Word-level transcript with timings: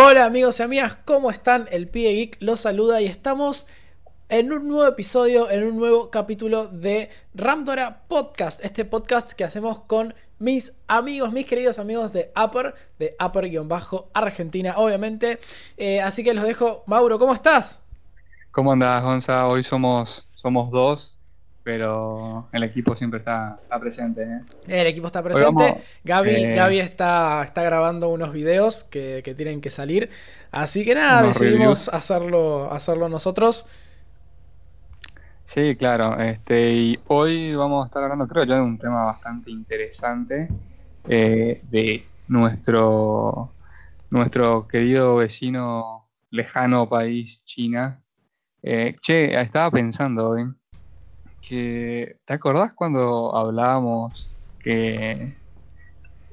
Hola 0.00 0.26
amigos 0.26 0.60
y 0.60 0.62
amigas, 0.62 0.96
¿cómo 1.04 1.28
están? 1.28 1.66
El 1.72 1.88
Pie 1.88 2.12
Geek 2.12 2.36
los 2.38 2.60
saluda 2.60 3.00
y 3.00 3.06
estamos 3.06 3.66
en 4.28 4.52
un 4.52 4.68
nuevo 4.68 4.86
episodio, 4.86 5.50
en 5.50 5.64
un 5.64 5.76
nuevo 5.76 6.08
capítulo 6.08 6.68
de 6.68 7.10
Ramdora 7.34 8.04
Podcast, 8.06 8.64
este 8.64 8.84
podcast 8.84 9.32
que 9.32 9.42
hacemos 9.42 9.80
con 9.80 10.14
mis 10.38 10.72
amigos, 10.86 11.32
mis 11.32 11.46
queridos 11.46 11.80
amigos 11.80 12.12
de 12.12 12.30
Upper, 12.40 12.76
de 13.00 13.16
Upper-Argentina, 13.18 14.74
obviamente. 14.76 15.40
Eh, 15.76 16.00
así 16.00 16.22
que 16.22 16.32
los 16.32 16.44
dejo. 16.44 16.84
Mauro, 16.86 17.18
¿cómo 17.18 17.34
estás? 17.34 17.82
¿Cómo 18.52 18.70
andás, 18.70 19.02
Gonza? 19.02 19.48
Hoy 19.48 19.64
somos, 19.64 20.28
somos 20.36 20.70
dos 20.70 21.17
pero 21.68 22.48
el 22.50 22.62
equipo 22.62 22.96
siempre 22.96 23.18
está, 23.18 23.58
presente. 23.78 24.22
¿eh? 24.22 24.40
El 24.68 24.86
equipo 24.86 25.06
está 25.06 25.22
presente. 25.22 25.76
Gaby, 26.02 26.30
eh, 26.30 26.78
está, 26.78 27.42
está 27.44 27.62
grabando 27.62 28.08
unos 28.08 28.32
videos 28.32 28.84
que, 28.84 29.20
tienen 29.36 29.60
que 29.60 29.68
salir. 29.68 30.08
Así 30.50 30.82
que 30.82 30.94
nada, 30.94 31.24
decidimos 31.24 31.90
hacerlo, 31.90 32.72
hacerlo 32.72 33.10
nosotros. 33.10 33.66
Sí, 35.44 35.76
claro. 35.76 36.18
Este, 36.18 36.72
y 36.72 36.98
hoy 37.08 37.54
vamos 37.54 37.84
a 37.84 37.88
estar 37.88 38.02
hablando, 38.02 38.26
creo 38.26 38.44
yo, 38.44 38.54
de 38.54 38.62
un 38.62 38.78
tema 38.78 39.04
bastante 39.04 39.50
interesante 39.50 40.48
eh, 41.06 41.60
de 41.70 42.02
nuestro, 42.28 43.52
nuestro 44.08 44.66
querido 44.66 45.16
vecino 45.16 46.08
lejano 46.30 46.88
país, 46.88 47.44
China. 47.44 48.00
che, 48.62 49.38
estaba 49.38 49.70
pensando 49.70 50.30
hoy 50.30 50.48
¿te 51.48 52.32
acordás 52.32 52.74
cuando 52.74 53.34
hablábamos 53.34 54.30
que, 54.58 55.34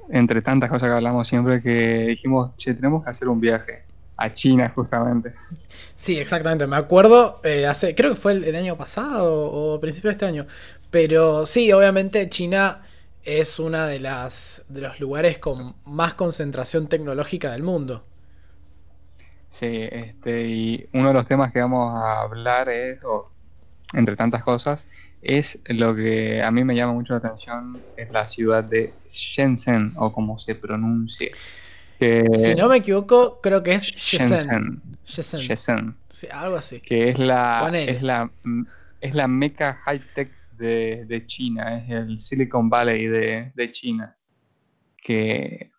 entre 0.09 0.41
tantas 0.41 0.69
cosas 0.69 0.89
que 0.89 0.95
hablamos 0.95 1.27
siempre, 1.27 1.61
que 1.61 2.05
dijimos, 2.07 2.55
che, 2.57 2.73
tenemos 2.73 3.03
que 3.03 3.09
hacer 3.09 3.27
un 3.27 3.39
viaje 3.39 3.83
a 4.17 4.33
China 4.33 4.71
justamente? 4.73 5.33
Sí, 5.95 6.17
exactamente, 6.17 6.67
me 6.67 6.75
acuerdo, 6.75 7.39
eh, 7.43 7.65
hace, 7.65 7.95
creo 7.95 8.11
que 8.11 8.17
fue 8.17 8.33
el, 8.33 8.55
año 8.55 8.75
pasado 8.75 9.51
o 9.51 9.79
principio 9.79 10.09
de 10.09 10.13
este 10.13 10.25
año, 10.25 10.47
pero 10.91 11.45
sí, 11.45 11.71
obviamente 11.71 12.27
China 12.29 12.83
es 13.23 13.59
uno 13.59 13.85
de, 13.85 13.99
las, 13.99 14.63
de 14.67 14.81
los 14.81 14.99
lugares 14.99 15.39
con 15.39 15.75
más 15.85 16.13
concentración 16.13 16.87
tecnológica 16.87 17.51
del 17.51 17.63
mundo. 17.63 18.05
Sí, 19.49 19.87
este, 19.89 20.47
y 20.47 20.89
uno 20.93 21.07
de 21.07 21.13
los 21.13 21.25
temas 21.25 21.51
que 21.51 21.59
vamos 21.59 21.97
a 21.97 22.21
hablar 22.21 22.69
es, 22.69 22.99
entre 23.93 24.15
tantas 24.15 24.43
cosas, 24.43 24.85
es 25.25 25.59
lo 25.67 25.95
que 25.95 26.43
a 26.43 26.51
mí 26.51 26.63
me 26.63 26.75
llama 26.75 26.93
mucho 26.93 27.13
la 27.13 27.17
atención, 27.17 27.81
es 27.97 28.11
la 28.11 28.27
ciudad 28.27 28.63
de 28.63 28.93
Shenzhen, 29.07 29.93
o 29.97 30.13
como 30.13 30.37
se 30.37 30.53
pronuncie. 30.53 31.31
si 31.99 32.55
no 32.55 32.69
me 32.69 32.77
equivoco, 32.77 33.41
creo 33.41 33.63
que 33.63 33.73
es 33.73 33.83
Shenzhen. 33.83 34.81
Shenzhen. 35.03 35.95
Sí, 36.09 36.27
algo 36.31 36.57
así. 36.57 36.79
Que 36.79 37.09
es 37.09 37.17
la, 37.17 37.71
es 37.73 38.03
la, 38.03 38.31
es 39.01 39.15
la 39.15 39.27
meca 39.27 39.73
high-tech 39.73 40.31
de, 40.57 41.23
China, 41.25 41.79
es 41.79 41.89
el 41.89 42.19
Silicon 42.19 42.69
Valley 42.69 43.07
de, 43.07 43.71
China. 43.71 44.15
Que, 44.97 45.71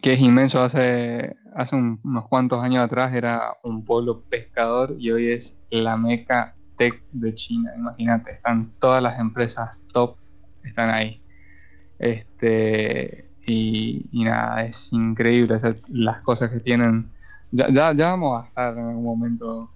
que 0.00 0.14
es 0.14 0.20
inmenso. 0.20 0.62
Hace, 0.62 1.36
hace 1.54 1.76
unos 1.76 2.28
cuantos 2.28 2.62
años 2.64 2.82
atrás 2.82 3.14
era 3.14 3.58
un 3.62 3.84
pueblo 3.84 4.22
pescador 4.22 4.96
y 4.98 5.10
hoy 5.10 5.28
es 5.32 5.60
la 5.70 5.98
meca 5.98 6.54
tech 6.78 7.02
de 7.12 7.34
China, 7.34 7.72
imagínate, 7.76 8.32
están 8.32 8.72
todas 8.78 9.02
las 9.02 9.18
empresas 9.18 9.76
top, 9.92 10.16
están 10.64 10.90
ahí. 10.90 11.20
Este, 11.98 13.28
y, 13.46 14.06
nada, 14.12 14.64
es 14.64 14.92
increíble 14.92 15.58
las 15.88 16.22
cosas 16.22 16.50
que 16.50 16.60
tienen. 16.60 17.10
Ya, 17.50 17.68
ya, 17.70 17.92
vamos 18.10 18.44
a 18.44 18.48
estar 18.48 18.76
en 18.76 18.84
algún 18.86 19.04
momento 19.04 19.70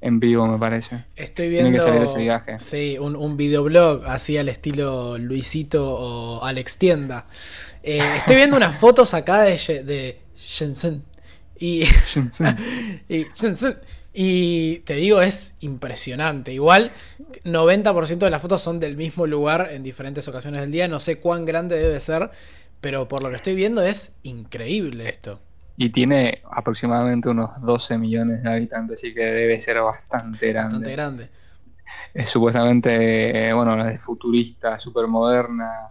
en 0.00 0.20
vivo, 0.20 0.46
me 0.46 0.58
parece. 0.58 1.04
Estoy 1.16 1.50
viendo. 1.50 1.70
Tiene 1.70 1.78
que 1.78 1.90
salir 1.90 2.02
ese 2.02 2.18
viaje. 2.18 2.58
Sí, 2.58 2.96
un, 2.98 3.16
un 3.16 3.36
videoblog 3.36 4.06
así 4.06 4.38
al 4.38 4.48
estilo 4.48 5.18
Luisito 5.18 5.84
o 5.86 6.44
Alex 6.44 6.78
Tienda. 6.78 7.24
Eh, 7.82 8.00
estoy 8.16 8.36
viendo 8.36 8.56
unas 8.56 8.76
fotos 8.76 9.12
acá 9.14 9.42
de, 9.42 9.52
de 9.84 10.20
Shenzhen. 10.36 11.02
Y, 11.58 11.84
Shenzhen. 11.84 12.56
y 13.08 13.26
Shenzhen. 13.34 13.76
Y 14.12 14.80
te 14.80 14.94
digo, 14.94 15.22
es 15.22 15.56
impresionante. 15.60 16.52
Igual, 16.52 16.90
90% 17.44 18.18
de 18.18 18.30
las 18.30 18.42
fotos 18.42 18.60
son 18.60 18.80
del 18.80 18.96
mismo 18.96 19.26
lugar 19.26 19.68
en 19.70 19.82
diferentes 19.82 20.26
ocasiones 20.26 20.60
del 20.62 20.72
día. 20.72 20.88
No 20.88 20.98
sé 21.00 21.20
cuán 21.20 21.44
grande 21.44 21.76
debe 21.76 22.00
ser, 22.00 22.30
pero 22.80 23.06
por 23.06 23.22
lo 23.22 23.30
que 23.30 23.36
estoy 23.36 23.54
viendo 23.54 23.82
es 23.82 24.16
increíble 24.22 25.08
esto. 25.08 25.40
Y 25.76 25.90
tiene 25.90 26.42
aproximadamente 26.50 27.28
unos 27.28 27.50
12 27.62 27.98
millones 27.98 28.42
de 28.42 28.50
habitantes, 28.50 28.98
así 28.98 29.14
que 29.14 29.24
debe 29.24 29.60
ser 29.60 29.80
bastante 29.80 30.48
grande. 30.48 30.76
Bastante 30.76 30.92
grande. 30.92 31.28
Es 32.12 32.28
supuestamente, 32.30 33.52
bueno, 33.52 33.88
es 33.88 34.00
futurista, 34.00 34.78
súper 34.78 35.06
moderna 35.06 35.90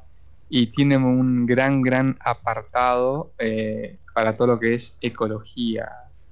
y 0.50 0.68
tiene 0.68 0.98
un 0.98 1.46
gran, 1.46 1.82
gran 1.82 2.18
apartado 2.22 3.32
eh, 3.38 3.98
para 4.14 4.36
todo 4.36 4.48
lo 4.48 4.60
que 4.60 4.74
es 4.74 4.98
ecología 5.00 5.90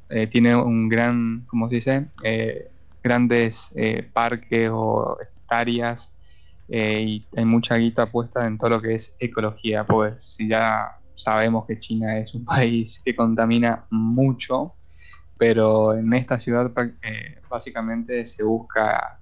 eh, 0.10 0.28
tiene 0.28 0.56
un 0.56 0.88
gran, 0.88 1.46
¿cómo 1.48 1.68
se 1.70 1.76
dice? 1.76 2.08
Eh, 2.24 2.72
grandes 3.04 3.74
eh, 3.76 4.10
parques 4.12 4.70
o 4.72 5.18
hectáreas 5.22 6.14
y 6.70 7.26
hay 7.36 7.46
mucha 7.46 7.78
guita 7.78 8.12
puesta 8.12 8.46
en 8.46 8.58
todo 8.58 8.72
lo 8.72 8.82
que 8.82 8.96
es 8.96 9.16
ecología, 9.20 9.86
pues 9.86 10.22
si 10.36 10.50
ya 10.50 10.98
sabemos 11.16 11.66
que 11.66 11.80
China 11.80 12.18
es 12.18 12.34
un 12.34 12.44
país 12.46 13.02
que 13.04 13.16
contamina 13.16 13.86
mucho, 13.90 14.76
pero 15.38 15.96
en 15.96 16.14
esta 16.14 16.38
ciudad 16.38 16.70
básicamente 17.50 18.26
se 18.26 18.44
busca 18.44 19.20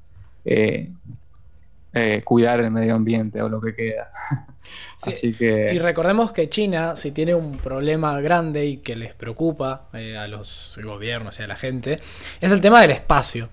eh, 1.97 2.23
cuidar 2.25 2.59
el 2.59 2.72
medio 2.72 2.94
ambiente 2.94 3.41
o 3.41 3.47
lo 3.47 3.61
que 3.61 3.73
queda. 3.73 4.11
Así 5.01 5.33
que... 5.33 5.73
Y 5.73 5.79
recordemos 5.79 6.33
que 6.33 6.50
China, 6.50 6.97
si 6.97 7.11
tiene 7.11 7.33
un 7.33 7.57
problema 7.57 8.19
grande 8.19 8.66
y 8.66 8.78
que 8.78 8.97
les 8.97 9.13
preocupa 9.13 9.88
eh, 9.94 10.17
a 10.17 10.28
los 10.28 10.78
gobiernos 10.83 11.39
y 11.39 11.44
a 11.44 11.47
la 11.47 11.56
gente, 11.56 12.01
es 12.41 12.51
el 12.51 12.59
tema 12.59 12.81
del 12.81 12.91
espacio. 12.91 13.47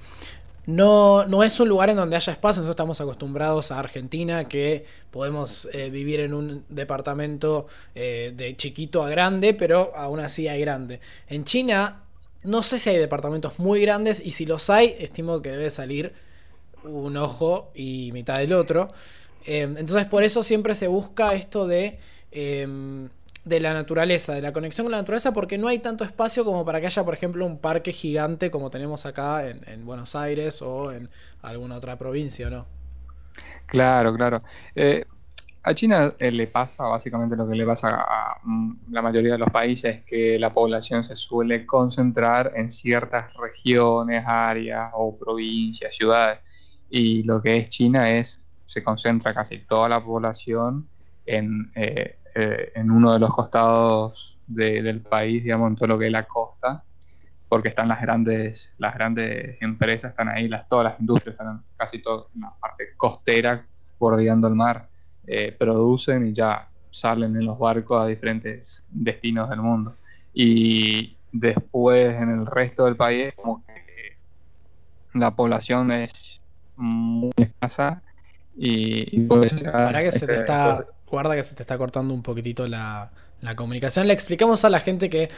No, 0.66 1.24
no 1.24 1.44
es 1.44 1.60
un 1.60 1.68
lugar 1.68 1.90
en 1.90 1.96
donde 1.96 2.16
haya 2.16 2.32
espacio, 2.32 2.62
nosotros 2.62 2.74
estamos 2.74 3.00
acostumbrados 3.00 3.70
a 3.70 3.78
Argentina 3.78 4.48
que 4.48 4.86
podemos 5.12 5.68
eh, 5.72 5.90
vivir 5.90 6.18
en 6.18 6.34
un 6.34 6.64
departamento 6.68 7.68
de 7.94 8.54
chiquito 8.56 9.04
a 9.04 9.08
grande, 9.08 9.54
pero 9.54 9.92
aún 9.94 10.18
así 10.18 10.48
hay 10.48 10.60
grande. 10.60 10.98
En 11.28 11.44
China 11.44 12.02
no 12.42 12.64
sé 12.64 12.80
si 12.80 12.90
hay 12.90 12.98
departamentos 12.98 13.60
muy 13.60 13.80
grandes 13.82 14.20
y 14.24 14.32
si 14.32 14.46
los 14.46 14.68
hay, 14.68 14.96
estimo 14.98 15.40
que 15.42 15.50
debe 15.50 15.70
salir 15.70 16.12
un 16.84 17.16
ojo 17.16 17.70
y 17.74 18.10
mitad 18.12 18.38
del 18.38 18.52
otro. 18.52 18.90
Em, 19.44 19.76
entonces 19.76 20.06
por 20.06 20.22
eso 20.22 20.42
siempre 20.42 20.74
se 20.74 20.86
busca 20.86 21.34
esto 21.34 21.66
de, 21.66 21.98
em, 22.30 23.08
de 23.44 23.60
la 23.60 23.74
naturaleza, 23.74 24.34
de 24.34 24.42
la 24.42 24.52
conexión 24.52 24.84
con 24.84 24.92
la 24.92 24.98
naturaleza, 24.98 25.32
porque 25.32 25.58
no 25.58 25.68
hay 25.68 25.80
tanto 25.80 26.04
espacio 26.04 26.44
como 26.44 26.64
para 26.64 26.80
que 26.80 26.86
haya, 26.86 27.04
por 27.04 27.14
ejemplo, 27.14 27.44
un 27.44 27.58
parque 27.58 27.92
gigante 27.92 28.50
como 28.50 28.70
tenemos 28.70 29.04
acá 29.04 29.48
en, 29.48 29.84
Buenos 29.84 30.14
Aires 30.14 30.62
o 30.62 30.92
en 30.92 31.08
alguna 31.42 31.76
otra 31.76 31.96
provincia, 31.96 32.48
¿no? 32.50 32.66
Claro, 33.66 34.14
claro. 34.14 34.42
Eh, 34.76 35.04
a 35.64 35.74
China 35.74 36.12
eh, 36.18 36.30
le 36.30 36.46
pasa 36.48 36.84
básicamente 36.84 37.36
lo 37.36 37.48
que 37.48 37.56
le 37.56 37.64
pasa 37.64 38.04
a 38.06 38.38
mm, 38.42 38.92
la 38.92 39.02
mayoría 39.02 39.32
de 39.32 39.38
los 39.38 39.50
países, 39.50 40.04
que 40.04 40.38
la 40.38 40.52
población 40.52 41.02
se 41.02 41.16
suele 41.16 41.66
concentrar 41.66 42.52
en 42.54 42.70
ciertas 42.70 43.32
regiones, 43.34 44.24
áreas 44.26 44.90
o 44.94 45.16
provincias, 45.16 45.94
ciudades 45.94 46.38
y 46.94 47.22
lo 47.22 47.40
que 47.40 47.56
es 47.56 47.68
China 47.70 48.10
es, 48.10 48.44
se 48.66 48.84
concentra 48.84 49.32
casi 49.32 49.60
toda 49.60 49.88
la 49.88 50.04
población 50.04 50.86
en, 51.24 51.72
eh, 51.74 52.18
eh, 52.34 52.72
en 52.74 52.90
uno 52.90 53.14
de 53.14 53.18
los 53.18 53.32
costados 53.32 54.38
del 54.46 55.00
país, 55.00 55.42
digamos, 55.42 55.70
en 55.70 55.76
todo 55.76 55.86
lo 55.88 55.98
que 55.98 56.06
es 56.06 56.12
la 56.12 56.24
costa, 56.24 56.84
porque 57.48 57.68
están 57.68 57.88
las 57.88 58.02
grandes, 58.02 58.74
las 58.76 58.92
grandes 58.92 59.56
empresas, 59.62 60.10
están 60.10 60.28
ahí, 60.28 60.48
las, 60.48 60.68
todas 60.68 60.84
las 60.84 61.00
industrias 61.00 61.32
están 61.32 61.62
casi 61.78 62.02
toda 62.02 62.26
la 62.38 62.52
parte 62.60 62.88
costera, 62.98 63.64
bordeando 63.98 64.48
el 64.48 64.54
mar, 64.54 64.86
eh, 65.26 65.56
producen 65.58 66.26
y 66.26 66.34
ya 66.34 66.68
salen 66.90 67.36
en 67.36 67.46
los 67.46 67.58
barcos 67.58 68.04
a 68.04 68.06
diferentes 68.06 68.84
destinos 68.90 69.48
del 69.48 69.62
mundo. 69.62 69.96
Y 70.34 71.16
después 71.32 72.20
en 72.20 72.28
el 72.28 72.44
resto 72.44 72.84
del 72.84 72.96
país, 72.96 73.32
como 73.34 73.64
que 73.64 74.18
la 75.14 75.30
población 75.30 75.90
es 75.90 76.41
muy 76.82 77.32
escasa 77.36 78.02
y, 78.56 79.20
y 79.20 79.28
que 79.28 80.12
se 80.12 80.26
te 80.26 80.34
está, 80.34 80.84
guarda 81.06 81.34
que 81.34 81.42
se 81.42 81.54
te 81.54 81.62
está 81.62 81.78
cortando 81.78 82.12
un 82.12 82.22
poquitito 82.22 82.66
la, 82.68 83.10
la 83.42 83.56
comunicación. 83.56 84.06
Le 84.06 84.14
explicamos 84.14 84.64
a 84.64 84.70
la 84.70 84.80
gente 84.80 85.10
que 85.10 85.28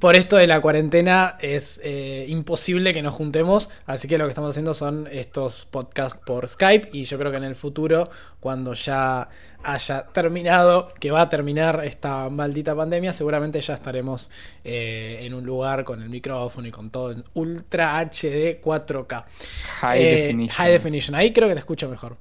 por 0.00 0.16
esto 0.16 0.36
de 0.36 0.46
la 0.46 0.60
cuarentena 0.60 1.36
es 1.40 1.80
eh, 1.84 2.26
imposible 2.28 2.92
que 2.92 3.00
nos 3.00 3.14
juntemos, 3.14 3.70
así 3.86 4.08
que 4.08 4.18
lo 4.18 4.24
que 4.24 4.30
estamos 4.30 4.50
haciendo 4.50 4.74
son 4.74 5.08
estos 5.10 5.64
podcasts 5.64 6.20
por 6.26 6.46
Skype 6.46 6.90
y 6.92 7.04
yo 7.04 7.18
creo 7.18 7.30
que 7.30 7.38
en 7.38 7.44
el 7.44 7.54
futuro, 7.54 8.10
cuando 8.40 8.74
ya 8.74 9.28
haya 9.62 10.06
terminado, 10.06 10.92
que 11.00 11.10
va 11.10 11.22
a 11.22 11.28
terminar 11.28 11.84
esta 11.84 12.28
maldita 12.28 12.74
pandemia, 12.74 13.12
seguramente 13.12 13.60
ya 13.60 13.74
estaremos 13.74 14.30
eh, 14.64 15.18
en 15.22 15.32
un 15.32 15.44
lugar 15.46 15.84
con 15.84 16.02
el 16.02 16.08
micrófono 16.08 16.66
y 16.66 16.70
con 16.70 16.90
todo 16.90 17.12
en 17.12 17.24
Ultra 17.34 17.98
HD 18.00 18.60
4K. 18.60 19.24
High 19.80 20.02
Eh, 20.02 20.22
definition. 20.22 20.56
High 20.56 20.72
definition, 20.72 21.14
ahí 21.14 21.32
creo 21.32 21.48
que 21.48 21.54
te 21.54 21.60
escucho 21.60 21.88
mejor. 21.88 22.16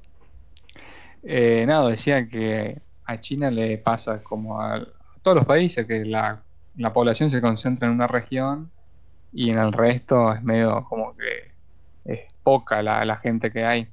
Nada, 1.24 1.90
decía 1.90 2.28
que 2.30 2.80
a 3.06 3.20
China 3.20 3.50
le 3.50 3.78
pasa 3.78 4.22
como 4.22 4.62
a, 4.62 4.76
a 4.76 4.97
todos 5.28 5.36
los 5.36 5.46
países, 5.46 5.86
que 5.86 6.06
la, 6.06 6.42
la 6.78 6.94
población 6.94 7.30
se 7.30 7.42
concentra 7.42 7.86
en 7.86 7.94
una 7.96 8.08
región 8.08 8.72
y 9.34 9.50
en 9.50 9.60
el 9.60 9.74
resto 9.74 10.32
es 10.34 10.42
medio 10.42 10.86
como 10.86 11.14
que 11.18 11.52
es 12.06 12.22
poca 12.44 12.82
la, 12.82 13.04
la 13.04 13.18
gente 13.18 13.52
que 13.52 13.66
hay. 13.66 13.90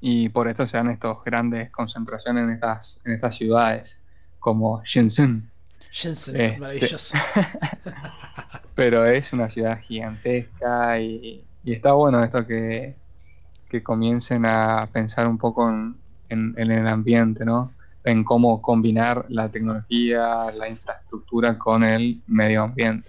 Y 0.00 0.28
por 0.28 0.46
esto 0.48 0.66
se 0.66 0.76
dan 0.76 0.90
estas 0.90 1.16
grandes 1.24 1.70
concentraciones 1.70 2.44
en 2.44 2.50
estas, 2.50 3.00
en 3.06 3.12
estas 3.12 3.34
ciudades, 3.36 4.02
como 4.38 4.82
Shenzhen. 4.84 5.48
Shenzhen, 5.90 6.38
Este- 6.38 6.58
maravilloso. 6.58 7.16
Pero 8.74 9.06
es 9.06 9.32
una 9.32 9.48
ciudad 9.48 9.78
gigantesca 9.80 11.00
y, 11.00 11.42
y 11.64 11.72
está 11.72 11.92
bueno 11.92 12.22
esto 12.22 12.46
que, 12.46 12.96
que 13.70 13.82
comiencen 13.82 14.44
a 14.44 14.90
pensar 14.92 15.26
un 15.26 15.38
poco 15.38 15.70
en, 15.70 15.96
en- 16.28 16.54
en 16.58 16.70
el 16.70 16.86
ambiente, 16.86 17.46
¿no? 17.46 17.72
En 18.04 18.22
cómo 18.22 18.60
combinar 18.60 19.26
la 19.28 19.48
tecnología, 19.50 20.50
la 20.54 20.68
infraestructura 20.68 21.58
con 21.58 21.82
el 21.82 22.20
medio 22.26 22.62
ambiente. 22.62 23.08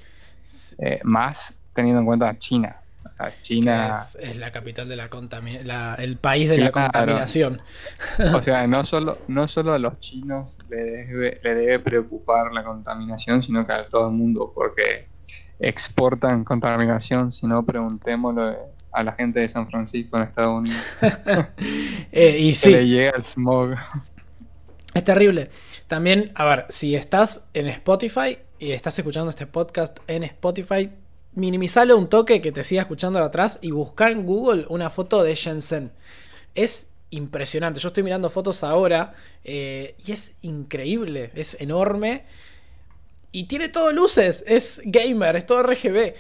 Eh, 0.80 1.00
más 1.04 1.54
teniendo 1.74 2.00
en 2.00 2.06
cuenta 2.06 2.38
China. 2.38 2.78
O 3.04 3.10
sea, 3.16 3.32
que 3.32 3.42
China, 3.42 3.92
es, 3.92 4.18
es 4.22 4.38
la 4.38 4.52
capital 4.52 4.90
de 4.90 4.96
la 4.96 5.10
contaminación, 5.10 6.00
el 6.00 6.18
país 6.18 6.50
de 6.50 6.58
la 6.58 6.72
contaminación. 6.72 7.62
o 8.34 8.42
sea, 8.42 8.66
no 8.68 8.84
solo, 8.86 9.20
no 9.28 9.48
solo 9.48 9.74
a 9.74 9.80
los 9.80 10.00
chinos 10.00 10.48
le 10.70 10.78
debe, 10.78 11.40
le 11.44 11.56
debe 11.56 11.80
preocupar 11.80 12.52
la 12.52 12.64
contaminación, 12.64 13.42
sino 13.42 13.66
que 13.66 13.74
a 13.74 13.88
todo 13.88 14.08
el 14.08 14.14
mundo, 14.14 14.52
porque 14.54 15.08
exportan 15.60 16.44
contaminación, 16.44 17.32
si 17.32 17.48
no 17.48 17.64
preguntémoslo 17.66 18.56
a 18.92 19.04
la 19.04 19.12
gente 19.14 19.42
de 19.42 19.50
San 19.50 19.70
Francisco 19.70 20.18
en 20.18 20.24
Estados 20.24 20.60
Unidos, 20.60 20.82
Eh, 22.12 22.38
y 22.40 22.54
que 22.54 22.70
le 22.70 22.88
llega 22.88 23.12
el 23.12 23.24
smog. 23.24 23.76
Es 24.96 25.04
terrible. 25.04 25.50
También, 25.88 26.32
a 26.36 26.46
ver, 26.46 26.66
si 26.70 26.96
estás 26.96 27.50
en 27.54 27.68
Spotify 27.68 28.40
y 28.58 28.72
estás 28.72 28.98
escuchando 28.98 29.30
este 29.30 29.46
podcast 29.46 30.00
en 30.08 30.24
Spotify, 30.24 30.90
minimizale 31.34 31.94
un 31.94 32.08
toque 32.08 32.42
que 32.42 32.54
te 32.54 32.64
siga 32.64 32.84
escuchando 32.84 33.20
de 33.20 33.26
atrás 33.26 33.60
y 33.62 33.72
busca 33.72 34.10
en 34.10 34.26
Google 34.26 34.66
una 34.70 34.90
foto 34.90 35.22
de 35.22 35.36
Shenzhen. 35.36 35.92
Es 36.56 36.92
impresionante. 37.10 37.82
Yo 37.82 37.90
estoy 37.90 38.04
mirando 38.04 38.30
fotos 38.30 38.64
ahora 38.64 39.12
eh, 39.44 39.96
y 40.06 40.14
es 40.14 40.38
increíble, 40.42 41.30
es 41.36 41.58
enorme. 41.60 42.24
Y 43.36 43.48
tiene 43.48 43.68
todo 43.70 43.92
luces, 43.92 44.44
es 44.48 44.82
gamer, 44.86 45.36
es 45.36 45.46
todo 45.46 45.62
RGB. 45.64 46.14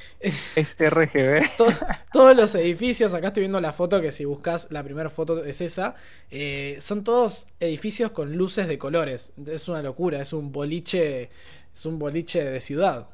Es 0.55 0.75
RGB. 0.79 1.43
To- 1.57 1.67
todos 2.11 2.35
los 2.35 2.55
edificios, 2.55 3.13
acá 3.13 3.27
estoy 3.27 3.41
viendo 3.41 3.61
la 3.61 3.71
foto 3.73 4.01
que 4.01 4.11
si 4.11 4.25
buscas 4.25 4.67
la 4.71 4.83
primera 4.83 5.09
foto 5.09 5.43
es 5.45 5.61
esa, 5.61 5.95
eh, 6.29 6.77
son 6.81 7.03
todos 7.03 7.47
edificios 7.59 8.11
con 8.11 8.35
luces 8.35 8.67
de 8.67 8.77
colores. 8.77 9.33
Es 9.47 9.67
una 9.69 9.81
locura, 9.81 10.21
es 10.21 10.33
un 10.33 10.51
boliche, 10.51 11.29
es 11.73 11.85
un 11.85 11.99
boliche 11.99 12.43
de 12.43 12.59
ciudad. 12.59 13.07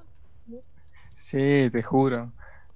Sí, 1.14 1.70
te 1.72 1.84
juro. 1.84 2.34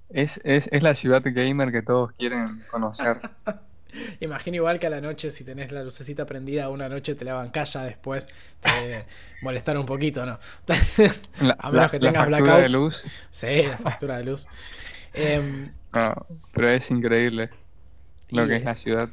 Es, 0.08 0.40
es, 0.44 0.68
es 0.72 0.82
la 0.82 0.94
ciudad 0.94 1.22
gamer 1.24 1.72
que 1.72 1.82
todos 1.82 2.12
quieren 2.12 2.62
conocer. 2.70 3.20
Imagino 4.20 4.56
igual 4.56 4.78
que 4.78 4.86
a 4.86 4.90
la 4.90 5.00
noche, 5.00 5.30
si 5.30 5.44
tenés 5.44 5.72
la 5.72 5.82
lucecita 5.82 6.26
prendida, 6.26 6.68
una 6.68 6.88
noche 6.88 7.14
te 7.14 7.24
la 7.24 7.34
bancalla 7.34 7.82
después, 7.82 8.26
te 8.60 8.70
debe 8.82 9.04
molestar 9.42 9.76
un 9.78 9.86
poquito, 9.86 10.24
¿no? 10.26 10.38
La, 11.40 11.52
A 11.58 11.70
menos 11.70 11.90
que 11.90 11.98
la 12.00 12.08
tengas 12.12 12.24
factura 12.24 12.38
blackout. 12.40 12.60
de 12.62 12.68
luz. 12.70 13.04
sí, 13.30 13.62
la 13.62 13.78
factura 13.78 14.16
de 14.18 14.24
luz. 14.24 14.46
Em, 15.14 15.72
No, 15.94 16.26
pero 16.52 16.68
es 16.70 16.90
increíble 16.90 17.50
lo 18.30 18.46
que 18.46 18.56
es 18.56 18.64
la 18.64 18.76
ciudad. 18.76 19.08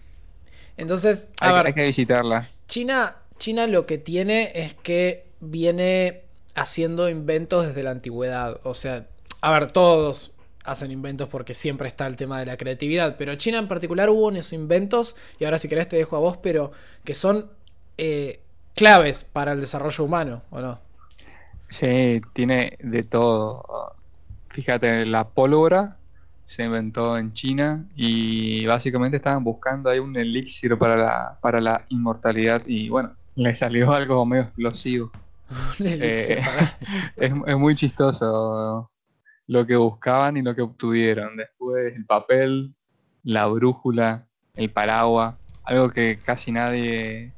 entonces, 0.77 1.29
a 1.39 1.45
Hay, 1.47 1.51
que- 1.51 1.57
ver, 1.57 1.65
hay 1.67 1.73
que 1.73 1.85
visitarla. 1.85 2.49
China, 2.67 3.15
China 3.37 3.67
lo 3.67 3.85
que 3.85 3.97
tiene 3.97 4.51
es 4.55 4.73
que 4.73 5.25
viene 5.39 6.21
haciendo 6.55 7.09
inventos 7.09 7.65
desde 7.67 7.83
la 7.83 7.91
antigüedad. 7.91 8.59
O 8.63 8.73
sea, 8.73 9.05
a 9.41 9.51
ver, 9.51 9.71
todos 9.71 10.31
hacen 10.63 10.91
inventos 10.91 11.29
porque 11.29 11.53
siempre 11.53 11.87
está 11.87 12.07
el 12.07 12.15
tema 12.15 12.39
de 12.39 12.45
la 12.45 12.57
creatividad. 12.57 13.15
Pero 13.17 13.35
China 13.35 13.59
en 13.59 13.67
particular 13.67 14.09
hubo 14.09 14.31
esos 14.31 14.53
inventos, 14.53 15.15
y 15.39 15.45
ahora 15.45 15.57
si 15.57 15.67
querés 15.67 15.89
te 15.89 15.97
dejo 15.97 16.15
a 16.15 16.19
vos, 16.19 16.37
pero 16.37 16.71
que 17.03 17.13
son 17.13 17.49
eh, 17.97 18.41
claves 18.75 19.23
para 19.23 19.53
el 19.53 19.59
desarrollo 19.61 20.03
humano, 20.03 20.43
¿o 20.49 20.61
no? 20.61 20.79
Sí, 21.67 22.21
tiene 22.33 22.77
de 22.81 23.03
todo. 23.03 23.95
Fíjate, 24.49 25.05
la 25.05 25.29
pólvora 25.29 25.97
se 26.45 26.63
inventó 26.65 27.17
en 27.17 27.33
China 27.33 27.89
y 27.95 28.65
básicamente 28.65 29.17
estaban 29.17 29.43
buscando 29.43 29.89
ahí 29.89 29.99
un 29.99 30.15
elixir 30.15 30.77
para 30.77 30.95
la, 30.97 31.39
para 31.41 31.61
la 31.61 31.85
inmortalidad 31.89 32.63
y 32.67 32.89
bueno, 32.89 33.17
le 33.35 33.55
salió 33.55 33.91
algo 33.93 34.25
medio 34.25 34.43
explosivo. 34.43 35.11
Un 35.79 35.87
elixir 35.87 36.39
Eh, 36.39 36.43
Es, 37.17 37.33
es 37.47 37.57
muy 37.57 37.75
chistoso 37.75 38.91
lo 39.47 39.65
que 39.65 39.75
buscaban 39.75 40.37
y 40.37 40.41
lo 40.41 40.53
que 40.55 40.61
obtuvieron. 40.61 41.35
Después 41.37 41.95
el 41.95 42.05
papel, 42.05 42.73
la 43.23 43.47
brújula, 43.47 44.25
el 44.55 44.69
paraguas, 44.69 45.35
algo 45.63 45.89
que 45.89 46.17
casi 46.23 46.51
nadie 46.51 47.31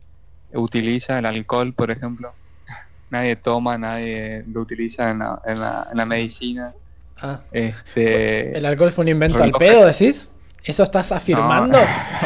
utiliza, 0.53 1.19
el 1.19 1.25
alcohol, 1.25 1.73
por 1.73 1.91
ejemplo. 1.91 2.33
Nadie 3.11 3.35
toma, 3.35 3.77
nadie 3.77 4.43
lo 4.47 4.61
utiliza 4.61 5.11
en 5.11 5.19
la, 5.19 5.39
en 5.45 5.59
la- 5.59 5.87
en 5.91 5.97
la 5.97 6.05
medicina. 6.05 6.73
Ah, 7.21 7.39
Este, 7.51 8.57
¿El 8.57 8.65
alcohol 8.65 8.91
fue 8.91 9.03
un 9.03 9.09
invento 9.09 9.41
al 9.43 9.51
pedo, 9.51 9.85
decís? 9.85 10.31
¿Eso 10.63 10.83
estás 10.83 11.11
afirmando? 11.11 11.77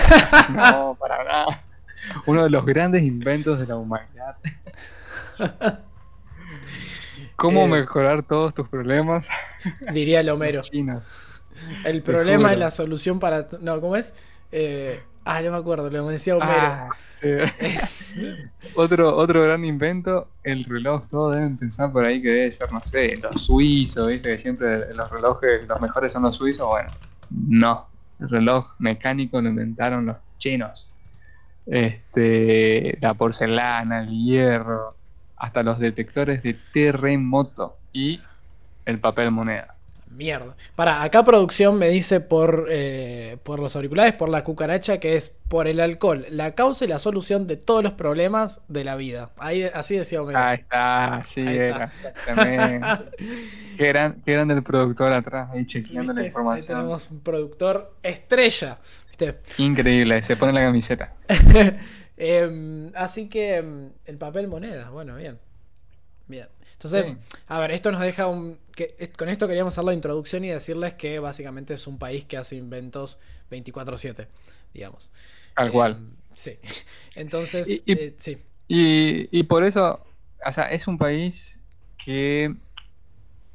no, 0.50 0.96
para 1.00 1.24
nada. 1.26 1.64
Uno 2.26 2.44
de 2.44 2.50
los 2.50 2.66
grandes 2.66 3.04
inventos 3.04 3.60
de 3.60 3.68
la 3.68 3.76
humanidad. 3.76 4.38
¿Cómo 7.40 7.66
Eh, 7.66 7.68
mejorar 7.70 8.24
todos 8.24 8.54
tus 8.54 8.68
problemas? 8.68 9.30
Diría 9.94 10.20
el 10.20 10.30
Homero. 10.30 10.62
China. 10.64 11.02
El 11.84 12.04
problema 12.04 12.54
es 12.54 12.60
la 12.60 12.72
solución 12.72 13.20
para. 13.20 13.48
No, 13.62 13.82
¿cómo 13.82 13.96
es? 13.96 14.14
Eh, 14.52 15.02
ah, 15.26 15.42
no 15.42 15.52
me 15.52 15.58
acuerdo, 15.58 15.90
lo 15.90 16.08
decía 16.08 16.36
Homero. 16.36 16.52
Ah, 16.62 16.90
sí. 17.16 17.28
otro, 18.76 19.16
otro 19.16 19.44
gran 19.44 19.66
invento, 19.66 20.28
el 20.44 20.64
reloj. 20.66 21.08
Todos 21.08 21.36
deben 21.36 21.58
pensar 21.58 21.92
por 21.92 22.06
ahí 22.06 22.22
que 22.22 22.30
debe 22.30 22.52
ser, 22.52 22.72
no 22.72 22.82
sé, 22.82 23.18
los 23.18 23.42
suizos, 23.46 24.08
¿viste? 24.08 24.30
Que 24.30 24.40
siempre 24.40 24.94
los 24.94 25.10
relojes, 25.10 25.68
los 25.68 25.82
mejores 25.82 26.14
son 26.14 26.24
los 26.24 26.36
suizos. 26.36 26.68
Bueno, 26.68 26.92
no. 27.30 27.88
El 28.20 28.30
reloj 28.30 28.74
mecánico 28.80 29.42
lo 29.42 29.50
inventaron 29.50 30.06
los 30.06 30.18
chinos. 30.38 30.92
Este, 31.66 32.98
la 33.00 33.14
porcelana, 33.14 34.02
el 34.02 34.10
hierro, 34.10 34.96
hasta 35.40 35.64
los 35.64 35.80
detectores 35.80 36.44
de 36.44 36.54
terremoto 36.74 37.78
y 37.94 38.22
el 38.86 39.00
papel 39.00 39.32
moneda. 39.32 39.76
Mierda. 40.12 40.56
Para, 40.76 41.04
acá 41.04 41.24
producción 41.24 41.78
me 41.78 41.88
dice 41.88 42.20
por, 42.20 42.68
eh, 42.70 43.38
por 43.44 43.60
los 43.60 43.76
auriculares, 43.76 44.14
por 44.14 44.30
la 44.30 44.44
cucaracha, 44.44 45.00
que 45.00 45.16
es 45.16 45.36
por 45.48 45.68
el 45.68 45.80
alcohol, 45.80 46.26
la 46.32 46.56
causa 46.56 46.84
y 46.86 46.88
la 46.88 46.98
solución 47.00 47.46
de 47.48 47.58
todos 47.58 47.84
los 47.84 47.94
problemas 47.94 48.62
de 48.68 48.84
la 48.84 48.96
vida. 48.96 49.32
Ahí, 49.38 49.64
así 49.64 49.96
decía 49.98 50.22
Homero. 50.22 50.40
Ahí 50.40 50.58
está, 50.58 51.22
sí, 51.24 51.42
Ahí 51.46 51.58
era, 51.58 51.86
está. 51.86 52.10
exactamente. 52.10 53.02
qué, 53.78 53.88
gran, 53.88 54.22
qué 54.26 54.34
grande 54.34 54.56
el 54.56 54.64
productor 54.64 55.14
atrás, 55.14 55.50
ahí 55.54 55.66
chequeando 55.66 56.14
la 56.14 56.24
¿Viste? 56.24 56.28
Ahí 56.52 56.64
información. 56.64 56.78
tenemos 56.78 57.12
un 57.12 57.22
productor 57.22 57.96
estrella. 58.04 58.80
¿viste? 59.08 59.40
Increíble, 59.58 60.22
se 60.24 60.36
pone 60.36 60.54
la 60.54 60.62
camiseta. 60.62 61.14
Em, 62.22 62.92
así 62.96 63.30
que 63.30 63.56
em, 63.58 63.92
el 64.06 64.18
papel 64.18 64.48
moneda, 64.48 64.90
bueno, 64.90 65.16
bien. 65.16 65.40
Bien. 66.28 66.48
Entonces, 66.74 67.08
Sí. 67.08 67.18
a 67.48 67.60
ver, 67.60 67.72
esto 67.72 67.92
nos 67.92 68.02
deja 68.02 68.28
un. 68.28 68.60
Que, 68.76 68.96
con 69.18 69.30
esto 69.30 69.48
queríamos 69.48 69.74
hacer 69.74 69.84
la 69.86 69.94
introducción 69.94 70.44
y 70.46 70.50
decirles 70.50 70.94
que 70.94 71.18
básicamente 71.20 71.74
es 71.74 71.88
un 71.88 71.98
país 71.98 72.26
que 72.26 72.38
hace 72.38 72.56
inventos 72.58 73.18
24-7, 73.50 74.28
digamos. 74.74 75.12
Tal 75.56 75.68
Em, 75.68 75.74
cual. 75.74 76.08
Sí. 76.36 76.60
Entonces, 77.16 77.68
Y- 77.70 77.82
y- 77.86 77.94
eh, 77.94 78.14
sí. 78.18 78.38
Y, 78.68 79.28
y 79.40 79.44
por 79.44 79.64
eso, 79.64 80.06
o 80.46 80.52
sea, 80.52 80.66
es 80.72 80.88
un 80.88 80.98
país 81.00 81.60
que 82.06 82.54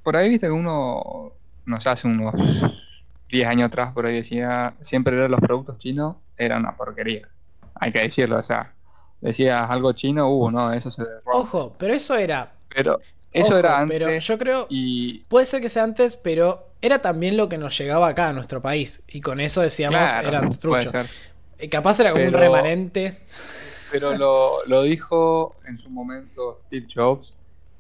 por 0.03 0.17
ahí 0.17 0.31
viste 0.31 0.47
que 0.47 0.53
uno, 0.53 1.33
no 1.67 1.81
sé, 1.81 1.89
hace 1.91 2.09
unos 2.09 2.35
10 3.29 3.47
años 3.47 3.67
atrás 3.69 3.93
por 3.93 4.07
ahí 4.07 4.15
decía, 4.17 4.75
siempre 4.81 5.15
eran 5.17 5.31
los 5.31 5.41
productos 5.41 5.79
chinos, 5.79 6.17
era 6.37 6.57
una 6.59 6.77
porquería. 6.77 7.29
Hay 7.75 7.93
que 7.93 8.01
decirlo, 8.01 8.39
o 8.39 8.43
sea, 8.43 8.73
decías 9.21 9.69
algo 9.71 9.93
chino, 9.93 10.29
uh, 10.29 10.51
no, 10.51 10.73
eso 10.73 10.91
se 10.91 11.03
derrota. 11.03 11.23
Ojo, 11.33 11.75
pero 11.79 11.95
eso 11.95 12.17
era 12.17 12.53
Pero 12.75 13.01
eso 13.33 13.59
era 13.59 13.81
antes. 13.81 13.99
Pero 13.99 14.17
yo 14.17 14.39
creo. 14.39 14.67
Y... 14.71 15.21
Puede 15.29 15.47
ser 15.47 15.61
que 15.61 15.69
sea 15.69 15.83
antes, 15.83 16.17
pero 16.17 16.69
era 16.81 17.01
también 17.01 17.37
lo 17.37 17.49
que 17.49 17.59
nos 17.59 17.77
llegaba 17.77 18.09
acá 18.09 18.29
a 18.29 18.33
nuestro 18.33 18.63
país. 18.63 19.03
Y 19.09 19.21
con 19.21 19.41
eso 19.41 19.61
decíamos, 19.61 20.15
eran 20.17 20.57
truchos. 20.59 20.93
Eh, 21.59 21.69
capaz 21.69 21.99
era 22.01 22.13
como 22.13 22.25
un 22.25 22.33
remanente. 22.33 23.21
Pero 23.91 24.17
lo, 24.17 24.65
lo, 24.67 24.83
dijo 24.83 25.57
en 25.67 25.79
su 25.79 25.89
momento 25.89 26.61
Steve 26.67 26.87
Jobs, 26.93 27.35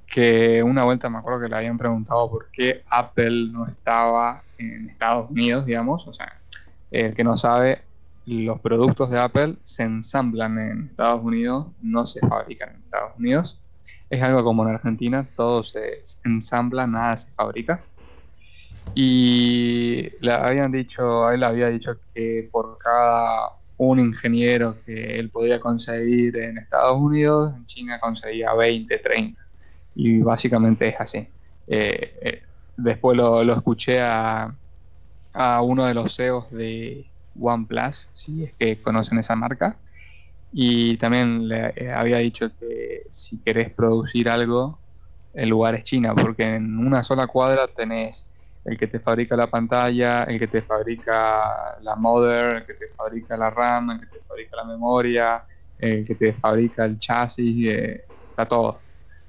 que 0.06 0.62
una 0.62 0.84
vuelta 0.84 1.10
me 1.10 1.18
acuerdo 1.18 1.40
que 1.40 1.48
le 1.48 1.56
habían 1.56 1.76
preguntado 1.76 2.30
por 2.30 2.50
qué 2.50 2.82
Apple 2.88 3.48
no 3.50 3.66
estaba 3.66 4.42
en 4.58 4.90
Estados 4.90 5.30
Unidos, 5.30 5.66
digamos. 5.66 6.06
O 6.06 6.12
sea, 6.12 6.40
el 6.90 7.14
que 7.14 7.24
no 7.24 7.36
sabe, 7.36 7.82
los 8.26 8.60
productos 8.60 9.10
de 9.10 9.18
Apple 9.18 9.56
se 9.64 9.82
ensamblan 9.82 10.58
en 10.58 10.86
Estados 10.90 11.22
Unidos, 11.22 11.66
no 11.82 12.06
se 12.06 12.20
fabrican 12.20 12.70
en 12.70 12.82
Estados 12.82 13.12
Unidos. 13.18 13.60
Es 14.08 14.22
algo 14.22 14.42
como 14.44 14.62
en 14.64 14.74
Argentina, 14.74 15.28
todo 15.36 15.62
se 15.62 16.02
ensambla, 16.24 16.86
nada 16.86 17.16
se 17.16 17.30
fabrica. 17.32 17.82
Y 18.94 20.10
le 20.20 20.32
habían 20.32 20.72
dicho, 20.72 21.30
él 21.30 21.42
había 21.42 21.68
dicho 21.68 21.98
que 22.14 22.48
por 22.50 22.78
cada 22.78 23.50
un 23.76 23.98
ingeniero 23.98 24.76
que 24.86 25.18
él 25.18 25.30
podía 25.30 25.58
conseguir 25.58 26.36
en 26.36 26.58
Estados 26.58 26.96
Unidos, 26.98 27.54
en 27.56 27.66
China 27.66 27.98
conseguía 28.00 28.54
20, 28.54 28.98
30. 28.98 29.40
Y 29.96 30.18
básicamente 30.18 30.88
es 30.88 30.96
así. 30.98 31.18
Eh, 31.66 32.18
eh, 32.22 32.42
después 32.76 33.16
lo, 33.16 33.40
escuché 33.52 34.00
a, 34.00 34.54
a, 35.32 35.62
uno 35.62 35.86
de 35.86 35.94
los 35.94 36.14
CEOs 36.14 36.50
de 36.50 37.06
OnePlus, 37.38 38.10
si 38.12 38.44
es 38.44 38.54
que 38.54 38.80
conocen 38.82 39.18
esa 39.18 39.36
marca, 39.36 39.78
y 40.52 40.96
también 40.98 41.48
le 41.48 41.72
eh, 41.76 41.92
había 41.92 42.18
dicho 42.18 42.50
que 42.58 43.06
si 43.10 43.42
querés 43.42 43.72
producir 43.72 44.28
algo, 44.28 44.78
el 45.32 45.48
lugar 45.48 45.74
es 45.74 45.84
China, 45.84 46.14
porque 46.14 46.44
en 46.44 46.78
una 46.78 47.02
sola 47.02 47.26
cuadra 47.26 47.66
tenés 47.66 48.26
el 48.64 48.78
que 48.78 48.86
te 48.86 49.00
fabrica 49.00 49.36
la 49.36 49.50
pantalla, 49.50 50.24
el 50.24 50.38
que 50.38 50.46
te 50.48 50.62
fabrica 50.62 51.76
la 51.82 51.96
mother, 51.96 52.56
el 52.56 52.66
que 52.66 52.74
te 52.74 52.88
fabrica 52.96 53.36
la 53.36 53.50
RAM, 53.50 53.90
el 53.90 54.00
que 54.00 54.06
te 54.06 54.22
fabrica 54.22 54.56
la 54.56 54.64
memoria, 54.64 55.44
el 55.76 56.06
que 56.06 56.14
te 56.14 56.32
fabrica 56.32 56.84
el 56.84 56.98
chasis, 56.98 57.68
eh, 57.68 58.04
está 58.28 58.46
todo. 58.46 58.80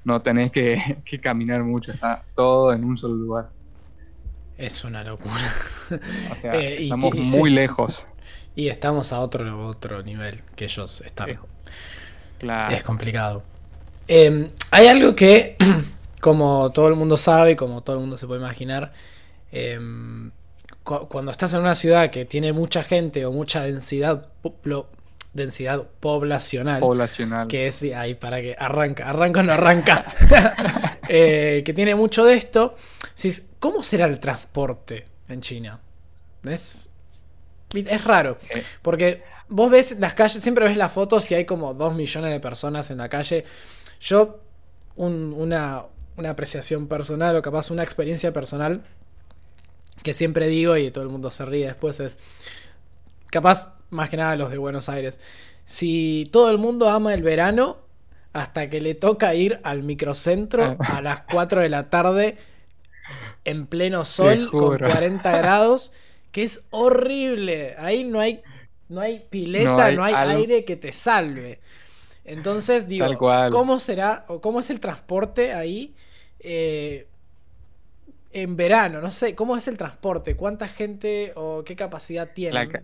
No 0.04 0.22
tenés 0.22 0.52
que, 0.52 1.02
caminar 1.22 1.64
mucho, 1.64 1.92
está 1.92 2.24
todo 2.36 2.74
en 2.74 2.84
un 2.86 2.98
solo 2.98 3.16
lugar. 3.16 3.55
Es 4.58 4.84
una 4.84 5.04
locura. 5.04 5.42
Eh, 6.44 6.78
estamos 6.82 7.14
muy 7.14 7.52
lejos. 7.52 8.08
Y 8.56 8.70
estamos 8.70 9.14
a 9.14 9.20
otro, 9.20 9.68
otro 9.68 10.02
nivel 10.02 10.42
que 10.56 10.66
ellos 10.66 11.02
están. 11.02 11.40
claro. 12.40 12.76
Es 12.76 12.82
complicado. 12.82 13.44
Em, 14.08 14.50
hay 14.72 14.88
algo 14.88 15.16
que, 15.16 15.58
como 16.22 16.72
todo 16.72 16.88
el 16.88 16.96
mundo 16.96 17.18
sabe, 17.18 17.56
como 17.56 17.82
todo 17.82 17.98
el 17.98 18.02
mundo 18.02 18.18
se 18.18 18.26
puede 18.28 18.40
imaginar, 18.40 18.94
em, 19.52 20.32
cuando 20.84 21.32
estás 21.32 21.54
en 21.54 21.62
una 21.62 21.76
ciudad 21.76 22.12
que 22.12 22.26
tiene 22.26 22.54
mucha 22.54 22.84
gente 22.84 23.26
o 23.26 23.32
mucha 23.32 23.64
densidad, 23.64 24.28
densidad 25.34 25.84
poblacional, 26.00 26.80
poblacional, 26.80 27.48
que 27.48 27.68
es 27.68 27.82
ahí 27.96 28.14
para 28.14 28.40
que 28.42 28.56
arranca, 28.58 29.10
arranca 29.10 29.40
o 29.40 29.44
no 29.44 29.54
arranca, 29.54 30.14
eh, 31.08 31.64
que 31.66 31.74
tiene 31.74 31.96
mucho 31.96 32.24
de 32.26 32.36
esto, 32.36 32.76
¿cómo 33.60 33.82
será 33.82 34.06
el 34.06 34.20
transporte 34.20 35.06
en 35.28 35.42
China? 35.42 35.80
Es 36.44 36.90
es 37.74 38.04
raro. 38.04 38.38
Porque 38.82 39.24
vos 39.50 39.70
ves 39.70 40.00
las 40.00 40.14
calles, 40.14 40.42
siempre 40.42 40.66
ves 40.66 40.78
las 40.78 40.92
fotos 40.92 41.30
y 41.32 41.36
hay 41.36 41.46
como 41.46 41.74
dos 41.74 41.94
millones 41.94 42.32
de 42.32 42.40
personas 42.40 42.90
en 42.92 42.98
la 42.98 43.10
calle. 43.10 43.44
Yo, 44.00 44.40
una, 44.96 45.86
apreciación 46.26 46.88
personal 46.88 47.36
o 47.36 47.42
capaz 47.42 47.72
una 47.72 47.84
experiencia 47.84 48.32
personal 48.32 48.84
que 50.04 50.14
siempre 50.14 50.48
digo 50.48 50.78
y 50.78 50.92
todo 50.92 51.04
el 51.04 51.10
mundo 51.10 51.32
se 51.32 51.46
ríe 51.46 51.68
después 51.68 52.00
es, 52.00 52.18
capaz 53.32 53.74
más 53.90 54.10
que 54.10 54.18
nada 54.18 54.36
los 54.36 54.52
de 54.52 54.58
Buenos 54.58 54.88
Aires, 54.88 55.20
si 55.66 56.30
todo 56.32 56.52
el 56.52 56.58
mundo 56.58 56.90
ama 56.90 57.14
el 57.14 57.24
verano 57.24 57.78
hasta 58.36 58.70
que 58.70 58.82
le 58.82 58.96
toca 58.96 59.34
ir 59.34 59.62
al 59.64 59.82
microcentro 59.84 60.76
ah. 60.78 60.98
a 60.98 61.02
las 61.02 61.22
4 61.22 61.62
de 61.62 61.70
la 61.70 61.90
tarde 61.90 62.38
en 63.46 63.66
pleno 63.66 64.04
sol 64.04 64.50
con 64.52 64.78
40 64.78 65.38
grados 65.38 65.94
que 66.34 66.44
es 66.44 66.66
horrible. 66.72 67.76
Ahí 67.78 68.04
no 68.04 68.20
hay, 68.20 68.42
no 68.90 69.00
hay 69.00 69.22
pileta, 69.30 69.90
no 69.94 70.04
hay, 70.04 70.14
aire 70.14 70.66
que 70.66 70.76
te 70.76 70.92
salve. 70.92 71.62
Entonces, 72.26 72.90
digo, 72.90 73.08
¿cómo 73.52 73.80
será 73.80 74.26
o 74.28 74.42
cómo 74.42 74.60
es 74.60 74.70
el 74.70 74.82
transporte 74.82 75.54
ahí 75.54 75.96
eh, 76.40 77.08
en 78.34 78.58
verano? 78.58 79.00
No 79.00 79.12
sé, 79.14 79.34
¿cómo 79.34 79.56
es 79.56 79.66
el 79.70 79.78
transporte? 79.78 80.36
¿Cuánta 80.36 80.68
gente 80.68 81.32
o 81.36 81.64
qué 81.64 81.78
capacidad 81.78 82.30
tiene? 82.34 82.84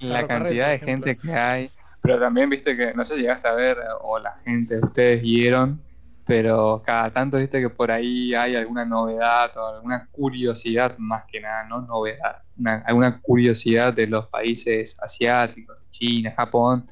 La, 0.00 0.26
cantidad 0.26 0.68
de 0.68 0.78
gente 0.80 1.16
que 1.16 1.32
hay. 1.32 1.70
Pero 2.02 2.18
también 2.18 2.50
viste 2.50 2.76
que, 2.76 2.92
no 2.94 3.04
sé 3.04 3.14
si 3.14 3.20
llegaste 3.22 3.48
a 3.48 3.52
ver, 3.52 3.78
o 4.00 4.18
la 4.18 4.36
gente, 4.38 4.78
ustedes 4.82 5.22
vieron, 5.22 5.80
pero 6.26 6.82
cada 6.84 7.10
tanto 7.10 7.38
viste 7.38 7.60
que 7.60 7.70
por 7.70 7.90
ahí 7.90 8.34
hay 8.34 8.56
alguna 8.56 8.84
novedad 8.84 9.56
o 9.56 9.66
alguna 9.66 10.08
curiosidad, 10.10 10.96
más 10.98 11.24
que 11.26 11.40
nada, 11.40 11.64
no 11.68 11.82
novedad, 11.82 12.42
alguna 12.84 13.20
curiosidad 13.20 13.92
de 13.92 14.06
los 14.06 14.26
países 14.26 14.96
asiáticos, 15.00 15.76
China, 15.90 16.34
Japón, 16.36 16.86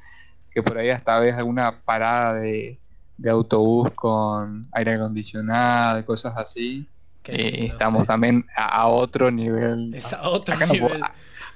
que 0.51 0.63
por 0.63 0.79
ahí 0.79 0.91
hasta 0.91 1.19
ves 1.21 1.35
alguna 1.35 1.81
parada 1.83 2.35
de, 2.35 2.79
autobús 3.29 3.91
con 3.95 4.69
aire 4.73 4.95
acondicionado 4.95 6.05
cosas 6.07 6.37
así. 6.37 6.89
Eh, 7.27 7.67
estamos 7.71 8.07
también 8.07 8.47
a, 8.57 8.87
otro 8.89 9.31
nivel. 9.31 9.97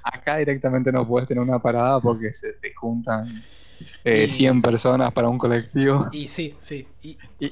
acá 0.03 0.37
directamente 0.37 0.91
no 0.91 1.07
puedes 1.07 1.27
tener 1.27 1.43
una 1.43 1.59
parada 1.59 1.99
porque 1.99 2.31
se 2.33 2.53
te 2.53 2.73
juntan 2.73 3.43
100 3.83 4.57
eh, 4.57 4.61
personas 4.61 5.11
para 5.11 5.29
un 5.29 5.37
colectivo. 5.37 6.07
Y 6.11 6.27
sí, 6.27 6.55
sí. 6.59 6.87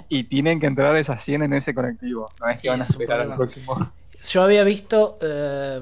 Y, 0.09 0.23
tienen 0.25 0.59
que 0.59 0.67
entrar 0.67 0.95
esas 0.95 1.21
100 1.21 1.43
en 1.43 1.53
ese 1.53 1.73
colectivo. 1.73 2.29
No 2.39 2.49
es 2.49 2.59
que 2.59 2.69
van 2.69 2.81
a 2.81 2.83
esperar 2.83 3.21
al 3.21 3.35
próximo. 3.35 3.91
Yo 4.23 4.43
había 4.43 4.63
visto 4.63 5.17
eh, 5.21 5.81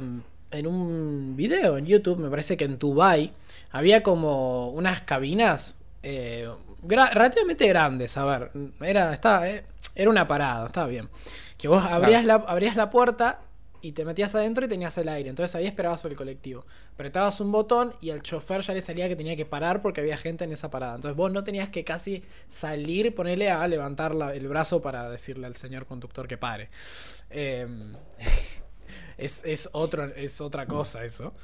en 0.51 0.67
un 0.67 1.35
video 1.35 1.77
en 1.77 1.85
YouTube, 1.85 2.19
me 2.19 2.29
parece 2.29 2.57
que 2.57 2.65
en 2.65 2.79
Dubai 2.79 3.31
había 3.71 4.01
como 4.01 4.69
unas 4.69 5.01
cabinas 5.01 5.81
eh, 6.03 6.49
relativamente 6.87 7.67
grandes. 7.67 8.17
A 8.17 8.25
ver, 8.25 8.51
era, 8.81 9.13
estaba, 9.13 9.47
era 9.47 10.09
una 10.09 10.27
parada, 10.27 10.65
estaba 10.65 10.87
bien. 10.87 11.07
Que 11.61 11.67
vos 11.67 11.83
abrías, 11.83 12.25
la, 12.25 12.33
abrías 12.33 12.75
la 12.75 12.89
puerta 12.89 13.39
y 13.81 13.91
te 13.91 14.03
metías 14.03 14.33
adentro 14.33 14.65
y 14.65 14.67
tenías 14.67 14.97
el 14.97 15.07
aire. 15.09 15.29
Entonces 15.29 15.55
ahí 15.55 15.67
esperabas 15.67 16.03
el 16.05 16.15
colectivo. 16.15 16.65
Apretabas 16.95 17.39
un 17.39 17.51
botón 17.51 17.93
y 18.01 18.09
al 18.09 18.23
chofer 18.23 18.61
ya 18.61 18.73
le 18.73 18.81
salía 18.81 19.07
que 19.07 19.15
tenía 19.15 19.35
que 19.35 19.45
parar 19.45 19.83
porque 19.83 20.01
había 20.01 20.17
gente 20.17 20.43
en 20.43 20.51
esa 20.51 20.71
parada. 20.71 20.95
Entonces 20.95 21.15
vos 21.15 21.31
no 21.31 21.43
tenías 21.43 21.69
que 21.69 21.83
casi 21.83 22.23
salir, 22.47 23.13
ponerle 23.13 23.51
a 23.51 23.67
levantar 23.67 24.15
el 24.33 24.47
brazo 24.47 24.81
para 24.81 25.07
decirle 25.07 25.45
al 25.45 25.55
señor 25.55 25.85
conductor 25.85 26.27
que 26.27 26.35
pare. 26.35 26.69
Em, 27.29 27.93
es, 29.19 29.69
otro, 29.71 30.05
es 30.15 30.41
otra 30.41 30.65
cosa 30.65 31.03
eso. 31.03 31.35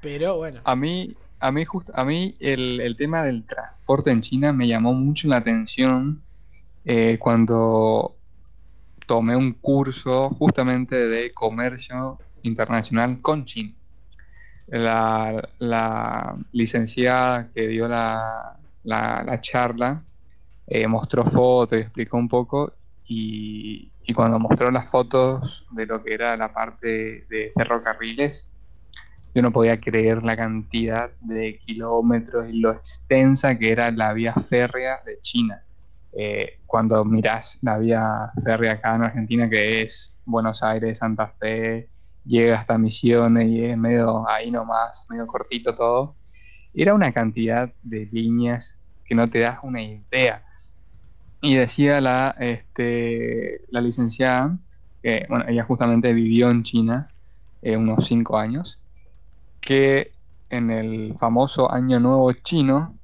Pero 0.00 0.38
bueno. 0.38 0.62
A 0.64 0.74
mí, 0.74 1.14
a 1.40 1.52
mí, 1.52 1.66
a 1.92 2.04
mí 2.06 2.36
el, 2.40 2.96
tema 2.96 3.22
del 3.22 3.44
transporte 3.44 4.10
en 4.10 4.22
China 4.22 4.54
me 4.54 4.66
llamó 4.66 4.94
mucho 4.94 5.28
la 5.28 5.36
atención 5.36 6.22
eh, 6.86 7.18
cuando 7.20 8.16
tomé 9.12 9.36
un 9.36 9.52
curso 9.52 10.30
justamente 10.30 10.96
de 10.96 11.34
comercio 11.34 12.18
internacional 12.44 13.20
con 13.20 13.44
China. 13.44 13.74
La, 14.68 16.34
licenciada 16.52 17.50
que 17.50 17.68
dio 17.68 17.88
la, 17.88 18.58
charla 19.42 20.02
eh, 20.66 20.86
mostró 20.86 21.24
fotos 21.24 21.76
y 21.76 21.82
explicó 21.82 22.16
un 22.16 22.26
poco 22.26 22.72
y, 23.04 23.90
cuando 24.14 24.38
mostró 24.38 24.70
las 24.70 24.90
fotos 24.90 25.66
de 25.72 25.84
lo 25.84 26.02
que 26.02 26.14
era 26.14 26.34
la 26.38 26.50
parte 26.54 27.26
de 27.28 27.52
ferrocarriles, 27.54 28.46
yo 29.34 29.42
no 29.42 29.52
podía 29.52 29.78
creer 29.78 30.22
la 30.22 30.38
cantidad 30.38 31.10
de 31.20 31.58
kilómetros 31.58 32.48
y 32.48 32.60
lo 32.60 32.72
extensa 32.72 33.58
que 33.58 33.72
era 33.72 33.90
la 33.90 34.14
vía 34.14 34.32
férrea 34.32 35.02
de 35.04 35.20
China. 35.20 35.62
Eh, 36.12 36.60
cuando 36.66 37.04
mirás 37.04 37.58
la 37.62 37.78
vía 37.78 38.32
férrea 38.44 38.74
acá 38.74 38.96
en 38.96 39.04
Argentina, 39.04 39.48
que 39.48 39.82
es 39.82 40.14
Buenos 40.24 40.62
Aires, 40.62 40.98
Santa 40.98 41.28
Fe, 41.38 41.88
llega 42.24 42.58
hasta 42.58 42.78
Misiones 42.78 43.48
y 43.48 43.64
es 43.64 43.76
medio 43.76 44.28
ahí 44.28 44.50
nomás, 44.50 45.06
medio 45.08 45.26
cortito 45.26 45.74
todo, 45.74 46.14
era 46.74 46.94
una 46.94 47.12
cantidad 47.12 47.72
de 47.82 48.06
líneas 48.06 48.78
que 49.04 49.14
no 49.14 49.28
te 49.28 49.40
das 49.40 49.58
una 49.62 49.82
idea. 49.82 50.44
Y 51.40 51.54
decía 51.54 52.00
la, 52.00 52.36
este, 52.38 53.62
la 53.68 53.80
licenciada, 53.80 54.56
que 55.02 55.26
bueno, 55.28 55.44
ella 55.48 55.64
justamente 55.64 56.12
vivió 56.12 56.50
en 56.50 56.62
China 56.62 57.08
eh, 57.62 57.76
unos 57.76 58.06
cinco 58.06 58.38
años, 58.38 58.78
que 59.60 60.12
en 60.50 60.70
el 60.70 61.14
famoso 61.18 61.72
Año 61.72 61.98
Nuevo 61.98 62.32
chino 62.32 62.98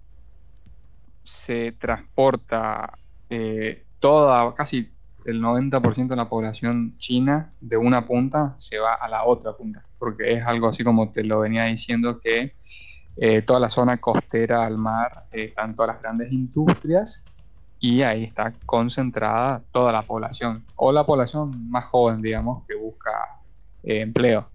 se 1.25 1.73
transporta 1.73 2.98
eh, 3.31 3.85
toda, 3.99 4.55
casi 4.55 4.91
el 5.25 5.43
90% 5.43 6.09
de 6.09 6.17
la 6.17 6.29
población 6.29 6.97
china 6.99 7.53
de 7.61 7.77
una 7.77 8.07
punta 8.07 8.55
se 8.59 8.79
va 8.79 8.95
a 8.95 9.09
la 9.09 9.25
otra 9.25 9.53
punta, 9.53 9.85
porque 9.99 10.33
es 10.33 10.47
algo 10.47 10.69
así 10.69 10.85
como 10.85 11.11
te 11.11 11.25
lo 11.25 11.41
venía 11.41 11.65
diciendo 11.65 12.21
que 12.21 12.55
eh, 13.17 13.43
toda 13.43 13.61
la 13.61 13.69
zona 13.69 13.99
costera 13.99 14.65
al 14.65 14.79
mar 14.79 15.27
eh, 15.33 15.45
están 15.45 15.75
todas 15.75 15.95
las 15.95 16.03
grandes 16.03 16.33
industrias 16.33 17.25
y 17.81 18.03
ahí 18.03 18.25
está 18.25 18.55
concentrada 18.65 19.63
toda 19.73 19.93
la 19.93 20.03
población, 20.03 20.65
o 20.77 20.93
la 20.93 21.05
población 21.05 21.71
más 21.71 21.85
joven, 21.85 22.23
digamos, 22.23 22.67
que 22.67 22.75
busca 22.75 23.11
empleo. 23.83 24.49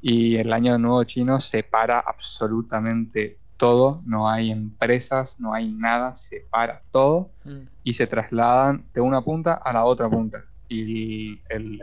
Y 0.00 0.36
el 0.36 0.52
año 0.52 0.78
nuevo 0.78 1.02
chino 1.04 1.40
separa 1.40 1.98
absolutamente 1.98 3.38
todo, 3.58 4.00
no 4.06 4.30
hay 4.30 4.50
empresas, 4.50 5.38
no 5.40 5.52
hay 5.52 5.70
nada, 5.70 6.14
se 6.14 6.46
para 6.48 6.80
todo 6.90 7.30
mm. 7.44 7.58
y 7.84 7.94
se 7.94 8.06
trasladan 8.06 8.84
de 8.94 9.02
una 9.02 9.20
punta 9.20 9.54
a 9.54 9.72
la 9.74 9.84
otra 9.84 10.08
punta. 10.08 10.44
Y 10.68 11.40
el, 11.50 11.82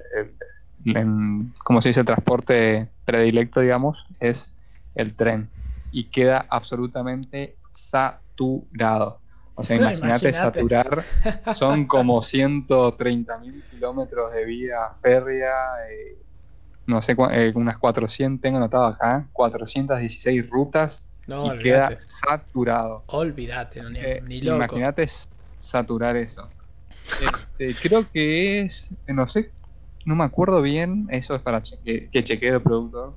como 1.63 1.81
se 1.81 1.89
dice, 1.89 1.99
el 1.99 2.05
transporte 2.05 2.89
predilecto, 3.03 3.59
digamos, 3.59 4.07
es 4.19 4.51
el 4.95 5.13
tren. 5.13 5.49
Y 5.91 6.05
queda 6.05 6.45
absolutamente 6.49 7.55
saturado. 7.73 9.19
O 9.55 9.63
sea, 9.63 9.77
imagínate 9.77 10.33
saturar, 10.33 11.01
son 11.53 11.85
como 11.85 12.21
130 12.21 13.37
mil 13.39 13.63
kilómetros 13.71 14.33
de 14.33 14.45
vía 14.45 14.77
férrea, 15.01 15.53
eh, 15.89 16.17
no 16.87 17.01
sé, 17.01 17.15
eh, 17.31 17.53
unas 17.55 17.77
400, 17.77 18.41
tengo 18.41 18.57
anotado 18.57 18.85
acá, 18.85 19.27
416 19.31 20.49
rutas 20.49 21.05
y 21.27 21.57
queda 21.59 21.95
saturado. 21.97 23.03
Olvídate, 23.07 23.81
ni, 23.89 23.99
eh, 23.99 24.21
loco. 24.43 24.57
Imagínate 24.57 25.07
saturar 25.59 26.15
eso. 26.15 26.49
Este, 27.59 27.75
creo 27.87 28.09
que 28.11 28.61
es, 28.61 28.95
no 29.07 29.27
sé, 29.27 29.51
no 30.05 30.15
me 30.15 30.23
acuerdo 30.23 30.61
bien, 30.61 31.07
eso 31.09 31.35
es 31.35 31.41
para 31.41 31.61
que 31.61 32.09
chequee 32.11 32.49
el 32.49 32.61
productor, 32.61 33.15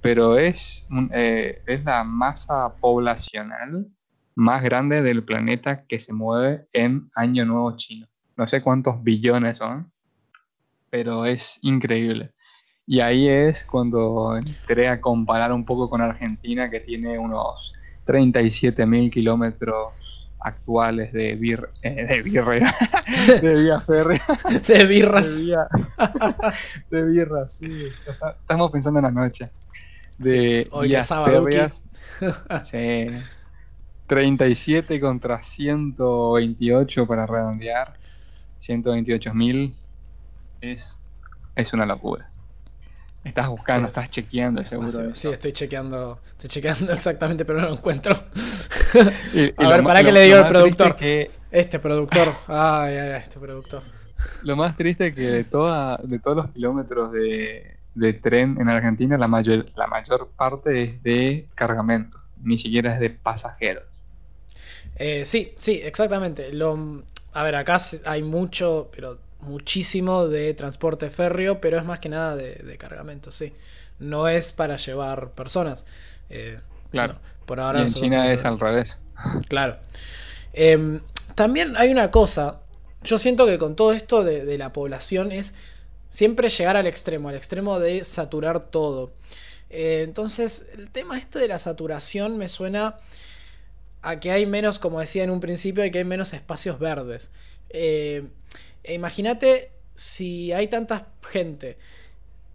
pero 0.00 0.38
es, 0.38 0.86
eh, 1.12 1.62
es 1.66 1.84
la 1.84 2.04
masa 2.04 2.74
poblacional 2.80 3.86
más 4.34 4.62
grande 4.62 5.02
del 5.02 5.24
planeta 5.24 5.84
que 5.84 5.98
se 5.98 6.12
mueve 6.12 6.66
en 6.72 7.10
Año 7.14 7.44
Nuevo 7.44 7.76
Chino. 7.76 8.06
No 8.36 8.46
sé 8.46 8.62
cuántos 8.62 9.02
billones 9.02 9.58
son, 9.58 9.92
pero 10.88 11.26
es 11.26 11.58
increíble. 11.62 12.32
Y 12.90 12.98
ahí 12.98 13.28
es 13.28 13.64
cuando 13.64 14.36
entré 14.36 14.88
a 14.88 15.00
comparar 15.00 15.52
un 15.52 15.64
poco 15.64 15.88
con 15.88 16.00
Argentina, 16.00 16.68
que 16.68 16.80
tiene 16.80 17.16
unos 17.20 17.72
37 18.02 18.84
mil 18.84 19.12
kilómetros 19.12 20.28
actuales 20.40 21.12
de 21.12 21.36
bir 21.36 21.68
eh, 21.82 22.04
de 22.04 22.22
birra 22.22 22.74
de 23.42 23.62
vía 23.62 23.80
férrea. 23.80 24.24
De 24.66 24.84
birras. 24.86 25.36
De, 25.38 25.44
vía, 25.44 25.68
de 26.90 27.04
birras 27.04 27.52
sí. 27.52 27.86
Estamos 28.40 28.72
pensando 28.72 28.98
en 28.98 29.04
la 29.04 29.12
noche. 29.12 29.48
De 30.18 30.68
vías 30.82 31.08
férreas. 31.24 31.84
Sí. 32.64 33.06
37 34.08 34.98
contra 34.98 35.38
128 35.38 37.06
para 37.06 37.24
redondear. 37.24 37.94
128 38.58 39.32
mil 39.32 39.76
es 40.60 40.98
es 41.54 41.72
una 41.72 41.86
locura 41.86 42.29
Estás 43.22 43.48
buscando, 43.48 43.88
estás 43.88 44.10
chequeando, 44.10 44.64
seguro. 44.64 45.14
Sí, 45.14 45.28
estoy 45.28 45.52
chequeando, 45.52 46.20
estoy 46.30 46.48
chequeando 46.48 46.92
exactamente, 46.94 47.44
pero 47.44 47.60
no 47.60 47.68
lo 47.68 47.74
encuentro. 47.74 48.14
a 49.56 49.68
ver, 49.68 49.84
¿para 49.84 50.02
qué 50.02 50.10
le 50.10 50.22
digo 50.22 50.38
al 50.38 50.48
productor? 50.48 50.96
Este 51.50 51.78
productor. 51.78 52.28
Ay, 52.46 52.96
ay, 52.96 53.20
este 53.22 53.38
productor. 53.38 53.82
Lo 54.42 54.56
más 54.56 54.76
triste 54.76 55.08
es 55.08 55.14
que 55.14 55.22
de, 55.22 55.44
toda, 55.44 55.98
de 56.02 56.18
todos 56.18 56.36
los 56.36 56.48
kilómetros 56.48 57.12
de, 57.12 57.76
tren 58.22 58.56
en 58.58 58.68
Argentina, 58.68 59.18
la 59.18 59.28
mayor, 59.28 59.66
la 59.76 59.86
mayor 59.86 60.30
parte 60.36 60.82
es 60.82 61.02
de 61.02 61.46
cargamento, 61.54 62.18
ni 62.42 62.56
siquiera 62.56 62.94
es 62.94 63.00
de 63.00 63.10
pasajeros. 63.10 63.84
Eh, 64.96 65.24
sí, 65.24 65.52
sí, 65.56 65.80
exactamente. 65.82 66.52
Lo, 66.52 67.02
a 67.32 67.42
ver, 67.42 67.56
acá 67.56 67.78
hay 68.06 68.22
mucho, 68.22 68.90
pero 68.94 69.18
muchísimo 69.42 70.28
de 70.28 70.54
transporte 70.54 71.10
férreo, 71.10 71.60
pero 71.60 71.78
es 71.78 71.84
más 71.84 72.00
que 72.00 72.08
nada 72.08 72.36
de, 72.36 72.76
cargamento, 72.78 73.32
sí. 73.32 73.52
No 73.98 74.28
es 74.28 74.52
para 74.52 74.76
llevar 74.76 75.30
personas. 75.32 75.84
Eh, 76.30 76.60
claro. 76.90 77.16
por 77.46 77.60
ahora 77.60 77.80
y 77.80 77.82
en 77.82 77.94
China 77.94 78.30
es 78.32 78.44
al 78.44 78.58
revés. 78.58 78.98
Claro. 79.48 79.76
Em, 80.54 81.00
también 81.34 81.76
hay 81.76 81.90
una 81.90 82.10
cosa. 82.10 82.60
Yo 83.02 83.18
siento 83.18 83.46
que 83.46 83.58
con 83.58 83.76
todo 83.76 83.92
esto 83.92 84.24
de, 84.24 84.56
la 84.58 84.72
población 84.72 85.30
es 85.32 85.52
siempre 86.08 86.48
llegar 86.48 86.76
al 86.76 86.86
extremo, 86.86 87.28
al 87.28 87.34
extremo 87.34 87.78
de 87.78 88.04
saturar 88.04 88.64
todo. 88.64 89.12
Eh, 89.68 90.02
entonces, 90.04 90.68
el 90.74 90.90
tema 90.90 91.18
este 91.18 91.38
de 91.38 91.48
la 91.48 91.58
saturación 91.58 92.38
me 92.38 92.48
suena 92.48 92.96
a 94.02 94.18
que 94.20 94.32
hay 94.32 94.46
menos, 94.46 94.78
como 94.78 95.00
decía 95.00 95.24
en 95.24 95.30
un 95.30 95.40
principio, 95.40 95.82
hay 95.82 95.90
que 95.90 95.98
hay 95.98 96.04
menos 96.04 96.32
espacios 96.32 96.78
verdes. 96.78 97.30
Eh, 97.68 98.26
e 98.82 98.94
imagínate 98.94 99.72
si 99.94 100.52
hay 100.52 100.68
tanta 100.68 101.08
gente, 101.22 101.78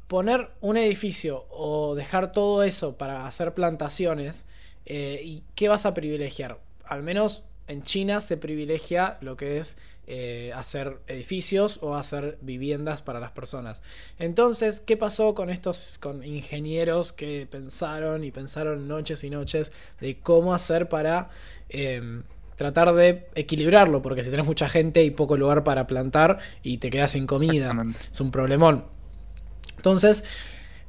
poner 0.08 0.50
un 0.62 0.78
edificio 0.78 1.46
o 1.50 1.96
dejar 1.96 2.32
todo 2.32 2.64
eso 2.64 2.98
para 2.98 3.28
hacer 3.28 3.54
plantaciones, 3.54 4.46
eh, 4.86 5.22
¿y 5.24 5.44
qué 5.56 5.68
vas 5.68 5.86
a 5.86 5.94
privilegiar? 5.94 6.60
Al 6.86 7.04
menos 7.04 7.44
en 7.68 7.84
China 7.84 8.22
se 8.22 8.38
privilegia 8.38 9.18
lo 9.22 9.36
que 9.38 9.58
es 9.58 9.78
eh, 10.08 10.52
hacer 10.54 11.00
edificios 11.08 11.80
o 11.82 11.96
hacer 11.96 12.38
viviendas 12.42 13.02
para 13.02 13.20
las 13.20 13.32
personas. 13.32 13.82
Entonces, 14.20 14.80
¿qué 14.80 14.98
pasó 14.98 15.34
con 15.34 15.50
estos 15.50 16.00
ingenieros 16.24 17.12
que 17.12 17.48
pensaron 17.50 18.24
y 18.24 18.30
pensaron 18.30 18.88
noches 18.88 19.24
y 19.24 19.32
noches 19.32 19.72
de 20.00 20.20
cómo 20.20 20.54
hacer 20.54 20.90
para 20.90 21.30
em, 21.70 22.22
tratar 22.56 22.94
de 22.94 23.28
equilibrarlo, 23.36 24.02
porque 24.02 24.24
si 24.24 24.32
tenés 24.32 24.46
mucha 24.46 24.70
gente 24.70 25.04
y 25.04 25.12
poco 25.12 25.38
lugar 25.38 25.63
para 25.63 25.88
plantar 25.88 26.39
y 26.63 26.78
te 26.78 26.89
quedas 26.89 27.12
sin 27.12 27.28
comida, 27.28 27.74
es 28.12 28.22
un 28.22 28.32
problemón. 28.32 28.86
Entonces, 29.78 30.24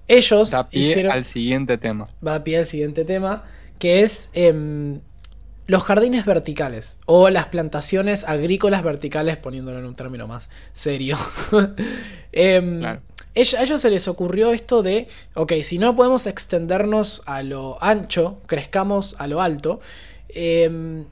ellos 0.08 0.50
da 0.50 0.68
pie 0.68 1.08
al 1.10 1.24
siguiente 1.24 1.78
tema. 1.78 2.08
Va 2.24 2.36
a 2.36 2.44
pie 2.44 2.58
al 2.58 2.66
siguiente 2.66 3.04
tema, 3.04 3.44
que 3.78 4.02
es 4.02 4.30
em, 4.32 5.00
los 5.66 5.82
jardines 5.82 6.24
verticales 6.24 6.98
o 7.06 7.28
las 7.30 7.46
plantaciones 7.46 8.24
agrícolas 8.24 8.82
verticales, 8.82 9.36
poniéndolo 9.36 9.80
en 9.80 9.86
un 9.86 9.96
término 9.96 10.26
más 10.26 10.50
serio. 10.72 11.16
Em, 12.38 12.84
a 12.84 13.00
ellos 13.34 13.80
se 13.80 13.90
les 13.90 14.08
ocurrió 14.08 14.50
esto 14.52 14.82
de, 14.82 15.08
ok, 15.34 15.54
si 15.62 15.78
no 15.78 15.96
podemos 15.96 16.26
extendernos 16.26 17.22
a 17.24 17.42
lo 17.42 17.82
ancho, 17.82 18.42
crezcamos 18.46 19.16
a 19.18 19.26
lo 19.26 19.40
alto. 19.40 19.80
Eh, 20.28 21.04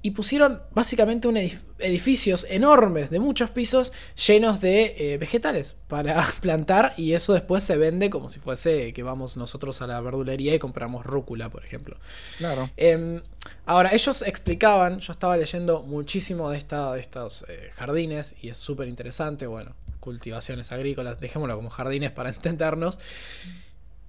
y 0.00 0.12
pusieron 0.12 0.62
básicamente 0.70 1.26
un 1.26 1.36
edificios 1.36 2.46
enormes 2.48 3.10
de 3.10 3.18
muchos 3.18 3.50
pisos 3.50 3.92
llenos 4.26 4.60
de 4.60 4.94
eh, 4.96 5.18
vegetales 5.18 5.76
para 5.88 6.24
plantar 6.40 6.94
y 6.96 7.14
eso 7.14 7.32
después 7.32 7.64
se 7.64 7.76
vende 7.76 8.08
como 8.08 8.28
si 8.28 8.38
fuese 8.38 8.92
que 8.92 9.02
vamos 9.02 9.36
nosotros 9.36 9.82
a 9.82 9.86
la 9.86 10.00
verdulería 10.00 10.54
y 10.54 10.58
compramos 10.58 11.04
rúcula, 11.04 11.50
por 11.50 11.64
ejemplo. 11.64 11.96
Claro. 12.38 12.70
Em, 12.76 13.22
ahora, 13.66 13.90
ellos 13.92 14.22
explicaban, 14.22 15.00
yo 15.00 15.12
estaba 15.12 15.36
leyendo 15.36 15.82
muchísimo 15.82 16.50
de, 16.50 16.58
esta, 16.58 16.92
de 16.92 17.00
estos 17.00 17.44
eh, 17.48 17.70
jardines 17.74 18.36
y 18.40 18.50
es 18.50 18.58
súper 18.58 18.86
interesante, 18.86 19.46
bueno, 19.48 19.74
cultivaciones 19.98 20.70
agrícolas, 20.70 21.18
dejémoslo 21.18 21.56
como 21.56 21.70
jardines 21.70 22.12
para 22.12 22.28
entendernos, 22.34 22.98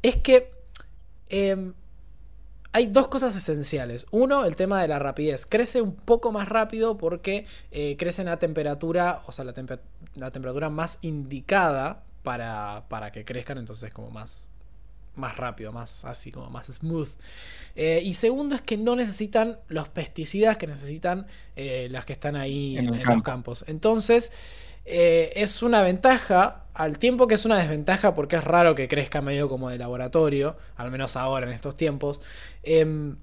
es 0.04 0.18
que... 0.18 0.52
Hay 2.72 2.86
dos 2.88 3.08
cosas 3.08 3.36
esenciales. 3.36 4.06
Uno, 4.12 4.46
el 4.46 4.56
tema 4.56 4.82
de 4.82 4.88
la 4.88 5.00
rapidez. 5.00 5.46
Crece 5.46 5.82
un 5.82 5.96
poco 5.96 6.32
más 6.32 6.48
rápido 6.48 6.98
porque 6.98 7.46
eh, 7.72 7.96
crece 7.98 8.22
en 8.22 8.28
la 8.28 8.38
temperatura, 8.38 9.22
o 9.26 9.32
sea, 9.32 9.44
la, 9.44 9.54
temperatura 9.54 10.70
más 10.70 11.00
indicada 11.02 12.04
para, 12.22 12.86
para, 12.88 13.12
que 13.12 13.26
crezcan, 13.26 13.58
entonces 13.58 13.92
como 13.92 14.12
más, 14.12 14.52
más 15.16 15.36
rápido, 15.36 15.72
más 15.72 16.06
así, 16.06 16.32
como 16.32 16.52
más 16.52 16.68
smooth. 16.68 17.10
Eh, 17.76 18.02
y 18.04 18.14
segundo 18.14 18.56
es 18.56 18.62
que 18.62 18.78
no 18.78 18.96
necesitan 18.96 19.58
los 19.68 19.90
pesticidas 19.90 20.58
que 20.58 20.68
necesitan 20.68 21.26
eh, 21.56 21.88
las 21.90 22.06
que 22.06 22.14
están 22.14 22.36
ahí 22.36 22.78
en, 22.78 22.92
los 22.92 23.24
campos. 23.24 23.66
Entonces, 23.68 24.32
es 24.86 25.62
una 25.62 25.82
ventaja 25.82 26.66
al 26.80 26.98
tiempo 26.98 27.28
que 27.28 27.36
es 27.36 27.44
una 27.44 27.58
desventaja 27.58 28.14
porque 28.14 28.38
es 28.38 28.44
raro 28.44 28.74
que 28.74 28.88
crezca 28.88 29.22
medio 29.22 29.50
como 29.50 29.70
de 29.70 29.78
laboratorio, 29.78 30.56
al 30.78 30.90
menos 30.92 31.18
ahora 31.18 31.46
en 31.46 31.52
estos 31.52 31.76
tiempos, 31.76 32.22
em, 32.64 33.18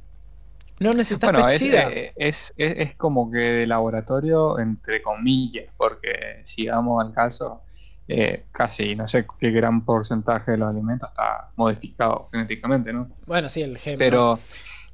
no 0.78 0.92
necesitas 0.92 1.32
bueno, 1.32 1.48
eh, 1.48 2.12
Es, 2.16 2.52
es, 2.58 2.94
como 2.96 3.30
que 3.30 3.38
de 3.38 3.66
laboratorio 3.66 4.58
entre 4.58 5.00
comillas, 5.00 5.64
porque 5.78 6.42
si 6.44 6.68
vamos 6.68 7.02
al 7.02 7.14
caso, 7.14 7.62
eh, 8.08 8.44
casi 8.52 8.94
no 8.94 9.08
sé 9.08 9.26
qué 9.38 9.50
gran 9.52 9.86
porcentaje 9.86 10.50
de 10.50 10.58
los 10.58 10.68
alimentos 10.68 11.08
está 11.08 11.48
modificado 11.56 12.28
genéticamente, 12.30 12.92
¿no? 12.92 13.08
Bueno, 13.24 13.48
sí, 13.48 13.62
el 13.62 13.78
gen. 13.78 13.98
Pero, 13.98 14.38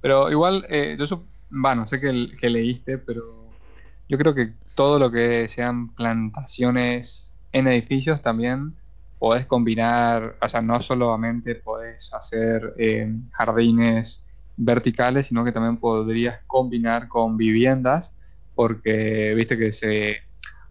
pero 0.00 0.30
igual, 0.30 0.64
eh, 0.68 0.96
yo 0.96 1.24
bueno, 1.50 1.84
sé 1.88 2.00
que, 2.00 2.28
que 2.40 2.48
leíste, 2.48 2.98
pero 2.98 3.48
yo 4.08 4.16
creo 4.18 4.36
que 4.36 4.52
todo 4.76 5.00
lo 5.00 5.10
que 5.10 5.48
sean 5.48 5.92
plantaciones 5.96 7.31
en 7.52 7.68
edificios 7.68 8.22
también 8.22 8.74
podés 9.18 9.46
combinar, 9.46 10.36
o 10.40 10.48
sea, 10.48 10.60
no 10.62 10.80
solamente 10.80 11.54
podés 11.54 12.12
hacer 12.12 12.74
eh, 12.76 13.08
jardines 13.32 14.26
verticales, 14.56 15.26
sino 15.26 15.44
que 15.44 15.52
también 15.52 15.76
podrías 15.76 16.40
combinar 16.46 17.08
con 17.08 17.36
viviendas, 17.36 18.16
porque 18.54 19.32
viste 19.36 19.56
que 19.56 19.72
se 19.72 20.16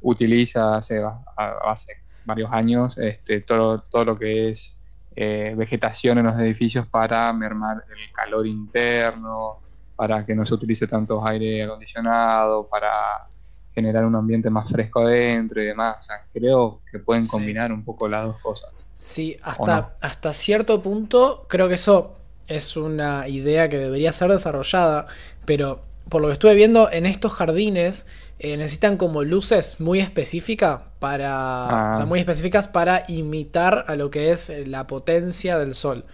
utiliza 0.01 0.75
hace, 0.75 1.01
hace 1.37 1.93
varios 2.25 2.51
años 2.51 2.97
este, 2.97 3.41
todo, 3.41 3.83
todo 3.83 4.05
lo 4.05 4.19
que 4.19 4.49
es 4.49 4.77
eh, 5.15 5.53
vegetación 5.57 6.17
en 6.17 6.25
los 6.25 6.39
edificios 6.39 6.87
para 6.87 7.31
mermar 7.33 7.83
el 7.89 8.11
calor 8.13 8.47
interno, 8.47 9.59
para 9.95 10.25
que 10.25 10.35
no 10.35 10.45
se 10.45 10.53
utilice 10.53 10.87
tanto 10.87 11.25
aire 11.25 11.63
acondicionado, 11.63 12.67
para 12.67 13.27
generar 13.73 14.05
un 14.05 14.15
ambiente 14.15 14.49
más 14.49 14.69
fresco 14.69 15.01
adentro 15.01 15.61
y 15.61 15.65
demás. 15.65 15.97
O 16.01 16.03
sea, 16.03 16.25
creo 16.33 16.81
que 16.91 16.99
pueden 16.99 17.27
combinar 17.27 17.71
un 17.71 17.83
poco 17.83 18.07
las 18.07 18.25
dos 18.25 18.39
cosas. 18.41 18.69
Sí, 18.93 19.37
hasta, 19.41 19.95
hasta 20.01 20.33
cierto 20.33 20.81
punto 20.81 21.45
creo 21.49 21.67
que 21.67 21.75
eso 21.75 22.17
es 22.47 22.77
una 22.77 23.27
idea 23.27 23.69
que 23.69 23.77
debería 23.77 24.11
ser 24.11 24.29
desarrollada, 24.29 25.07
pero 25.45 25.81
por 26.09 26.21
lo 26.21 26.27
que 26.27 26.33
estuve 26.33 26.55
viendo 26.55 26.91
en 26.91 27.05
estos 27.05 27.33
jardines 27.33 28.05
eh, 28.37 28.57
necesitan 28.57 28.97
como 28.97 29.23
luces 29.23 29.79
muy 29.79 29.99
específicas 29.99 30.81
para, 30.99 31.93
ah. 31.93 32.05
muy 32.05 32.19
específicas 32.19 32.67
para 32.67 33.05
imitar 33.07 33.85
a 33.87 33.95
lo 33.95 34.11
que 34.11 34.31
es 34.31 34.51
la 34.67 34.87
potencia 34.87 35.57
del 35.57 35.73
sol. 35.73 36.05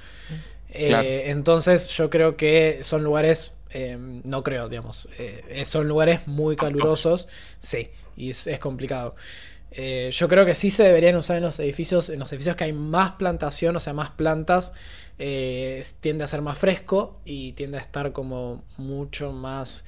Eh, 0.70 1.24
entonces 1.28 1.90
yo 1.90 2.10
creo 2.10 2.38
que 2.38 2.80
son 2.84 3.04
lugares 3.04 3.57
Em, 3.72 4.22
no 4.24 4.44
creo, 4.44 4.70
digamos. 4.70 5.10
Eh, 5.18 5.64
son 5.66 5.88
lugares 5.88 6.28
muy 6.28 6.56
calurosos, 6.56 7.28
sí, 7.60 7.90
y 8.16 8.30
es, 8.30 8.48
complicado. 8.60 9.16
Eh, 9.72 10.10
yo 10.12 10.28
creo 10.28 10.46
que 10.46 10.56
sí 10.56 10.70
se 10.70 10.84
deberían 10.84 11.16
usar 11.16 11.38
en 11.38 11.44
los 11.44 11.60
edificios, 11.60 12.10
en 12.10 12.20
los 12.20 12.32
edificios 12.32 12.56
que 12.56 12.64
hay 12.66 12.74
más 12.74 13.14
plantación, 13.14 13.76
o 13.76 13.80
sea, 13.80 13.94
más 13.94 14.12
plantas, 14.12 14.74
eh, 15.20 15.84
tiende 16.00 16.24
a 16.24 16.28
ser 16.28 16.42
más 16.42 16.58
fresco 16.58 17.20
y 17.26 17.52
tiende 17.54 17.78
a 17.78 17.82
estar 17.82 18.12
como 18.14 18.64
mucho 18.78 19.32
más... 19.32 19.84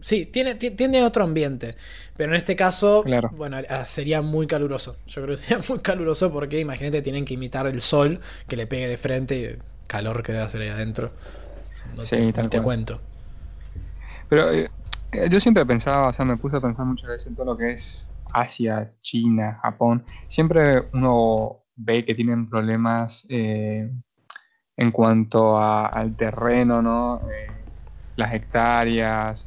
sí, 0.00 0.26
tiene, 0.26 0.54
tiene 0.54 1.04
otro 1.04 1.24
ambiente, 1.24 1.76
pero 2.16 2.32
en 2.32 2.36
este 2.36 2.56
caso, 2.56 3.04
bueno, 3.32 3.58
sería 3.84 4.22
muy 4.22 4.46
caluroso. 4.46 4.96
Yo 5.06 5.22
creo 5.22 5.36
que 5.36 5.42
sería 5.42 5.64
muy 5.68 5.80
caluroso 5.80 6.32
porque 6.32 6.60
imagínate, 6.60 7.02
tienen 7.02 7.24
que 7.24 7.34
imitar 7.34 7.66
el 7.66 7.80
sol 7.80 8.20
que 8.46 8.56
le 8.56 8.66
pegue 8.66 8.88
de 8.88 8.96
frente 8.96 9.38
y 9.38 9.44
el 9.44 9.58
calor 9.88 10.22
que 10.22 10.32
debe 10.32 10.44
hacer 10.44 10.62
ahí 10.62 10.68
adentro 10.68 11.12
sí, 12.02 12.32
te, 12.32 12.62
cuento. 12.62 13.00
Pero 14.28 14.50
eh, 14.50 14.70
yo 15.30 15.40
siempre 15.40 15.66
pensaba, 15.66 16.08
o 16.08 16.12
sea, 16.12 16.24
me 16.24 16.36
puse 16.36 16.56
a 16.56 16.60
pensar 16.60 16.86
muchas 16.86 17.10
veces 17.10 17.26
en 17.28 17.36
todo 17.36 17.46
lo 17.46 17.56
que 17.56 17.72
es 17.72 18.14
Asia, 18.32 18.92
China, 19.02 19.58
Japón. 19.62 20.04
Siempre 20.28 20.86
uno 20.92 21.64
ve 21.76 22.04
que 22.04 22.14
tienen 22.14 22.48
problemas 22.48 23.26
eh, 23.28 23.90
en 24.76 24.90
cuanto 24.90 25.58
al 25.58 26.16
terreno, 26.16 26.80
¿no? 26.80 27.28
Eh, 27.30 27.46
las 28.16 28.34
hectáreas, 28.34 29.46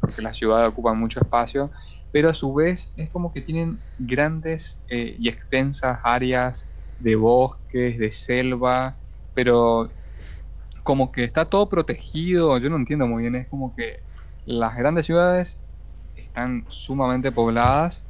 porque 0.00 0.22
la 0.22 0.32
ciudad 0.32 0.66
ocupa 0.66 0.92
mucho 0.92 1.20
espacio, 1.20 1.70
pero 2.12 2.28
a 2.28 2.34
su 2.34 2.52
vez 2.52 2.92
es 2.96 3.10
como 3.10 3.32
que 3.32 3.40
tienen 3.40 3.80
grandes 3.98 4.82
y 4.88 5.28
extensas 5.28 5.98
áreas 6.04 6.70
de 6.98 7.16
bosques, 7.16 7.98
de 7.98 8.10
selva, 8.10 8.98
pero 9.34 9.95
como 10.86 11.10
que 11.10 11.24
está 11.24 11.44
todo 11.46 11.68
protegido, 11.68 12.56
yo 12.58 12.70
no 12.70 12.76
entiendo 12.76 13.08
muy 13.08 13.22
bien, 13.22 13.34
es 13.34 13.48
como 13.48 13.74
que 13.74 14.04
las 14.44 14.76
grandes 14.76 15.04
ciudades 15.06 15.60
están 16.14 16.64
sumamente 16.68 17.32
pobladas 17.32 18.06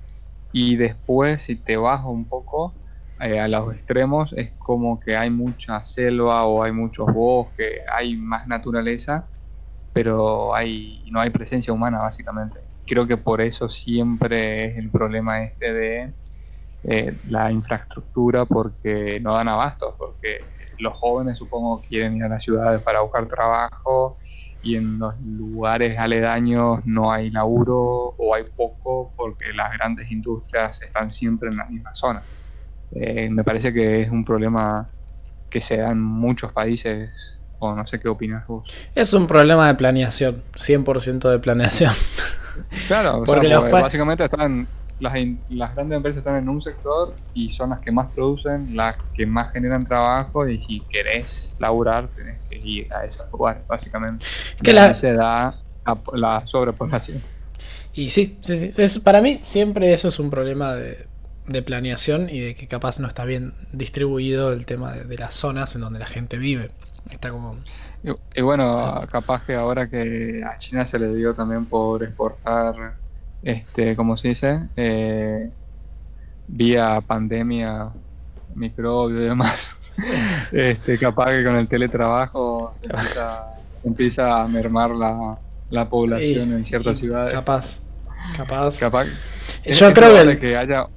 y 0.53 0.77
después 0.77 1.43
si 1.43 1.57
te 1.57 1.79
vas 1.79 2.05
un 2.05 2.29
poco 2.29 2.75
eh, 3.19 3.41
a 3.41 3.49
los 3.49 3.73
extremos 3.73 4.35
es 4.35 4.53
como 4.59 5.01
que 5.01 5.17
hay 5.17 5.31
mucha 5.31 5.83
selva 5.85 6.45
o 6.45 6.63
hay 6.63 6.73
muchos 6.73 7.07
bosques, 7.07 7.81
hay 7.91 8.15
más 8.19 8.47
naturaleza, 8.47 9.31
pero 9.95 10.55
hay, 10.55 11.09
no 11.11 11.21
hay 11.21 11.31
presencia 11.31 11.73
humana 11.73 11.99
básicamente. 12.01 12.61
Creo 12.87 13.07
que 13.07 13.17
por 13.17 13.41
eso 13.41 13.71
siempre 13.71 14.67
es 14.67 14.77
el 14.77 14.91
problema 14.91 15.43
este 15.43 15.73
de 15.73 16.15
eh, 16.85 17.17
la 17.29 17.51
infraestructura 17.51 18.45
porque 18.45 19.19
no 19.19 19.33
dan 19.33 19.49
abastos, 19.49 19.95
porque 19.99 20.41
los 20.79 20.97
jóvenes 20.97 21.39
supongo 21.39 21.83
quieren 21.83 22.17
ir 22.17 22.25
a 22.25 22.29
las 22.29 22.43
ciudades 22.43 22.83
para 22.83 23.01
buscar 23.01 23.27
trabajo 23.27 24.17
y 24.63 24.77
en 24.77 24.99
los 24.99 25.15
lugares 25.21 25.99
aledaños 25.99 26.85
no 26.85 27.13
hay 27.13 27.31
laburo 27.31 28.15
o 28.19 28.35
hay 28.35 28.45
poco 28.45 29.13
porque 29.17 29.53
las 29.53 29.73
grandes 29.73 30.11
industrias 30.11 30.83
están 30.83 31.11
siempre 31.11 31.51
en 31.51 31.57
la 31.57 31.67
misma 31.67 31.95
zona. 31.95 32.23
Eh, 32.93 33.29
me 33.31 33.45
parece 33.45 33.73
que 33.73 34.03
es 34.03 34.11
un 34.11 34.25
problema 34.25 34.89
que 35.51 35.61
se 35.61 35.77
da 35.77 35.91
en 35.91 36.03
muchos 36.03 36.53
países 36.53 37.11
o 37.59 37.75
no 37.75 37.87
sé 37.87 38.01
qué 38.01 38.09
opinas 38.09 38.47
vos. 38.47 38.69
Es 38.95 39.13
un 39.15 39.27
problema 39.27 39.69
de 39.69 39.75
planeación, 39.75 40.43
100% 40.55 41.31
de 41.31 41.39
planeación. 41.39 41.95
Claro, 42.89 43.23
porque, 43.25 43.49
básicamente 43.55 44.25
están 44.25 44.67
las, 44.99 45.15
las 45.51 45.75
grandes 45.75 45.97
empresas 45.97 46.19
están 46.19 46.37
en 46.37 46.49
un 46.49 46.61
sector 46.61 47.15
y 47.35 47.51
son 47.51 47.71
las 47.71 47.81
que 47.81 47.91
más 47.93 48.07
producen, 48.13 48.75
las 48.77 48.97
que 49.15 49.27
más 49.27 49.53
generan 49.53 49.85
trabajo 49.85 50.49
y 50.49 50.59
si 50.59 50.81
querés 50.81 51.55
laburar 51.59 52.09
tenés 52.09 52.39
que 52.49 52.57
ir 52.57 52.93
a 52.93 53.05
esos 53.05 53.31
lugares, 53.31 53.67
básicamente. 53.67 54.25
Que 54.63 54.73
la... 54.73 54.95
se 54.95 55.13
da 55.13 55.59
la, 56.15 56.47
sobrepoblación. 56.47 57.23
Y 57.93 58.11
sí, 58.11 58.39
sí, 58.41 58.57
sí. 58.57 58.71
Es, 58.77 58.99
para 58.99 59.21
mí 59.21 59.39
siempre 59.39 59.93
eso 59.93 60.09
es 60.09 60.19
un 60.19 60.31
problema 60.31 60.75
de, 60.75 61.07
de, 61.47 61.63
planeación 61.63 62.29
y 62.29 62.41
de 62.41 62.55
que 62.55 62.67
capaz 62.67 62.99
no 62.99 63.09
está 63.09 63.25
bien 63.25 63.55
distribuido 63.73 64.53
el 64.53 64.67
tema 64.67 64.93
de, 64.93 65.17
las 65.17 65.35
zonas 65.35 65.75
en 65.75 65.83
donde 65.83 65.99
la 65.99 66.07
gente 66.07 66.39
vive. 66.39 66.71
Está 67.11 67.31
como... 67.31 67.57
y 68.35 68.43
bueno, 68.43 69.03
capaz 69.11 69.45
que 69.45 69.55
ahora 69.55 69.89
que 69.89 70.43
a 70.45 70.59
China 70.59 70.85
se 70.85 70.99
le 70.99 71.15
dio 71.15 71.35
también 71.35 71.67
por 71.67 72.03
exportar 72.03 72.97
este, 73.47 73.95
como 73.95 74.17
se 74.17 74.29
dice, 74.29 74.61
eh, 74.75 75.49
vía 76.49 77.01
pandemia, 77.01 77.91
microbio 78.57 79.21
y 79.21 79.25
demás, 79.27 79.93
este, 80.53 80.99
capaz 80.99 81.31
que 81.31 81.45
con 81.45 81.55
el 81.55 81.69
teletrabajo 81.69 82.75
se 82.81 83.87
empieza, 83.87 84.43
a 84.43 84.49
mermar 84.49 84.91
la, 84.91 85.89
población 85.89 86.55
en 86.55 86.65
ciertas 86.65 86.99
ciudades. 86.99 87.33
Capaz, 87.33 87.83
capaz. 88.37 88.81
capaz 88.81 89.07
yo 89.65 89.93
creo 89.93 90.41
que, 90.41 90.57
haya, 90.57 90.89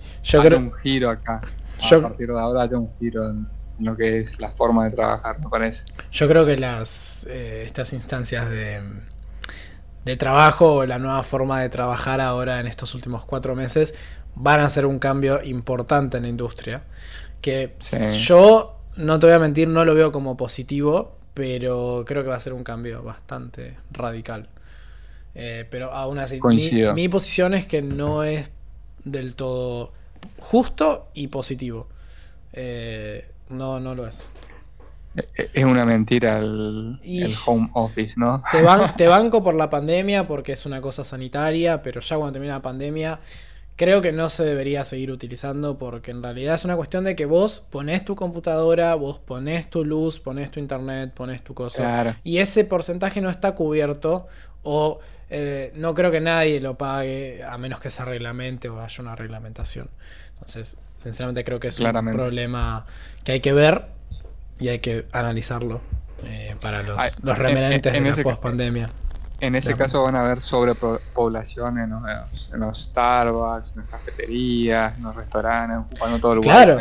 un 0.58 0.74
giro 0.74 1.12
acá. 1.12 1.42
a 1.80 2.02
partir 2.02 2.30
de 2.30 2.40
ahora 2.40 2.64
haya 2.64 2.80
un 2.80 2.90
giro 2.98 3.30
en, 3.30 3.48
lo 3.80 3.96
que 3.96 4.18
es 4.18 4.40
la 4.40 4.50
forma 4.50 4.86
de 4.86 4.96
trabajar, 4.96 5.40
me 5.40 5.50
parece. 5.50 5.84
Yo 6.12 6.28
creo 6.28 6.48
que 6.48 6.58
las 6.58 7.28
eh, 7.30 7.62
estas 7.64 7.94
instancias 7.94 8.50
de 8.50 8.82
de 10.06 10.16
trabajo 10.18 10.86
la 10.86 11.00
nueva 11.00 11.24
forma 11.24 11.62
de 11.62 11.70
trabajar 11.70 12.22
ahora 12.22 12.60
en 12.60 12.68
estos 12.68 12.96
últimos 12.96 13.26
cuatro 13.26 13.56
meses 13.56 13.94
van 14.36 14.62
a 14.62 14.70
ser 14.70 14.86
un 14.86 15.00
cambio 15.00 15.44
importante 15.44 16.18
en 16.18 16.24
la 16.24 16.30
industria. 16.30 16.84
Que 17.42 17.76
yo, 18.20 18.80
no 18.98 19.20
te 19.20 19.28
voy 19.28 19.36
a 19.36 19.40
mentir, 19.40 19.68
no 19.68 19.86
lo 19.86 19.96
veo 19.96 20.12
como 20.12 20.36
positivo, 20.38 21.18
pero 21.34 22.04
creo 22.06 22.24
que 22.24 22.30
va 22.30 22.36
a 22.36 22.40
ser 22.40 22.54
un 22.54 22.64
cambio 22.64 23.04
bastante 23.04 23.78
radical. 23.92 24.50
Eh, 25.36 25.66
pero 25.70 25.92
aún 25.92 26.20
así, 26.20 26.40
mi, 26.96 27.08
posición 27.08 27.54
es 27.54 27.66
que 27.66 27.82
no 27.82 28.24
es 28.24 28.50
del 29.04 29.36
todo 29.36 29.94
justo 30.38 31.10
y 31.14 31.28
positivo. 31.28 31.88
Eh, 32.54 33.30
no, 33.50 33.80
no 33.80 33.96
lo 33.96 34.08
es. 34.08 34.28
Es 35.54 35.66
una 35.66 35.86
mentira 35.86 36.40
el, 36.40 37.00
home 37.46 37.70
office, 37.74 38.16
¿no? 38.18 38.44
Te, 38.98 39.08
banco 39.08 39.44
por 39.44 39.56
la 39.56 39.70
pandemia 39.70 40.28
porque 40.28 40.54
es 40.54 40.66
una 40.66 40.82
cosa 40.82 41.04
sanitaria, 41.04 41.82
pero 41.82 42.00
ya 42.00 42.16
cuando 42.16 42.34
termina 42.34 42.56
la 42.56 42.62
pandemia 42.62 43.20
creo 43.76 44.02
que 44.02 44.12
no 44.12 44.28
se 44.28 44.44
debería 44.44 44.84
seguir 44.84 45.10
utilizando 45.10 45.78
porque 45.78 46.12
en 46.12 46.22
realidad 46.22 46.56
es 46.56 46.66
una 46.66 46.76
cuestión 46.76 47.06
de 47.06 47.16
que 47.16 47.26
vos 47.26 47.62
pones 47.70 48.04
tu 48.04 48.14
computadora, 48.16 48.94
vos 48.96 49.20
pones 49.20 49.70
tu 49.70 49.86
luz, 49.86 50.20
pones 50.20 50.52
tu 50.52 50.60
internet, 50.60 51.14
pones 51.14 51.42
tu 51.44 51.54
cosa. 51.54 52.18
Y 52.24 52.40
ese 52.40 52.66
porcentaje 52.66 53.22
no 53.22 53.30
está 53.30 53.56
cubierto 53.56 54.28
o 54.64 55.00
eh, 55.30 55.72
no 55.76 55.94
creo 55.94 56.12
que 56.12 56.20
nadie 56.20 56.60
lo 56.60 56.78
pague 56.78 57.42
a 57.44 57.58
menos 57.58 57.80
que 57.80 57.90
se 57.90 58.04
reglamente 58.04 58.68
o 58.68 58.82
haya 58.82 59.02
una 59.02 59.16
reglamentación. 59.16 59.90
Entonces, 60.34 60.78
sinceramente 60.98 61.46
creo 61.46 61.60
que 61.60 61.70
es 61.70 61.80
un 61.80 62.12
problema 62.12 62.86
que 63.24 63.32
hay 63.32 63.40
que 63.40 63.54
ver 63.54 63.99
y 64.60 64.68
hay 64.68 64.80
que 64.80 65.06
analizarlo 65.12 65.82
eh, 66.26 66.56
para 66.60 66.84
los, 66.84 67.24
los 67.24 67.38
remerentes 67.38 67.94
de 67.94 68.02
la 68.02 68.16
post-pandemia. 68.24 68.90
En 69.42 69.56
ese 69.56 69.74
caso 69.76 70.04
van 70.04 70.18
a 70.18 70.22
haber 70.22 70.42
sobrepoblación 70.42 71.80
en 71.80 71.92
los, 71.92 72.50
en 72.54 72.60
los 72.60 72.84
Starbucks, 72.84 73.72
en 73.72 73.82
las 73.82 73.90
cafeterías, 73.90 74.98
en 74.98 75.04
los 75.04 75.16
restaurantes, 75.16 75.78
ocupando 75.78 76.20
todo 76.20 76.34
el 76.34 76.40
claro. 76.42 76.78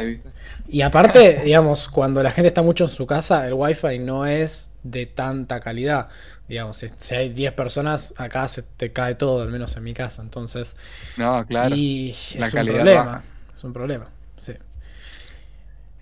Y 0.67 0.83
aparte, 0.83 1.41
digamos, 1.45 1.89
cuando 1.89 2.23
la 2.23 2.33
gente 2.33 2.49
está 2.49 2.63
mucho 2.63 2.85
en 2.85 2.91
su 2.91 3.07
casa, 3.07 3.47
el 3.47 3.55
wifi 3.55 4.01
no 4.01 4.27
es 4.27 4.71
de 4.83 5.07
tanta 5.07 5.61
calidad. 5.61 6.09
Digamos, 6.49 6.79
si, 6.79 7.15
hay 7.15 7.29
10 7.29 7.53
personas, 7.53 8.15
acá 8.17 8.49
se 8.49 8.63
te 8.63 8.93
cae 8.93 9.15
todo, 9.15 9.43
al 9.43 9.51
menos 9.51 9.77
en 9.77 9.85
mi 9.85 9.95
casa. 9.95 10.23
Entonces. 10.23 10.77
No, 11.17 11.47
claro. 11.47 11.77
Y 11.77 12.11
es 12.11 12.35
un 12.35 12.51
problema. 12.51 13.23
Es 13.55 13.65
un 13.65 13.73
problema, 13.73 14.09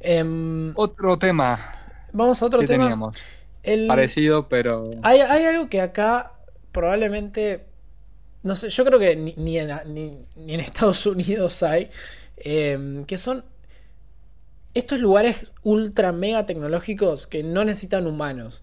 Em, 0.07 0.73
otro 0.77 1.19
tema. 1.19 1.59
Vamos 2.13 2.41
a 2.41 2.47
otro 2.47 2.61
tema. 2.61 2.85
Teníamos? 2.85 3.19
Parecido, 3.89 4.49
pero. 4.49 4.89
Hay, 5.03 5.21
algo 5.21 5.69
que 5.69 5.81
acá 5.81 6.33
probablemente. 6.71 7.67
No 8.45 8.55
sé, 8.55 8.71
yo 8.71 8.85
creo 8.85 9.01
que 9.01 9.17
ni, 9.17 9.59
en, 9.59 10.61
Estados 10.61 11.05
Unidos 11.07 11.61
hay. 11.65 11.91
Em, 12.37 13.05
que 13.05 13.19
son 13.19 13.45
estos 14.75 15.01
lugares 15.01 15.53
ultra 15.65 16.13
mega 16.13 16.47
tecnológicos 16.47 17.27
que 17.27 17.43
no 17.43 17.65
necesitan 17.65 18.07
humanos. 18.07 18.63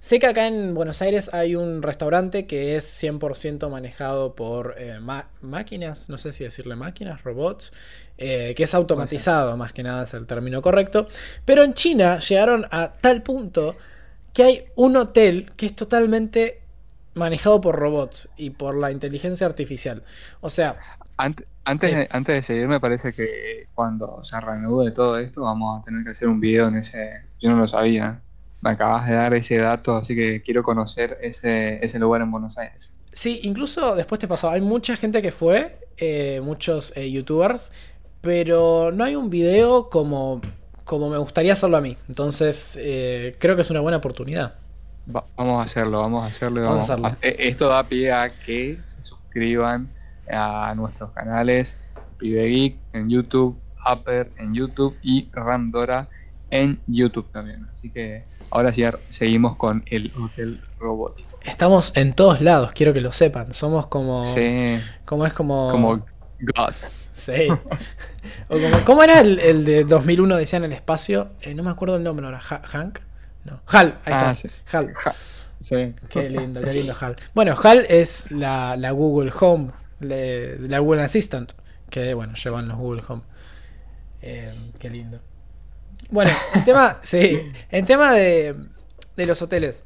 Sé 0.00 0.18
que 0.18 0.26
acá 0.26 0.48
en 0.48 0.74
Buenos 0.74 1.00
Aires 1.00 1.32
hay 1.32 1.54
un 1.54 1.80
restaurante 1.80 2.48
que 2.48 2.74
es 2.74 2.84
100% 3.00 3.70
manejado 3.70 4.34
por 4.34 4.74
eh, 4.76 4.98
máquinas, 5.42 6.08
no 6.08 6.18
sé 6.18 6.32
si 6.32 6.42
decirle 6.42 6.74
máquinas, 6.74 7.22
robots, 7.22 7.72
eh, 8.22 8.54
que 8.54 8.62
es 8.62 8.74
automatizado, 8.74 9.56
más 9.56 9.72
que 9.72 9.82
nada 9.82 10.04
es 10.04 10.14
el 10.14 10.26
término 10.26 10.62
correcto. 10.62 11.08
Pero 11.44 11.62
en 11.62 11.74
China 11.74 12.18
llegaron 12.18 12.66
a 12.70 12.92
tal 13.00 13.22
punto 13.22 13.76
que 14.32 14.42
hay 14.42 14.64
un 14.76 14.96
hotel 14.96 15.52
que 15.56 15.66
es 15.66 15.74
totalmente 15.74 16.62
manejado 17.14 17.60
por 17.60 17.76
robots 17.76 18.28
y 18.36 18.50
por 18.50 18.76
la 18.76 18.92
inteligencia 18.92 19.46
artificial. 19.46 20.02
O 20.40 20.50
sea... 20.50 20.76
Antes, 21.64 21.94
de, 21.94 22.08
antes 22.10 22.34
de 22.34 22.42
seguir, 22.42 22.66
me 22.66 22.80
parece 22.80 23.12
que 23.12 23.68
cuando 23.74 24.24
se 24.24 24.40
reanude 24.40 24.90
todo 24.90 25.18
esto, 25.18 25.42
vamos 25.42 25.80
a 25.80 25.84
tener 25.84 26.02
que 26.02 26.10
hacer 26.10 26.28
un 26.28 26.40
video 26.40 26.68
en 26.68 26.76
ese... 26.76 27.22
Yo 27.40 27.50
no 27.50 27.56
lo 27.56 27.68
sabía 27.68 28.20
me 28.62 28.70
acabas 28.70 29.06
de 29.08 29.14
dar 29.14 29.34
ese 29.34 29.58
dato, 29.58 29.96
así 29.96 30.14
que 30.14 30.40
quiero 30.40 30.62
conocer 30.62 31.18
ese, 31.20 31.84
ese 31.84 31.98
lugar 31.98 32.22
en 32.22 32.30
Buenos 32.30 32.56
Aires. 32.56 32.94
Sí, 33.12 33.40
incluso 33.42 33.94
después 33.94 34.18
te 34.20 34.28
pasó, 34.28 34.48
hay 34.48 34.62
mucha 34.62 34.96
gente 34.96 35.20
que 35.20 35.32
fue, 35.32 35.78
eh, 35.98 36.40
muchos 36.42 36.96
eh, 36.96 37.10
youtubers, 37.10 37.72
pero 38.22 38.90
no 38.92 39.04
hay 39.04 39.16
un 39.16 39.28
video 39.28 39.90
como, 39.90 40.40
como 40.84 41.10
me 41.10 41.18
gustaría 41.18 41.52
hacerlo 41.52 41.76
a 41.76 41.82
mí. 41.82 41.98
Entonces, 42.08 42.78
eh, 42.80 43.36
creo 43.38 43.54
que 43.54 43.60
es 43.60 43.70
una 43.70 43.80
buena 43.80 43.98
oportunidad. 43.98 44.54
vamos 45.06 45.60
a 45.60 45.62
hacerlo, 45.62 46.00
vamos 46.00 46.22
a 46.22 46.26
hacerlo. 46.28 46.62
Vamos 46.62 46.78
a 46.78 46.82
hacerlo. 46.94 47.10
esto 47.20 47.68
da 47.68 47.82
pie 47.84 48.10
a 48.10 48.30
que 48.30 48.78
se 48.86 49.04
suscriban 49.04 49.90
a 50.30 50.72
nuestros 50.74 51.10
canales, 51.10 51.76
Pibe 52.16 52.46
Geek 52.46 52.76
en 52.94 53.10
YouTube, 53.10 53.58
Upper 53.84 54.30
en 54.38 54.54
YouTube 54.54 54.96
y 55.02 55.28
Randora 55.32 56.08
en 56.50 56.80
YouTube 56.86 57.30
también. 57.32 57.68
Así 57.70 57.90
que 57.90 58.24
Ahora 58.52 58.70
sí 58.70 58.84
seguimos 59.08 59.56
con 59.56 59.82
el 59.86 60.12
hotel 60.22 60.60
robótico. 60.78 61.38
Estamos 61.42 61.96
en 61.96 62.12
todos 62.12 62.42
lados, 62.42 62.72
quiero 62.72 62.92
que 62.92 63.00
lo 63.00 63.10
sepan. 63.10 63.54
Somos 63.54 63.86
como. 63.86 64.26
Sí. 64.26 64.78
Como 65.06 65.24
es 65.24 65.32
como. 65.32 65.70
Como 65.70 65.96
God. 65.96 66.74
Sí. 67.24 67.48
o 68.48 68.58
como, 68.60 68.84
¿Cómo 68.84 69.02
era 69.02 69.20
el, 69.20 69.64
de 69.64 69.84
2001 69.84 70.36
decían 70.36 70.64
el 70.64 70.72
espacio? 70.72 71.30
Eh, 71.42 71.54
no 71.54 71.62
me 71.62 71.70
acuerdo 71.70 71.96
el 71.96 72.02
nombre 72.02 72.26
ahora. 72.26 72.40
¿Hank? 72.40 72.98
No. 73.44 73.60
Hal, 73.66 73.98
ahí 74.04 74.12
está. 74.12 74.30
Ah, 74.30 74.36
sí. 74.36 74.48
Hal. 74.72 74.94
Sí. 75.60 75.94
Qué 76.10 76.28
lindo, 76.28 76.60
qué 76.60 76.72
lindo 76.72 76.94
Hal. 77.00 77.16
Bueno, 77.34 77.54
Hal 77.62 77.86
es 77.88 78.32
la, 78.32 78.76
la 78.76 78.90
Google 78.90 79.32
Home, 79.40 79.70
la 80.00 80.78
Google 80.80 81.02
Assistant, 81.02 81.52
que 81.88 82.14
bueno, 82.14 82.34
llevan 82.34 82.66
los 82.66 82.76
Google 82.76 83.02
Home. 83.06 83.22
Eh, 84.20 84.52
qué 84.78 84.90
lindo. 84.90 85.20
Bueno, 86.10 86.32
en 86.54 86.64
tema, 86.64 86.98
sí, 87.02 87.40
en 87.70 87.86
tema 87.86 88.12
de, 88.12 88.56
de 89.16 89.26
los 89.26 89.40
hoteles. 89.42 89.84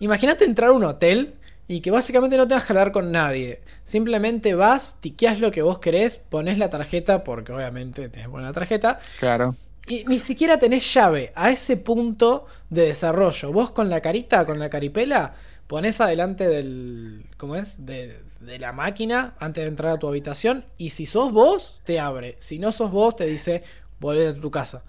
Imagínate 0.00 0.44
entrar 0.44 0.70
a 0.70 0.72
un 0.72 0.84
hotel 0.84 1.37
y 1.68 1.82
que 1.82 1.90
básicamente 1.90 2.38
no 2.38 2.48
te 2.48 2.54
vas 2.54 2.64
a 2.64 2.66
jalar 2.66 2.92
con 2.92 3.12
nadie. 3.12 3.60
Simplemente 3.84 4.54
vas, 4.54 4.96
tiqueas 5.00 5.38
lo 5.38 5.50
que 5.50 5.60
vos 5.60 5.78
querés, 5.78 6.16
pones 6.16 6.56
la 6.56 6.70
tarjeta, 6.70 7.22
porque 7.22 7.52
obviamente 7.52 8.08
tenés 8.08 8.26
que 8.26 8.30
poner 8.30 8.46
la 8.46 8.54
tarjeta. 8.54 8.98
Claro. 9.20 9.54
Y 9.86 10.04
ni 10.06 10.18
siquiera 10.18 10.58
tenés 10.58 10.92
llave 10.92 11.32
a 11.34 11.50
ese 11.50 11.76
punto 11.76 12.46
de 12.70 12.86
desarrollo. 12.86 13.52
Vos 13.52 13.70
con 13.70 13.90
la 13.90 14.00
carita, 14.00 14.46
con 14.46 14.58
la 14.58 14.70
caripela, 14.70 15.34
pones 15.66 16.00
adelante 16.00 16.48
del. 16.48 17.26
¿Cómo 17.36 17.54
es? 17.54 17.84
De, 17.84 18.18
de 18.40 18.58
la 18.58 18.72
máquina 18.72 19.34
antes 19.38 19.64
de 19.64 19.68
entrar 19.68 19.92
a 19.92 19.98
tu 19.98 20.08
habitación. 20.08 20.64
Y 20.78 20.90
si 20.90 21.04
sos 21.04 21.32
vos, 21.32 21.82
te 21.84 22.00
abre. 22.00 22.36
Si 22.38 22.58
no 22.58 22.72
sos 22.72 22.90
vos, 22.90 23.16
te 23.16 23.26
dice, 23.26 23.62
volver 24.00 24.28
a 24.28 24.34
tu 24.34 24.50
casa. 24.50 24.82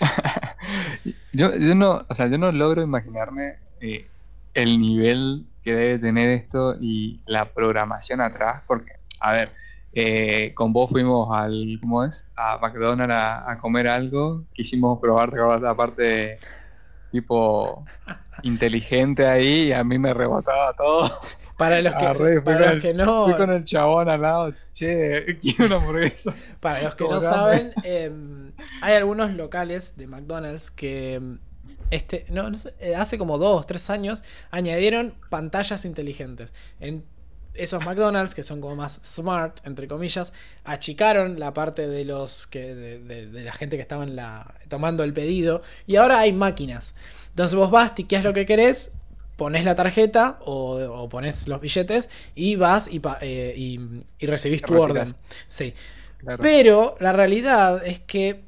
yo, 1.32 1.54
yo, 1.56 1.74
no, 1.74 2.04
o 2.08 2.14
sea, 2.14 2.28
yo 2.28 2.38
no 2.38 2.52
logro 2.52 2.82
imaginarme 2.82 3.58
eh, 3.80 4.06
el 4.56 4.80
nivel 4.80 5.46
que 5.62 5.74
debe 5.74 5.98
tener 5.98 6.30
esto 6.30 6.76
y 6.80 7.20
la 7.26 7.52
programación 7.52 8.20
atrás, 8.20 8.62
porque, 8.66 8.92
a 9.20 9.32
ver, 9.32 9.52
eh, 9.92 10.52
con 10.54 10.72
vos 10.72 10.90
fuimos 10.90 11.28
al, 11.36 11.78
¿cómo 11.80 12.04
es? 12.04 12.28
A 12.36 12.58
McDonald's 12.58 13.14
a, 13.14 13.58
comer 13.60 13.86
algo, 13.86 14.44
quisimos 14.52 14.98
probar 15.00 15.32
la 15.60 15.74
parte 15.74 16.38
tipo 17.10 17.84
inteligente 18.42 19.26
ahí 19.26 19.68
y 19.68 19.72
a 19.72 19.84
mí 19.84 19.98
me 19.98 20.14
rebotaba 20.14 20.72
todo. 20.74 21.10
Para 21.56 21.80
los 21.80 21.94
que, 21.94 22.40
para 22.42 22.74
los 22.74 22.82
que 22.82 22.92
no. 22.92 23.24
Fui 23.24 23.34
con 23.34 23.50
el 23.50 23.64
chabón 23.64 24.10
al 24.10 24.20
lado, 24.20 24.52
che, 24.74 25.38
quiero 25.40 25.66
una 25.66 25.76
hamburguesa. 25.76 26.34
Para 26.60 26.82
los 26.82 26.94
que 26.94 27.04
no 27.04 27.20
saben, 27.20 27.72
em, 27.82 28.52
hay 28.82 28.94
algunos 28.94 29.32
locales 29.32 29.96
de 29.96 30.06
McDonald's 30.06 30.70
que. 30.70 31.38
Este, 31.90 32.26
no, 32.30 32.50
eh, 32.80 32.94
hace 32.96 33.16
como 33.18 33.38
dos, 33.38 33.66
tres 33.66 33.90
años 33.90 34.24
añadieron 34.50 35.14
pantallas 35.30 35.84
inteligentes. 35.84 36.52
En 36.80 37.04
esos 37.54 37.84
McDonald's, 37.84 38.34
que 38.34 38.42
son 38.42 38.60
como 38.60 38.76
más 38.76 39.00
smart, 39.04 39.58
entre 39.64 39.88
comillas, 39.88 40.32
achicaron 40.64 41.38
la 41.38 41.54
parte 41.54 41.88
de 41.88 42.04
los 42.04 42.46
que. 42.46 42.74
de, 42.74 43.26
la 43.42 43.52
gente 43.52 43.76
que 43.76 43.82
estaba 43.82 44.04
la, 44.06 44.54
tomando 44.68 45.04
el 45.04 45.12
pedido. 45.12 45.62
Y 45.86 45.96
ahora 45.96 46.20
hay 46.20 46.32
máquinas. 46.32 46.94
Entonces 47.30 47.54
vos 47.54 47.70
vas, 47.70 47.94
tiqueas 47.94 48.24
lo 48.24 48.32
que 48.32 48.46
querés, 48.46 48.92
pones 49.36 49.64
la 49.64 49.74
tarjeta 49.74 50.38
o, 50.40 51.08
pones 51.08 51.48
los 51.48 51.60
billetes 51.60 52.08
y 52.34 52.56
vas 52.56 52.88
y, 52.88 53.00
eh, 53.20 54.02
recibís 54.20 54.62
tu 54.62 54.80
orden. 54.80 55.14
Sí. 55.46 55.74
Pero 56.40 56.96
la 56.98 57.12
realidad 57.12 57.86
es 57.86 58.00
que 58.00 58.42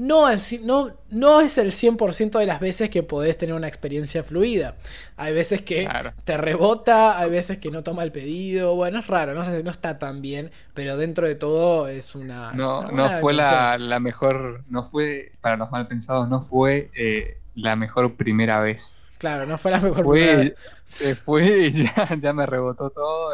no, 0.00 0.28
no, 0.62 0.96
no 1.10 1.40
es 1.42 1.58
el 1.58 1.72
100% 1.72 2.38
de 2.38 2.46
las 2.46 2.58
veces 2.58 2.88
que 2.88 3.02
podés 3.02 3.36
tener 3.36 3.54
una 3.54 3.68
experiencia 3.68 4.24
fluida. 4.24 4.76
Hay 5.18 5.34
veces 5.34 5.60
que 5.60 5.86
te 6.24 6.38
rebota, 6.38 7.18
hay 7.18 7.28
veces 7.28 7.58
que 7.58 7.70
no 7.70 7.82
toma 7.82 8.02
el 8.02 8.10
pedido. 8.10 8.74
Bueno, 8.74 9.00
es 9.00 9.06
raro, 9.08 9.34
no, 9.34 9.44
sé, 9.44 9.62
no 9.62 9.70
está 9.70 9.98
tan 9.98 10.22
bien, 10.22 10.50
pero 10.72 10.96
dentro 10.96 11.26
de 11.26 11.34
todo 11.34 11.86
es 11.86 12.14
una. 12.14 12.52
No, 12.52 12.90
no 12.90 13.10
fue 13.20 13.34
la, 13.34 13.76
mejor, 14.00 14.64
no 14.70 14.82
fue, 14.82 15.32
para 15.42 15.58
los 15.58 15.70
mal 15.70 15.86
pensados, 15.86 16.30
no 16.30 16.40
fue 16.40 16.90
eh, 16.96 17.36
la 17.54 17.76
mejor 17.76 18.14
primera 18.14 18.60
vez. 18.60 18.96
Claro, 19.18 19.44
no 19.44 19.58
fue 19.58 19.70
la 19.70 19.80
mejor 19.80 20.02
fue, 20.02 20.54
Se 20.86 21.14
fue 21.14 21.66
y 21.66 21.84
ya, 22.20 22.32
me 22.32 22.46
rebotó 22.46 22.88
todo. 22.88 23.32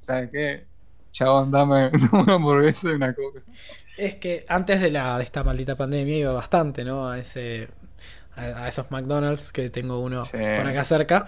¿Sabes 0.00 0.30
qué? 0.32 0.64
Chabón, 1.12 1.52
dame 1.52 1.92
una 2.12 2.34
hamburguesa 2.34 2.90
y 2.90 2.94
una 2.94 3.14
coca. 3.14 3.40
Es 3.98 4.14
que 4.16 4.44
antes 4.48 4.80
de, 4.80 4.90
la, 4.90 5.18
de 5.18 5.24
esta 5.24 5.42
maldita 5.44 5.76
pandemia 5.76 6.16
iba 6.16 6.32
bastante, 6.32 6.84
¿no? 6.84 7.10
A 7.10 7.18
ese 7.18 7.68
a, 8.38 8.68
esos 8.68 8.90
McDonald's 8.90 9.52
que 9.52 9.68
tengo 9.68 10.00
uno 10.00 10.22
por 10.22 10.66
acá 10.66 10.84
cerca. 10.84 11.26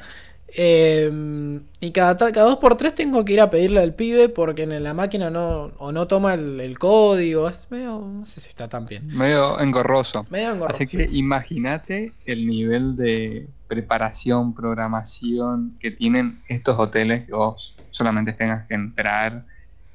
Em, 0.52 1.62
y 1.78 1.92
cada, 1.92 2.16
cada 2.16 2.42
dos 2.42 2.56
por 2.56 2.76
tres 2.76 2.92
tengo 2.94 3.24
que 3.24 3.34
ir 3.34 3.40
a 3.40 3.50
pedirle 3.50 3.80
al 3.80 3.94
pibe 3.94 4.28
porque 4.28 4.64
en 4.64 4.82
la 4.82 4.94
máquina 4.94 5.30
no, 5.30 5.66
o 5.78 5.92
no 5.92 6.06
toma 6.08 6.34
el, 6.34 6.78
código. 6.78 7.48
Es 7.48 7.70
medio, 7.70 8.00
no 8.00 8.24
sé 8.24 8.40
si 8.40 8.48
está 8.48 8.68
tan 8.68 8.86
bien. 8.86 9.06
Medio 9.06 9.60
engorroso. 9.60 10.26
Medio 10.30 10.52
engorroso. 10.52 10.76
Así 10.76 10.86
que 10.86 11.08
imagínate 11.12 12.12
el 12.26 12.46
nivel 12.46 12.96
de 12.96 13.48
preparación, 13.68 14.54
programación 14.54 15.72
que 15.78 15.92
tienen 15.92 16.42
estos 16.48 16.76
hoteles 16.78 17.26
que 17.26 17.32
vos 17.32 17.76
solamente 17.90 18.32
tengas 18.32 18.66
que 18.66 18.74
entrar, 18.74 19.44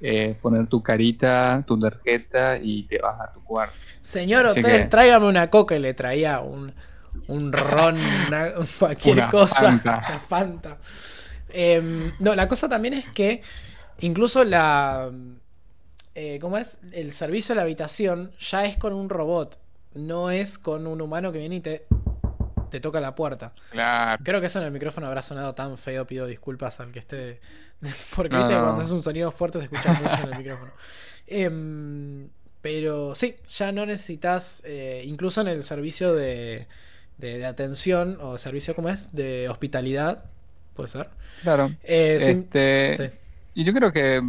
eh, 0.01 0.37
poner 0.41 0.67
tu 0.67 0.81
carita, 0.83 1.63
tu 1.65 1.79
tarjeta 1.79 2.57
y 2.61 2.83
te 2.83 2.99
vas 2.99 3.19
a 3.19 3.31
tu 3.31 3.43
cuarto. 3.43 3.75
Señor 4.01 4.45
hotel, 4.45 4.89
tráigame 4.89 5.27
una 5.27 5.49
coca 5.49 5.75
y 5.75 5.79
le 5.79 5.93
traía 5.93 6.39
un 6.39 6.73
un 7.27 7.51
ron, 7.51 7.97
cualquier 8.79 9.29
cosa. 9.29 9.71
Fanta. 9.71 10.01
Fanta. 10.27 10.77
Em, 11.49 12.11
no, 12.19 12.35
la 12.35 12.47
cosa 12.47 12.67
también 12.69 12.95
es 12.95 13.07
que 13.09 13.41
incluso 13.99 14.43
la. 14.43 15.11
Eh, 16.13 16.37
¿Cómo 16.39 16.57
es? 16.57 16.79
El 16.91 17.11
servicio 17.11 17.53
de 17.53 17.57
la 17.57 17.63
habitación 17.63 18.31
ya 18.39 18.65
es 18.65 18.77
con 18.77 18.93
un 18.93 19.09
robot. 19.09 19.59
No 19.93 20.29
es 20.29 20.57
con 20.57 20.87
un 20.87 21.01
humano 21.01 21.31
que 21.31 21.39
viene 21.39 21.55
y 21.55 21.61
te, 21.61 21.87
te 22.69 22.79
toca 22.79 22.99
la 22.99 23.15
puerta. 23.15 23.53
Claro. 23.71 24.21
Creo 24.23 24.39
que 24.41 24.47
eso 24.47 24.59
en 24.59 24.65
el 24.65 24.71
micrófono 24.71 25.07
habrá 25.07 25.21
sonado 25.21 25.55
tan 25.55 25.77
feo. 25.77 26.05
Pido 26.05 26.27
disculpas 26.27 26.79
al 26.79 26.91
que 26.91 26.99
esté. 26.99 27.39
Porque 28.15 28.35
cuando 28.35 28.81
es 28.81 28.91
un 28.91 29.03
sonido 29.03 29.31
fuerte 29.31 29.59
se 29.59 29.65
escucha 29.65 29.93
mucho 29.93 30.19
en 30.23 30.33
el 30.33 30.37
micrófono. 30.37 30.71
Em, 31.27 32.29
pero 32.61 33.15
sí, 33.15 33.35
ya 33.47 33.71
no 33.71 33.85
necesitas. 33.85 34.61
Eh, 34.65 35.03
incluso 35.05 35.41
en 35.41 35.47
el 35.47 35.63
servicio 35.63 36.13
de 36.13 36.67
de, 37.17 37.45
atención 37.45 38.17
o 38.21 38.37
servicio, 38.37 38.75
¿cómo 38.75 38.89
es? 38.89 39.13
De 39.13 39.49
hospitalidad, 39.49 40.25
puede 40.75 40.89
ser. 40.89 41.09
Claro. 41.41 41.71
Eh, 41.83 42.17
este, 42.19 43.19
Y 43.53 43.63
yo 43.63 43.73
creo 43.73 43.91
que 43.91 44.21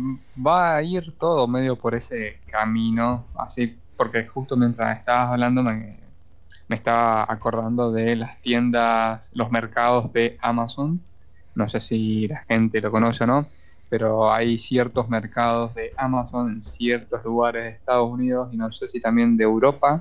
va 0.45 0.77
a 0.77 0.83
ir 0.83 1.17
todo 1.19 1.49
medio 1.49 1.77
por 1.77 1.95
ese 1.95 2.41
camino, 2.47 3.27
así, 3.35 3.77
porque 3.97 4.27
justo 4.27 4.57
mientras 4.57 4.99
estabas 4.99 5.31
hablando 5.31 5.63
me, 5.63 5.99
me 6.69 6.77
estaba 6.77 7.25
acordando 7.29 7.93
de 7.93 8.17
las 8.17 8.41
tiendas, 8.41 9.31
los 9.35 9.51
mercados 9.51 10.13
de 10.13 10.39
Amazon. 10.41 11.01
No 11.57 11.69
sé 11.69 11.81
si 11.81 12.29
la 12.29 12.45
gente 12.45 12.81
lo 12.81 12.93
conoce 12.93 13.25
o 13.25 13.27
no, 13.27 13.47
pero 13.89 14.33
hay 14.33 14.59
ciertos 14.59 15.09
mercados 15.09 15.75
de 15.75 15.93
Amazon 15.97 16.53
en 16.53 16.63
ciertos 16.63 17.25
lugares 17.25 17.65
de 17.65 17.71
Estados 17.71 18.11
Unidos 18.11 18.51
y 18.53 18.57
no 18.57 18.71
sé 18.71 18.87
si 18.87 19.01
también 19.01 19.37
de 19.37 19.45
Europa 19.45 20.01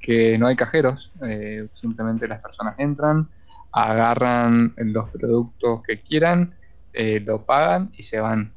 que 0.00 0.38
no 0.38 0.46
hay 0.46 0.56
cajeros, 0.56 1.12
eh, 1.22 1.68
simplemente 1.72 2.28
las 2.28 2.40
personas 2.40 2.76
entran, 2.78 3.28
agarran 3.72 4.72
los 4.76 5.10
productos 5.10 5.82
que 5.82 6.00
quieran, 6.00 6.54
eh, 6.92 7.20
lo 7.20 7.44
pagan 7.44 7.90
y 7.96 8.02
se 8.04 8.20
van. 8.20 8.52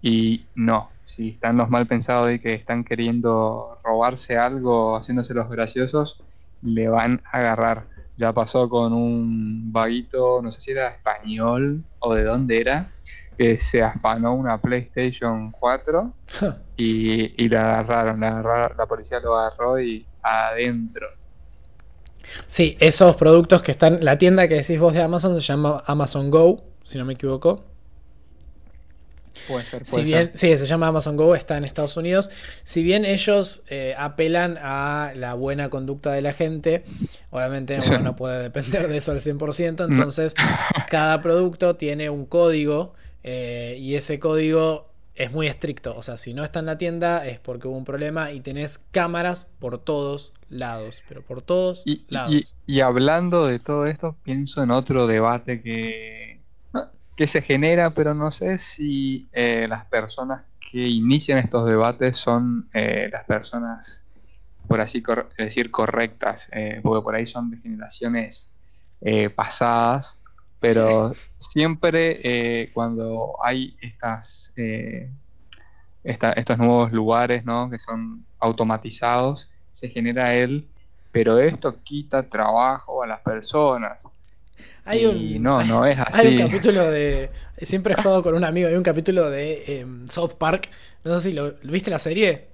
Y 0.00 0.46
no, 0.54 0.90
si 1.02 1.30
están 1.30 1.56
los 1.56 1.68
mal 1.68 1.86
pensados 1.86 2.28
de 2.28 2.38
que 2.38 2.54
están 2.54 2.84
queriendo 2.84 3.78
robarse 3.82 4.36
algo, 4.38 4.96
haciéndose 4.96 5.34
los 5.34 5.48
graciosos, 5.48 6.22
le 6.62 6.88
van 6.88 7.20
a 7.30 7.38
agarrar. 7.38 7.86
Ya 8.16 8.32
pasó 8.32 8.68
con 8.68 8.92
un 8.92 9.72
vaguito, 9.72 10.40
no 10.42 10.50
sé 10.50 10.60
si 10.60 10.70
era 10.70 10.88
español 10.88 11.82
o 11.98 12.14
de 12.14 12.22
dónde 12.24 12.60
era, 12.60 12.90
que 13.36 13.58
se 13.58 13.82
afanó 13.82 14.34
una 14.34 14.58
PlayStation 14.58 15.50
4 15.50 16.12
y, 16.76 17.44
y 17.44 17.48
la 17.48 17.80
agarraron, 17.80 18.20
la, 18.20 18.72
la 18.76 18.86
policía 18.86 19.18
lo 19.20 19.34
agarró 19.36 19.80
y 19.80 20.06
adentro. 20.22 21.08
Sí, 22.46 22.76
esos 22.80 23.16
productos 23.16 23.62
que 23.62 23.70
están. 23.70 24.04
La 24.04 24.16
tienda 24.16 24.48
que 24.48 24.54
decís 24.54 24.78
vos 24.78 24.94
de 24.94 25.02
Amazon 25.02 25.34
se 25.34 25.46
llama 25.46 25.82
Amazon 25.86 26.30
Go, 26.30 26.64
si 26.82 26.98
no 26.98 27.04
me 27.04 27.14
equivoco. 27.14 27.64
Puede 29.48 29.64
ser, 29.64 29.86
si 29.86 30.02
bien, 30.02 30.30
Sí, 30.34 30.56
se 30.56 30.66
llama 30.66 30.88
Amazon 30.88 31.16
Go, 31.16 31.34
está 31.34 31.56
en 31.56 31.64
Estados 31.64 31.96
Unidos. 31.96 32.30
Si 32.64 32.82
bien 32.82 33.04
ellos 33.04 33.62
eh, 33.68 33.94
apelan 33.98 34.58
a 34.60 35.12
la 35.14 35.34
buena 35.34 35.70
conducta 35.70 36.12
de 36.12 36.22
la 36.22 36.32
gente, 36.32 36.84
obviamente 37.30 37.78
uno 37.88 37.98
no 38.00 38.16
puede 38.16 38.42
depender 38.42 38.88
de 38.88 38.96
eso 38.96 39.12
al 39.12 39.20
100%, 39.20 39.88
entonces 39.88 40.34
cada 40.90 41.20
producto 41.20 41.76
tiene 41.76 42.10
un 42.10 42.26
código 42.26 42.94
eh, 43.22 43.76
y 43.80 43.94
ese 43.94 44.18
código 44.18 44.90
es 45.14 45.32
muy 45.32 45.46
estricto. 45.46 45.96
O 45.96 46.02
sea, 46.02 46.16
si 46.16 46.34
no 46.34 46.44
está 46.44 46.60
en 46.60 46.66
la 46.66 46.78
tienda 46.78 47.26
es 47.26 47.38
porque 47.38 47.68
hubo 47.68 47.76
un 47.76 47.84
problema 47.84 48.32
y 48.32 48.40
tenés 48.40 48.78
cámaras 48.90 49.46
por 49.58 49.78
todos 49.78 50.32
lados, 50.50 51.02
pero 51.08 51.22
por 51.22 51.42
todos 51.42 51.84
lados. 52.08 52.54
Y, 52.66 52.80
hablando 52.80 53.46
de 53.46 53.58
todo 53.58 53.86
esto, 53.86 54.16
pienso 54.22 54.62
en 54.62 54.70
otro 54.70 55.06
debate 55.06 55.60
que, 55.62 56.23
que 57.16 57.26
se 57.26 57.42
genera, 57.42 57.90
pero 57.90 58.14
no 58.14 58.30
sé 58.30 58.58
si 58.58 59.28
eh, 59.32 59.66
las 59.68 59.84
personas 59.86 60.42
que 60.70 60.86
inician 60.88 61.38
estos 61.38 61.68
debates 61.68 62.16
son 62.16 62.68
eh, 62.72 63.08
las 63.12 63.24
personas, 63.24 64.04
por 64.66 64.80
así 64.80 65.02
decir, 65.38 65.70
correctas, 65.70 66.48
eh, 66.52 66.80
porque 66.82 67.04
por 67.04 67.14
ahí 67.14 67.26
son 67.26 67.50
de 67.50 67.58
generaciones 67.58 68.50
pasadas 69.36 70.18
pero 70.60 71.12
siempre 71.38 72.70
cuando 72.72 73.36
hay 73.42 73.76
estas, 73.82 74.50
estos 76.02 76.56
nuevos 76.56 76.90
lugares 76.90 77.44
¿no? 77.44 77.68
que 77.68 77.78
son 77.78 78.24
automatizados, 78.38 79.50
se 79.72 79.90
genera 79.90 80.34
él, 80.34 80.66
pero 81.12 81.38
esto 81.38 81.82
quita 81.82 82.28
trabajo 82.28 83.02
a 83.02 83.06
las 83.06 83.20
personas. 83.20 83.98
Hay 84.84 85.06
un, 85.06 85.42
no, 85.42 85.62
no 85.64 85.86
es 85.86 85.98
así. 85.98 86.20
Hay 86.26 86.36
un 86.36 86.48
capítulo 86.48 86.90
de. 86.90 87.30
Siempre 87.58 87.94
he 87.94 88.02
jugado 88.02 88.22
con 88.22 88.34
un 88.34 88.44
amigo. 88.44 88.68
Hay 88.68 88.74
un 88.74 88.82
capítulo 88.82 89.30
de 89.30 89.80
em, 89.80 90.06
South 90.08 90.34
Park. 90.38 90.68
No 91.04 91.18
sé 91.18 91.30
si 91.30 91.34
lo 91.34 91.54
viste 91.62 91.90
la 91.90 91.98
serie. 91.98 92.48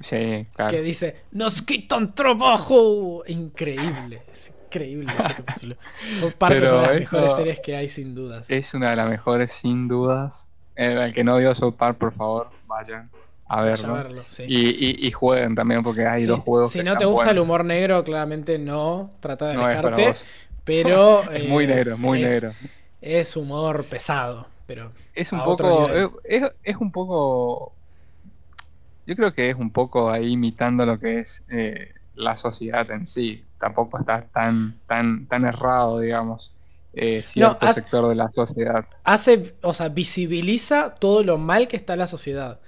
Sí, 0.00 0.46
claro. 0.54 0.70
Que 0.70 0.82
dice: 0.82 1.16
¡Nos 1.32 1.60
quitan 1.62 2.14
trabajo! 2.14 3.22
Increíble 3.26 4.22
increíble 4.70 5.12
ese 5.18 5.34
capítulo. 5.44 5.76
Son 6.14 6.32
parte 6.32 6.60
de 6.60 6.70
las 6.70 6.94
mejores 6.94 7.34
series 7.34 7.60
que 7.60 7.76
hay, 7.76 7.88
sin 7.88 8.14
dudas. 8.14 8.48
Es 8.50 8.72
una 8.74 8.90
de 8.90 8.96
las 8.96 9.10
mejores, 9.10 9.52
sin 9.52 9.88
dudas. 9.88 10.48
El 10.76 11.12
que 11.12 11.24
no 11.24 11.36
vio 11.36 11.54
South 11.54 11.74
Park, 11.76 11.98
por 11.98 12.14
favor, 12.14 12.48
vayan 12.66 13.10
a 13.46 13.62
verlo. 13.62 14.24
y, 14.46 15.10
jueguen 15.10 15.54
también, 15.54 15.82
porque 15.82 16.06
hay 16.06 16.24
dos 16.24 16.40
juegos. 16.40 16.70
Si 16.70 16.82
no 16.82 16.96
te 16.96 17.04
gusta 17.04 17.32
el 17.32 17.40
humor 17.40 17.64
negro, 17.64 18.02
claramente 18.04 18.58
no. 18.58 19.10
Trata 19.20 19.48
de 19.48 19.54
alejarte. 19.54 20.14
Pero. 20.64 21.30
es 21.32 21.48
muy 21.48 21.64
eh, 21.64 21.68
negro, 21.68 21.98
muy 21.98 22.20
negro. 22.22 22.52
Es 23.00 23.36
humor 23.36 23.84
pesado, 23.84 24.46
pero. 24.66 24.92
Es 25.14 25.32
un 25.32 25.42
poco. 25.44 25.88
Es, 26.24 26.76
un 26.76 26.92
poco. 26.92 27.72
Yo 29.06 29.16
creo 29.16 29.34
que 29.34 29.50
es 29.50 29.56
un 29.56 29.70
poco 29.70 30.10
ahí 30.10 30.32
imitando 30.32 30.86
lo 30.86 30.98
que 30.98 31.20
es 31.20 31.44
eh, 31.48 31.94
la 32.14 32.36
sociedad 32.36 32.90
en 32.90 33.06
sí 33.06 33.44
tampoco 33.60 33.98
está 33.98 34.22
tan, 34.22 34.80
tan, 34.86 35.26
tan 35.26 35.44
errado, 35.44 36.00
digamos, 36.00 36.52
eh, 36.94 37.22
cierto 37.22 37.72
sector 37.72 38.08
de 38.08 38.16
la 38.16 38.30
sociedad. 38.32 38.86
Hace, 39.04 39.54
o 39.62 39.74
sea, 39.74 39.88
visibiliza 39.90 40.94
todo 40.96 41.22
lo 41.22 41.38
mal 41.38 41.68
que 41.68 41.76
está 41.76 41.94
la 41.94 42.08
sociedad 42.08 42.58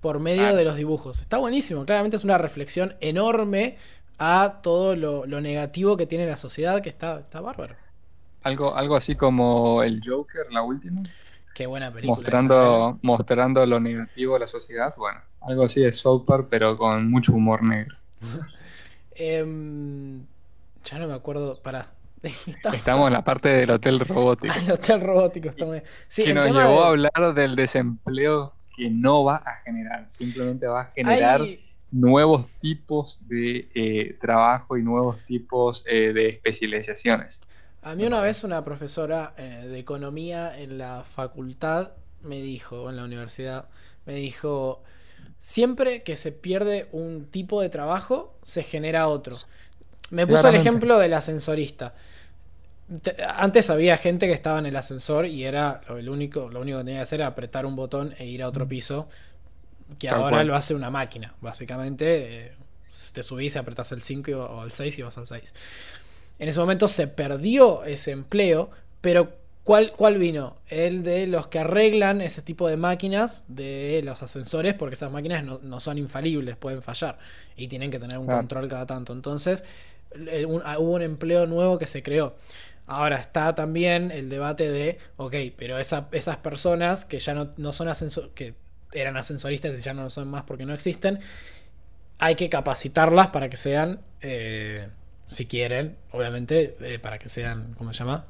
por 0.00 0.20
medio 0.20 0.54
de 0.54 0.64
los 0.64 0.76
dibujos. 0.76 1.20
Está 1.20 1.38
buenísimo, 1.38 1.84
claramente 1.84 2.16
es 2.16 2.22
una 2.22 2.38
reflexión 2.38 2.94
enorme 3.00 3.76
a 4.18 4.60
todo 4.62 4.96
lo, 4.96 5.26
negativo 5.40 5.96
que 5.96 6.06
tiene 6.06 6.26
la 6.26 6.36
sociedad, 6.36 6.80
que 6.82 6.88
está, 6.88 7.20
está 7.20 7.40
bárbaro. 7.40 7.74
Algo, 8.42 8.74
algo 8.76 8.96
así 8.96 9.16
como 9.16 9.82
el 9.82 10.00
Joker, 10.04 10.46
la 10.50 10.62
última. 10.62 11.02
Qué 11.54 11.66
buena 11.66 11.92
película. 11.92 12.16
Mostrando, 12.16 12.90
¿eh? 12.94 12.98
mostrando 13.02 13.66
lo 13.66 13.80
negativo 13.80 14.34
de 14.34 14.40
la 14.40 14.48
sociedad. 14.48 14.94
Bueno, 14.96 15.20
algo 15.40 15.64
así 15.64 15.80
de 15.80 15.92
Super, 15.92 16.46
pero 16.48 16.76
con 16.76 17.10
mucho 17.10 17.32
humor 17.32 17.62
negro. 17.62 17.96
Em, 19.18 20.26
ya 20.84 20.98
no 20.98 21.08
me 21.08 21.14
acuerdo. 21.14 21.58
Para. 21.62 21.90
Estamos 22.22 23.06
en 23.06 23.14
la 23.14 23.24
parte 23.24 23.48
del 23.48 23.70
hotel 23.70 24.00
robótico. 24.00 24.52
el 24.62 24.72
hotel 24.72 25.00
robótico, 25.00 25.48
que 26.14 26.34
nos 26.34 26.46
llevó 26.50 26.84
a 26.84 26.88
hablar 26.88 27.32
del 27.34 27.56
desempleo 27.56 28.52
que 28.76 28.90
no 28.90 29.24
va 29.24 29.36
a 29.36 29.56
generar. 29.64 30.06
Simplemente 30.10 30.66
va 30.66 30.82
a 30.82 30.84
generar 30.94 31.40
nuevos 31.90 32.46
tipos 32.58 33.18
de 33.28 33.68
eh, 33.74 34.16
trabajo 34.20 34.76
y 34.76 34.82
nuevos 34.82 35.18
tipos 35.24 35.84
eh, 35.86 36.12
de 36.12 36.28
especializaciones. 36.28 37.42
A 37.82 37.94
mí 37.94 38.04
una 38.04 38.20
vez 38.20 38.42
una 38.42 38.64
profesora 38.64 39.34
eh, 39.36 39.66
de 39.68 39.78
economía 39.78 40.58
en 40.58 40.78
la 40.78 41.04
facultad 41.04 41.92
me 42.22 42.40
dijo, 42.40 42.90
en 42.90 42.96
la 42.96 43.04
universidad, 43.04 43.68
me 44.04 44.14
dijo, 44.14 44.82
siempre 45.38 46.02
que 46.02 46.16
se 46.16 46.32
pierde 46.32 46.88
un 46.92 47.26
tipo 47.26 47.60
de 47.62 47.68
trabajo, 47.68 48.36
se 48.42 48.64
genera 48.64 49.06
otro. 49.08 49.36
Me 50.10 50.26
puso 50.26 50.48
el 50.48 50.56
ejemplo 50.56 50.98
del 50.98 51.14
ascensorista. 51.14 51.94
Antes 53.36 53.70
había 53.70 53.96
gente 53.96 54.26
que 54.26 54.32
estaba 54.32 54.58
en 54.58 54.66
el 54.66 54.76
ascensor 54.76 55.26
y 55.26 55.44
era 55.44 55.80
lo, 55.88 56.12
único, 56.12 56.48
lo 56.48 56.60
único 56.60 56.78
que 56.78 56.84
tenía 56.84 56.98
que 57.00 57.02
hacer 57.02 57.20
era 57.20 57.28
apretar 57.28 57.66
un 57.66 57.74
botón 57.74 58.14
e 58.18 58.26
ir 58.26 58.42
a 58.42 58.48
otro 58.48 58.68
piso. 58.68 59.08
Que 59.98 60.08
ahora 60.08 60.44
lo 60.44 60.54
hace 60.54 60.74
una 60.74 60.90
máquina. 60.90 61.34
Básicamente, 61.40 62.46
eh, 62.46 62.52
te 63.12 63.22
subís 63.22 63.54
y 63.54 63.58
apretás 63.58 63.92
el 63.92 64.02
5 64.02 64.32
o 64.32 64.64
el 64.64 64.70
6 64.70 64.98
y 64.98 65.02
vas 65.02 65.18
al 65.18 65.26
6. 65.26 65.54
En 66.38 66.48
ese 66.48 66.58
momento 66.60 66.88
se 66.88 67.06
perdió 67.08 67.84
ese 67.84 68.10
empleo, 68.10 68.70
pero 69.00 69.46
¿Cuál, 69.66 69.90
¿Cuál, 69.96 70.16
vino? 70.18 70.54
El 70.68 71.02
de 71.02 71.26
los 71.26 71.48
que 71.48 71.58
arreglan 71.58 72.20
ese 72.20 72.40
tipo 72.40 72.68
de 72.68 72.76
máquinas 72.76 73.44
de 73.48 74.00
los 74.04 74.22
ascensores, 74.22 74.74
porque 74.74 74.94
esas 74.94 75.10
máquinas 75.10 75.42
no, 75.42 75.80
son 75.80 75.98
infalibles, 75.98 76.56
pueden 76.56 76.82
fallar 76.82 77.18
y 77.56 77.66
tienen 77.66 77.90
que 77.90 77.98
tener 77.98 78.16
un 78.18 78.28
control 78.28 78.68
cada 78.68 78.86
tanto. 78.86 79.12
Entonces, 79.12 79.64
ah, 80.64 80.78
hubo 80.78 80.92
un 80.92 81.02
empleo 81.02 81.46
nuevo 81.46 81.78
que 81.78 81.86
se 81.88 82.04
creó. 82.04 82.36
Ahora 82.86 83.16
está 83.16 83.56
también 83.56 84.12
el 84.12 84.28
debate 84.28 84.70
de, 84.70 84.98
ok, 85.16 85.34
pero 85.56 85.78
esas 85.80 86.36
personas 86.44 87.04
que 87.04 87.18
ya 87.18 87.34
no, 87.34 87.72
son 87.72 87.88
ascensor, 87.88 88.30
que 88.34 88.54
eran 89.00 89.16
ascensoristas 89.16 89.78
y 89.78 89.82
ya 89.82 89.94
no 89.94 90.04
lo 90.04 90.10
son 90.10 90.28
más 90.28 90.44
porque 90.44 90.66
no 90.66 90.74
existen, 90.74 91.20
hay 92.18 92.34
que 92.34 92.48
capacitarlas 92.48 93.28
para 93.28 93.48
que 93.48 93.56
sean, 93.56 94.00
eh, 94.20 94.88
si 95.26 95.46
quieren, 95.46 95.96
obviamente, 96.12 96.76
eh, 96.80 96.98
para 96.98 97.18
que 97.18 97.28
sean, 97.28 97.74
¿cómo 97.76 97.92
se 97.92 98.00
llama? 98.00 98.26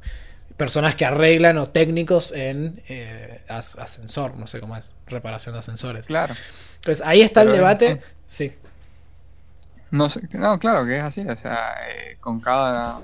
personas 0.56 0.96
que 0.96 1.04
arreglan 1.04 1.58
o 1.58 1.68
técnicos 1.68 2.32
en 2.32 2.82
eh, 2.88 3.42
ascensor, 3.48 4.36
no 4.36 4.46
sé 4.46 4.60
cómo 4.60 4.76
es, 4.76 4.94
reparación 5.06 5.54
de 5.54 5.58
ascensores. 5.58 6.06
Claro. 6.06 6.34
Entonces 6.76 7.04
ahí 7.06 7.22
está 7.22 7.42
el 7.42 7.52
debate. 7.52 8.00
Sí. 8.26 8.52
No, 9.90 10.10
sé, 10.10 10.28
no, 10.32 10.58
claro 10.58 10.84
que 10.86 10.96
es 10.96 11.02
así. 11.02 11.20
O 11.28 11.36
sea, 11.36 11.76
eh, 11.88 12.16
con 12.20 12.40
cada 12.40 13.00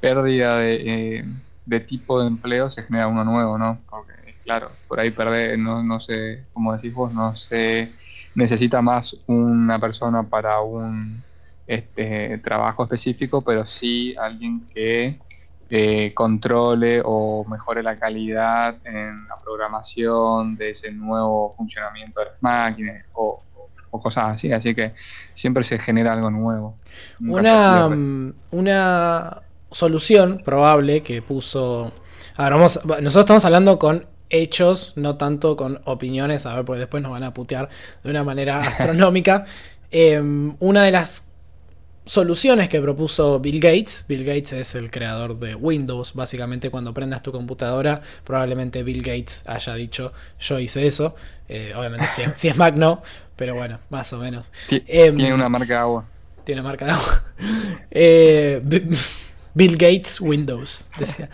pérdida 0.00 0.58
de, 0.58 1.18
eh, 1.18 1.24
de, 1.66 1.80
tipo 1.80 2.20
de 2.20 2.28
empleo 2.28 2.70
se 2.70 2.82
genera 2.82 3.08
uno 3.08 3.24
nuevo, 3.24 3.58
¿no? 3.58 3.80
Porque, 3.88 4.12
claro, 4.50 4.72
por 4.88 4.98
ahí 4.98 5.12
perder, 5.12 5.56
no, 5.60 5.80
no 5.84 6.00
sé, 6.00 6.42
como 6.52 6.74
decís 6.74 6.92
vos, 6.92 7.14
no 7.14 7.36
se 7.36 7.92
necesita 8.34 8.82
más 8.82 9.16
una 9.28 9.78
persona 9.78 10.24
para 10.24 10.60
un 10.60 11.22
este 11.68 12.36
trabajo 12.38 12.82
específico, 12.82 13.42
pero 13.42 13.64
sí 13.64 14.12
alguien 14.18 14.66
que 14.74 15.20
eh, 15.68 16.12
controle 16.14 17.00
o 17.04 17.44
mejore 17.48 17.80
la 17.84 17.94
calidad 17.94 18.74
en 18.84 19.28
la 19.28 19.36
programación 19.40 20.56
de 20.56 20.70
ese 20.70 20.90
nuevo 20.90 21.52
funcionamiento 21.56 22.18
de 22.18 22.26
las 22.26 22.42
máquinas 22.42 23.04
o, 23.12 23.40
cosas 24.02 24.34
así. 24.34 24.52
Así 24.52 24.74
que 24.74 24.94
siempre 25.32 25.62
se 25.62 25.78
genera 25.78 26.12
algo 26.12 26.28
nuevo. 26.28 26.76
Una, 27.20 27.88
mm, 27.88 28.34
una 28.50 29.42
solución 29.70 30.42
probable 30.44 31.02
que 31.02 31.22
puso... 31.22 31.92
Ahora 32.36 32.56
vamos, 32.56 32.80
nosotros 32.84 33.16
estamos 33.16 33.44
hablando 33.44 33.78
con 33.78 34.09
hechos, 34.30 34.92
no 34.96 35.16
tanto 35.16 35.56
con 35.56 35.80
opiniones, 35.84 36.46
a 36.46 36.54
ver, 36.54 36.64
porque 36.64 36.80
después 36.80 37.02
nos 37.02 37.12
van 37.12 37.24
a 37.24 37.34
putear 37.34 37.68
de 38.02 38.10
una 38.10 38.24
manera 38.24 38.60
astronómica. 38.66 39.44
Em, 39.90 40.54
una 40.60 40.84
de 40.84 40.92
las 40.92 41.30
soluciones 42.04 42.68
que 42.68 42.80
propuso 42.80 43.38
Bill 43.40 43.60
Gates. 43.60 44.04
Bill 44.08 44.24
Gates 44.24 44.52
es 44.52 44.74
el 44.74 44.90
creador 44.90 45.38
de 45.38 45.54
Windows. 45.54 46.14
Básicamente 46.14 46.70
cuando 46.70 46.94
prendas 46.94 47.22
tu 47.22 47.32
computadora, 47.32 48.00
probablemente 48.24 48.82
Bill 48.82 49.02
Gates 49.02 49.44
haya 49.46 49.74
dicho 49.74 50.12
yo 50.40 50.58
hice 50.58 50.86
eso. 50.86 51.14
Eh, 51.48 51.72
obviamente 51.76 52.06
si 52.34 52.48
es, 52.48 52.56
Mac 52.56 52.74
no, 52.74 53.02
pero 53.36 53.54
bueno, 53.54 53.78
más 53.90 54.12
o 54.12 54.18
menos. 54.18 54.50
Em, 54.70 55.16
tiene 55.16 55.34
una 55.34 55.48
marca 55.48 55.74
de 55.74 55.80
agua. 55.80 56.04
Tiene 56.44 56.62
marca 56.62 56.86
de 56.86 56.92
agua. 56.92 57.24
Eh, 57.92 58.62
Bill 59.54 59.76
Gates 59.76 60.20
Windows, 60.20 60.88
decía. 60.96 61.28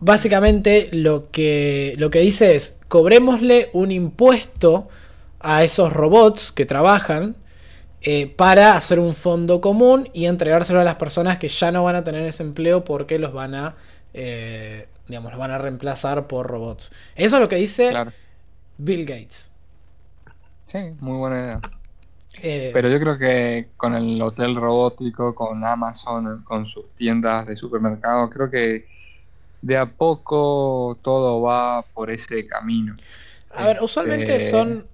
Básicamente 0.00 0.88
lo 0.92 1.30
que, 1.30 1.94
lo 1.98 2.10
que 2.10 2.20
dice 2.20 2.54
es, 2.54 2.80
cobrémosle 2.88 3.70
un 3.72 3.90
impuesto 3.90 4.88
a 5.40 5.64
esos 5.64 5.92
robots 5.92 6.52
que 6.52 6.66
trabajan 6.66 7.36
eh, 8.00 8.28
para 8.28 8.76
hacer 8.76 9.00
un 9.00 9.14
fondo 9.14 9.60
común 9.60 10.08
y 10.14 10.26
entregárselo 10.26 10.80
a 10.80 10.84
las 10.84 10.96
personas 10.96 11.38
que 11.38 11.48
ya 11.48 11.72
no 11.72 11.82
van 11.84 11.96
a 11.96 12.04
tener 12.04 12.22
ese 12.22 12.44
empleo 12.44 12.84
porque 12.84 13.18
los 13.18 13.32
van 13.32 13.54
a, 13.56 13.76
eh, 14.14 14.88
digamos, 15.08 15.32
los 15.32 15.40
van 15.40 15.50
a 15.50 15.58
reemplazar 15.58 16.28
por 16.28 16.46
robots. 16.46 16.92
Eso 17.16 17.36
es 17.36 17.42
lo 17.42 17.48
que 17.48 17.56
dice 17.56 17.92
Bill 18.78 19.04
Gates. 19.04 19.50
Sí, 20.66 20.78
muy 21.00 21.18
buena 21.18 21.38
idea. 21.40 21.60
Eh, 22.42 22.70
Pero 22.72 22.88
yo 22.88 23.00
creo 23.00 23.18
que 23.18 23.70
con 23.76 23.94
el 23.94 24.20
hotel 24.22 24.54
robótico, 24.56 25.34
con 25.34 25.64
Amazon, 25.66 26.44
con 26.44 26.66
sus 26.66 26.94
tiendas 26.94 27.46
de 27.46 27.56
supermercado, 27.56 28.30
creo 28.30 28.50
que 28.50 28.86
de 29.62 29.76
a 29.76 29.86
poco 29.86 30.98
todo 31.02 31.42
va 31.42 31.82
por 31.82 32.10
ese 32.10 32.46
camino. 32.46 32.94
A 33.54 33.66
ver, 33.66 33.82
usualmente 33.82 34.36
este, 34.36 34.50
son 34.50 34.86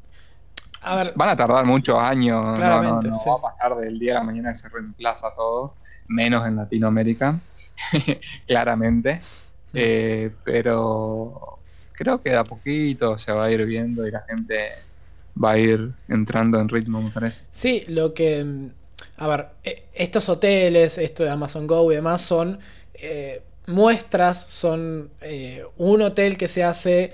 Van 1.14 1.28
a 1.30 1.36
tardar 1.36 1.64
muchos 1.64 1.98
años. 1.98 2.56
Claramente, 2.56 3.08
no, 3.08 3.16
va 3.16 3.34
a 3.48 3.52
pasar 3.52 3.76
del 3.76 3.98
día 3.98 4.12
a 4.12 4.14
la 4.16 4.22
mañana 4.22 4.50
que 4.50 4.56
se 4.56 4.68
reemplaza 4.68 5.34
todo, 5.34 5.74
menos 6.08 6.46
en 6.46 6.56
Latinoamérica, 6.56 7.38
claramente. 8.46 9.14
Mm. 9.14 9.76
Eh, 9.76 10.30
pero 10.44 11.58
creo 11.92 12.20
que 12.22 12.30
de 12.30 12.36
a 12.36 12.44
poquito 12.44 13.18
se 13.18 13.32
va 13.32 13.46
a 13.46 13.50
ir 13.50 13.64
viendo 13.64 14.06
y 14.06 14.10
la 14.10 14.20
gente 14.22 14.72
va 15.42 15.52
a 15.52 15.58
ir 15.58 15.90
entrando 16.08 16.60
en 16.60 16.68
ritmo, 16.68 17.00
me 17.00 17.10
parece. 17.10 17.42
Sí, 17.50 17.84
lo 17.88 18.12
que. 18.12 18.44
Mm, 18.44 18.70
a 19.16 19.28
ver, 19.28 19.46
e, 19.62 19.86
estos 19.94 20.28
hoteles, 20.28 20.98
esto 20.98 21.24
de 21.24 21.30
Amazon 21.30 21.66
Go 21.66 21.90
y 21.92 21.94
demás, 21.94 22.20
son 22.20 22.58
eh, 22.94 23.42
muestras, 23.66 24.44
son 24.44 25.10
eh, 25.20 25.64
un 25.76 26.02
hotel 26.02 26.36
que 26.36 26.48
se 26.48 26.64
hace 26.64 27.12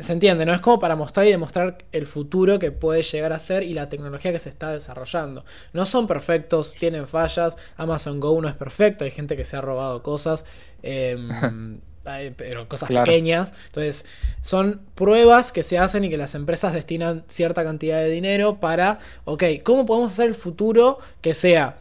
se 0.00 0.12
entiende, 0.12 0.44
¿no? 0.44 0.52
Es 0.52 0.60
como 0.60 0.78
para 0.78 0.96
mostrar 0.96 1.26
y 1.26 1.30
demostrar 1.30 1.78
el 1.92 2.06
futuro 2.06 2.58
que 2.58 2.72
puede 2.72 3.02
llegar 3.02 3.32
a 3.32 3.38
ser 3.38 3.62
y 3.62 3.74
la 3.74 3.88
tecnología 3.88 4.32
que 4.32 4.38
se 4.38 4.48
está 4.48 4.72
desarrollando. 4.72 5.44
No 5.72 5.86
son 5.86 6.06
perfectos, 6.06 6.74
tienen 6.74 7.06
fallas. 7.06 7.56
Amazon 7.76 8.18
Go 8.18 8.40
no 8.40 8.48
es 8.48 8.54
perfecto, 8.54 9.04
hay 9.04 9.10
gente 9.10 9.36
que 9.36 9.44
se 9.44 9.56
ha 9.56 9.60
robado 9.60 10.02
cosas, 10.02 10.44
em, 10.82 11.78
pero 12.36 12.68
cosas 12.68 12.88
pequeñas. 12.88 13.54
Entonces, 13.66 14.04
son 14.42 14.80
pruebas 14.94 15.52
que 15.52 15.62
se 15.62 15.78
hacen 15.78 16.04
y 16.04 16.10
que 16.10 16.16
las 16.16 16.34
empresas 16.34 16.72
destinan 16.72 17.24
cierta 17.28 17.62
cantidad 17.62 17.98
de 17.98 18.10
dinero 18.10 18.58
para, 18.58 18.98
ok, 19.26 19.44
¿cómo 19.62 19.86
podemos 19.86 20.12
hacer 20.12 20.26
el 20.26 20.34
futuro 20.34 20.98
que 21.20 21.34
sea 21.34 21.76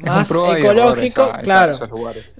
más 0.00 0.30
ecológico, 0.30 1.32
claro, 1.42 1.78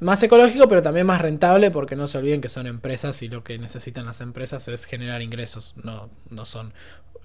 más 0.00 0.22
ecológico, 0.22 0.68
pero 0.68 0.82
también 0.82 1.07
más 1.07 1.20
rentable, 1.20 1.70
porque 1.70 1.96
no 1.96 2.07
se 2.07 2.18
olviden 2.18 2.40
que 2.40 2.48
son 2.48 2.66
empresas 2.66 3.22
y 3.22 3.28
lo 3.28 3.44
que 3.44 3.59
necesitan 3.59 4.07
las 4.07 4.20
empresas 4.20 4.66
es 4.68 4.84
generar 4.84 5.22
ingresos, 5.22 5.74
no, 5.82 6.11
no 6.30 6.44
son 6.44 6.72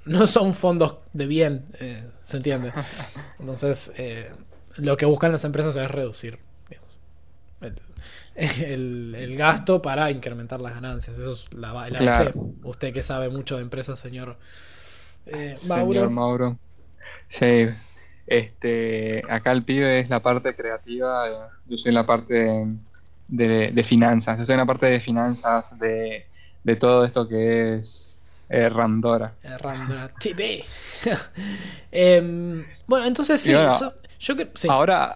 no 0.05 0.27
son 0.27 0.53
fondos 0.53 0.95
de 1.13 1.27
bien, 1.27 1.65
eh, 1.79 2.03
¿se 2.17 2.37
entiende? 2.37 2.71
Entonces, 3.39 3.91
eh, 3.97 4.31
lo 4.77 4.97
que 4.97 5.05
buscan 5.05 5.31
las 5.31 5.43
empresas 5.43 5.75
es 5.75 5.91
reducir 5.91 6.39
el, 8.35 9.35
gasto 9.37 9.81
para 9.81 10.11
incrementar 10.11 10.61
las 10.61 10.73
ganancias. 10.73 11.17
Eso 11.17 11.33
es 11.33 11.53
la, 11.53 11.89
la 11.89 12.33
Usted 12.63 12.93
que 12.93 13.03
sabe 13.03 13.29
mucho 13.29 13.57
de 13.57 13.63
empresas, 13.63 13.99
señor 13.99 14.37
eh, 15.25 15.57
Mauro. 15.67 15.93
Señor 15.93 16.09
Mauro. 16.09 16.59
Sí, 17.27 17.67
este, 18.29 19.23
acá 19.27 19.51
el 19.51 19.63
pibe 19.63 19.99
es 19.99 20.09
la 20.09 20.21
parte 20.21 20.55
creativa, 20.55 21.49
yo 21.65 21.77
soy 21.77 21.91
la 21.91 22.05
parte 22.05 22.67
de, 23.27 23.83
finanzas, 23.83 24.37
yo 24.37 24.45
soy 24.45 24.55
la 24.55 24.67
parte 24.67 24.85
de 24.85 24.99
finanzas 24.99 25.73
de, 25.79 26.25
todo 26.79 27.05
esto 27.05 27.27
que 27.27 27.73
es 27.73 28.19
eh, 28.49 28.69
Randora. 28.69 29.33
Eh, 29.41 29.57
Randora 29.57 30.09
TV. 30.19 30.63
Em, 31.91 32.63
bueno, 32.85 33.07
entonces 33.07 33.41
sí, 33.41 33.51
yo 34.19 34.35
que, 34.35 34.47
Ahora, 34.67 35.15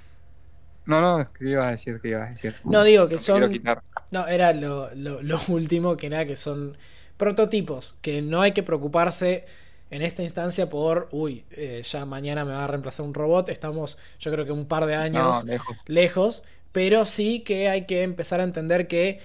no, 0.86 1.00
no, 1.00 1.28
¿qué 1.38 1.50
ibas 1.52 1.66
a 1.66 1.72
decir? 1.72 2.00
¿Qué 2.02 2.10
ibas 2.10 2.30
a 2.30 2.32
decir? 2.32 2.56
No, 2.64 2.84
digo 2.84 3.08
que 3.08 3.20
son... 3.20 3.62
No, 4.10 4.28
era 4.28 4.54
lo, 4.54 4.90
lo 4.96 5.40
último 5.50 5.98
que 5.98 6.10
nada, 6.10 6.26
que 6.26 6.36
son 6.36 6.76
prototipos, 7.18 7.96
que 8.02 8.24
no 8.24 8.42
hay 8.42 8.54
que 8.54 8.64
preocuparse 8.64 9.46
en 9.94 10.02
esta 10.02 10.24
instancia 10.24 10.68
por, 10.70 11.08
uy, 11.12 11.46
eh, 11.52 11.84
ya 11.84 12.04
mañana 12.04 12.44
me 12.46 12.52
va 12.52 12.64
a 12.64 12.68
reemplazar 12.68 13.06
un 13.06 13.14
robot, 13.14 13.50
estamos 13.50 14.00
yo 14.18 14.32
creo 14.32 14.44
que 14.44 14.52
un 14.52 14.66
par 14.66 14.88
de 14.88 14.96
años 14.96 15.46
lejos. 15.86 16.42
pero 16.72 17.06
sí 17.06 17.42
que 17.42 17.70
hay 17.70 17.86
que 17.86 18.02
empezar 18.02 18.42
a 18.42 18.44
entender 18.44 18.88
que 18.88 19.20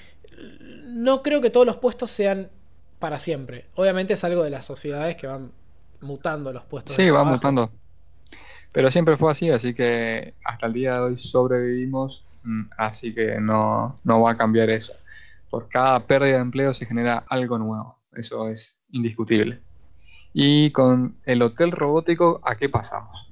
no 0.84 1.22
creo 1.22 1.40
que 1.40 1.48
todos 1.48 1.64
los 1.64 1.76
puestos 1.76 2.10
sean 2.10 2.50
para 2.98 3.18
siempre. 3.18 3.64
Obviamente 3.76 4.12
es 4.12 4.24
algo 4.24 4.42
de 4.42 4.50
las 4.50 4.66
sociedades 4.66 5.16
que 5.16 5.26
van 5.26 5.52
mutando 6.02 6.52
los 6.52 6.64
puestos. 6.64 6.94
Sí, 6.94 7.08
van 7.08 7.28
mutando. 7.28 7.72
Pero 8.70 8.90
siempre 8.90 9.16
fue 9.16 9.30
así, 9.30 9.48
así 9.48 9.72
que 9.72 10.34
hasta 10.44 10.66
el 10.66 10.74
día 10.74 10.96
de 10.96 11.00
hoy 11.00 11.16
sobrevivimos, 11.16 12.26
mm, 12.42 12.64
así 12.76 13.14
que 13.14 13.40
no, 13.40 13.96
no 14.04 14.20
va 14.20 14.32
a 14.32 14.36
cambiar 14.36 14.68
eso. 14.68 14.92
Por 15.48 15.70
cada 15.70 16.00
pérdida 16.06 16.36
de 16.36 16.42
empleo 16.42 16.74
se 16.74 16.84
genera 16.84 17.24
algo 17.26 17.56
nuevo, 17.56 17.98
eso 18.12 18.50
es 18.50 18.78
indiscutible. 18.90 19.62
Y 20.40 20.70
con 20.70 21.16
el 21.24 21.42
hotel 21.42 21.72
robótico, 21.72 22.40
¿a 22.44 22.54
qué 22.54 22.68
pasamos? 22.68 23.28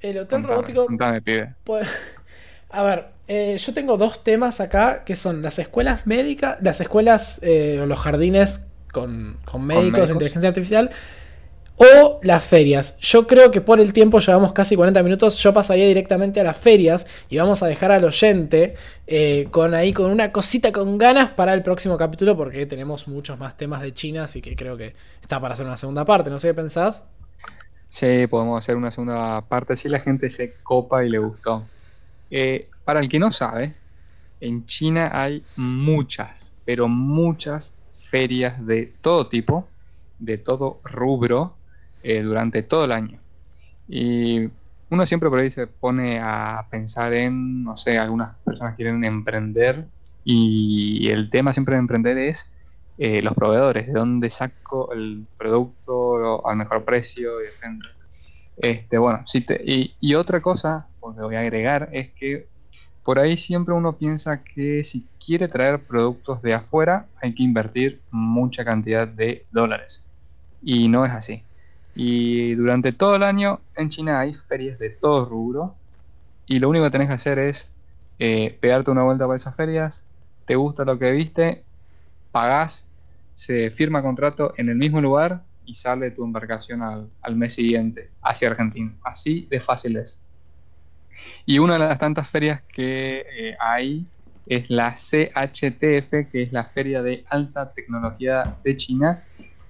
El 0.00 0.18
hotel 0.18 0.42
robótico. 0.42 0.84
Pues, 1.62 1.88
a 2.70 2.82
ver, 2.82 3.06
eh, 3.28 3.56
yo 3.56 3.72
tengo 3.72 3.96
dos 3.96 4.24
temas 4.24 4.60
acá 4.60 5.04
que 5.04 5.14
son 5.14 5.42
las 5.42 5.60
escuelas 5.60 6.08
médicas, 6.08 6.58
las 6.60 6.80
escuelas 6.80 7.38
eh, 7.44 7.78
o 7.80 7.86
los 7.86 8.00
jardines 8.00 8.66
con, 8.92 9.36
con 9.44 9.64
médicos, 9.64 10.10
inteligencia 10.10 10.48
artificial 10.48 10.90
o 11.76 12.20
las 12.22 12.44
ferias. 12.44 12.96
Yo 13.00 13.26
creo 13.26 13.50
que 13.50 13.60
por 13.60 13.80
el 13.80 13.92
tiempo 13.92 14.20
llevamos 14.20 14.52
casi 14.52 14.76
40 14.76 15.02
minutos. 15.02 15.38
Yo 15.38 15.52
pasaría 15.52 15.86
directamente 15.86 16.40
a 16.40 16.44
las 16.44 16.56
ferias 16.56 17.06
y 17.28 17.38
vamos 17.38 17.62
a 17.62 17.66
dejar 17.66 17.92
al 17.92 18.04
oyente 18.04 18.74
eh, 19.06 19.48
con 19.50 19.74
ahí 19.74 19.92
con 19.92 20.10
una 20.10 20.30
cosita 20.30 20.72
con 20.72 20.98
ganas 20.98 21.30
para 21.30 21.52
el 21.52 21.62
próximo 21.62 21.96
capítulo 21.96 22.36
porque 22.36 22.66
tenemos 22.66 23.08
muchos 23.08 23.38
más 23.38 23.56
temas 23.56 23.82
de 23.82 23.92
China, 23.92 24.24
así 24.24 24.40
que 24.40 24.54
creo 24.54 24.76
que 24.76 24.94
está 25.20 25.40
para 25.40 25.54
hacer 25.54 25.66
una 25.66 25.76
segunda 25.76 26.04
parte. 26.04 26.30
No 26.30 26.38
sé 26.38 26.48
qué 26.48 26.54
pensás. 26.54 27.04
Sí, 27.88 28.26
podemos 28.28 28.58
hacer 28.58 28.76
una 28.76 28.90
segunda 28.90 29.40
parte 29.42 29.76
si 29.76 29.88
la 29.88 30.00
gente 30.00 30.28
se 30.30 30.54
copa 30.62 31.04
y 31.04 31.10
le 31.10 31.18
gustó. 31.18 31.64
Eh, 32.30 32.68
para 32.84 33.00
el 33.00 33.08
que 33.08 33.18
no 33.18 33.30
sabe, 33.32 33.74
en 34.40 34.66
China 34.66 35.10
hay 35.12 35.44
muchas, 35.56 36.54
pero 36.64 36.88
muchas 36.88 37.76
ferias 37.94 38.64
de 38.66 38.92
todo 39.00 39.28
tipo, 39.28 39.68
de 40.18 40.38
todo 40.38 40.80
rubro, 40.84 41.54
eh, 42.04 42.22
durante 42.22 42.62
todo 42.62 42.84
el 42.84 42.92
año. 42.92 43.18
Y 43.88 44.48
uno 44.90 45.06
siempre 45.06 45.30
por 45.30 45.38
ahí 45.38 45.50
se 45.50 45.66
pone 45.66 46.20
a 46.20 46.66
pensar 46.70 47.14
en, 47.14 47.64
no 47.64 47.76
sé, 47.76 47.98
algunas 47.98 48.36
personas 48.44 48.76
quieren 48.76 49.02
emprender 49.04 49.86
y 50.22 51.08
el 51.08 51.30
tema 51.30 51.52
siempre 51.52 51.74
de 51.74 51.80
emprender 51.80 52.18
es 52.18 52.50
eh, 52.98 53.22
los 53.22 53.34
proveedores, 53.34 53.86
de 53.86 53.92
dónde 53.94 54.28
saco 54.28 54.92
el 54.92 55.26
producto 55.38 56.46
al 56.46 56.56
mejor 56.56 56.84
precio 56.84 57.40
y 57.42 57.46
Este, 58.58 58.98
bueno, 58.98 59.24
y, 59.64 59.94
y, 59.98 60.14
otra 60.14 60.40
cosa 60.40 60.86
que 61.00 61.22
voy 61.22 61.36
a 61.36 61.40
agregar 61.40 61.88
es 61.92 62.12
que 62.12 62.46
por 63.02 63.18
ahí 63.18 63.36
siempre 63.36 63.74
uno 63.74 63.96
piensa 63.96 64.44
que 64.44 64.84
si 64.84 65.06
quiere 65.24 65.48
traer 65.48 65.80
productos 65.80 66.40
de 66.42 66.54
afuera 66.54 67.06
hay 67.20 67.34
que 67.34 67.42
invertir 67.42 68.00
mucha 68.10 68.64
cantidad 68.64 69.08
de 69.08 69.46
dólares. 69.50 70.04
Y 70.62 70.88
no 70.88 71.04
es 71.04 71.12
así. 71.12 71.42
Y 71.94 72.54
durante 72.54 72.92
todo 72.92 73.16
el 73.16 73.22
año 73.22 73.60
en 73.76 73.88
China 73.88 74.20
hay 74.20 74.34
ferias 74.34 74.78
de 74.78 74.90
todo 74.90 75.26
rubro. 75.26 75.74
Y 76.46 76.58
lo 76.58 76.68
único 76.68 76.84
que 76.84 76.90
tenés 76.90 77.08
que 77.08 77.14
hacer 77.14 77.38
es 77.38 77.68
eh, 78.18 78.56
pegarte 78.60 78.90
una 78.90 79.02
vuelta 79.02 79.26
por 79.26 79.36
esas 79.36 79.54
ferias. 79.54 80.04
Te 80.44 80.56
gusta 80.56 80.84
lo 80.84 80.98
que 80.98 81.10
viste, 81.12 81.64
pagás, 82.32 82.86
se 83.34 83.70
firma 83.70 84.02
contrato 84.02 84.54
en 84.56 84.68
el 84.68 84.76
mismo 84.76 85.00
lugar 85.00 85.42
y 85.66 85.74
sale 85.74 86.10
tu 86.10 86.24
embarcación 86.24 86.82
al, 86.82 87.36
mes 87.36 87.54
siguiente 87.54 88.10
hacia 88.22 88.50
Argentina. 88.50 88.92
Así 89.02 89.46
de 89.50 89.60
fácil 89.60 89.96
es. 89.96 90.18
Y 91.46 91.58
una 91.58 91.74
de 91.74 91.80
las 91.80 91.98
tantas 91.98 92.28
ferias 92.28 92.62
que 92.62 93.24
eh, 93.30 93.56
hay 93.58 94.06
es 94.46 94.68
la 94.68 94.92
CHTF, 94.92 96.30
que 96.30 96.42
es 96.42 96.52
la 96.52 96.64
Feria 96.64 97.02
de 97.02 97.24
Alta 97.28 97.72
Tecnología 97.72 98.56
de 98.62 98.76
China, 98.76 99.24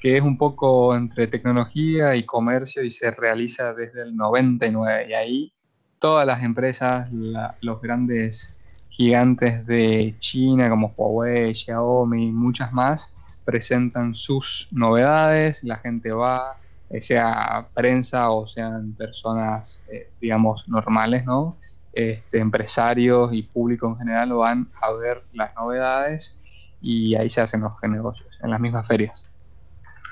que 0.05 0.19
es 0.19 0.23
un 0.23 0.37
poco 0.37 0.95
entre 0.95 1.27
tecnología 1.29 2.15
y 2.15 2.27
comercio 2.27 2.83
y 2.83 2.91
se 2.91 3.11
realiza 3.11 3.73
desde 3.73 4.03
el 4.03 4.15
99. 4.15 5.07
Y 5.09 5.15
ahí 5.15 5.53
todas 5.99 6.27
las 6.27 6.43
empresas, 6.43 7.09
los 7.11 7.81
grandes 7.81 8.55
gigantes 8.91 9.67
de 9.67 10.15
China 10.19 10.69
como 10.69 10.93
Huawei, 10.95 11.55
Xiaomi 11.55 12.27
y 12.27 12.33
muchas 12.33 12.71
más, 12.71 13.15
presentan 13.47 14.15
sus 14.15 14.69
novedades, 14.73 15.65
la 15.65 15.79
gente 15.79 16.13
va, 16.13 16.59
eh, 16.91 17.01
sea 17.01 17.69
prensa 17.73 18.31
o 18.31 18.47
sean 18.47 18.93
personas, 18.93 19.83
eh, 19.91 20.11
digamos, 20.21 20.69
normales, 20.69 21.25
¿no? 21.25 21.57
Este, 21.95 22.41
empresarios 22.41 23.33
y 23.33 23.43
público 23.43 23.89
en 23.89 23.97
general 23.97 24.35
van 24.35 24.69
a 24.83 24.93
ver 24.93 25.23
las 25.33 25.55
novedades 25.55 26.39
y 26.83 27.15
ahí 27.15 27.31
se 27.31 27.41
hacen 27.41 27.63
los 27.63 27.73
negocios, 27.89 28.39
en 28.43 28.51
las 28.51 28.61
mismas 28.61 28.87
ferias. 28.87 29.34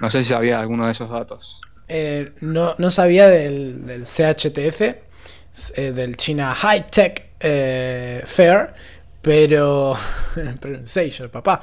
No 0.03 0.11
sé 0.11 0.23
si 0.23 0.29
sabía 0.31 0.61
alguno 0.61 0.85
de 0.85 0.93
esos 0.93 1.09
datos. 1.09 1.61
Eh, 1.89 2.33
no, 2.41 2.75
no, 2.77 2.91
sabía 2.91 3.29
del, 3.29 3.87
del 3.87 4.03
CHTF, 4.03 4.81
del 5.77 6.17
China 6.17 6.55
High 6.55 6.87
Tech 6.89 7.31
Fair, 7.39 8.75
pero... 9.23 9.95
Pronunciation, 10.61 11.31
papá. 11.31 11.61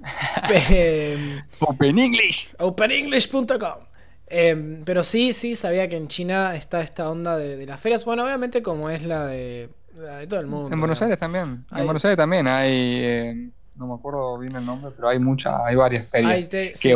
Em, 0.70 1.42
Open 1.60 1.98
English. 1.98 2.54
OpenEnglish.com. 2.58 3.84
Em, 4.26 4.84
pero 4.84 5.02
sí, 5.02 5.32
sí, 5.32 5.56
sabía 5.56 5.88
que 5.88 5.96
en 5.96 6.06
China 6.08 6.54
está 6.54 6.80
esta 6.80 7.10
onda 7.10 7.36
de, 7.36 7.66
las 7.66 7.80
ferias. 7.80 8.04
Bueno, 8.04 8.24
obviamente 8.24 8.62
como 8.62 8.88
es 8.88 9.02
la 9.02 9.26
de, 9.26 9.70
todo 10.28 10.40
el 10.40 10.46
mundo. 10.46 10.72
En 10.72 10.78
Buenos 10.80 11.02
Aires 11.02 11.18
también. 11.18 11.66
En 11.74 11.84
Buenos 11.84 12.04
Aires 12.04 12.16
también 12.16 12.46
hay, 12.46 13.04
em, 13.04 13.52
no 13.80 13.86
me 13.86 13.94
acuerdo 13.94 14.36
bien 14.38 14.54
el 14.54 14.66
nombre, 14.66 14.92
pero 14.94 15.08
hay 15.08 15.18
muchas, 15.18 15.58
hay 15.64 15.74
varias 15.74 16.10
ferias 16.10 16.46
que, 16.78 16.94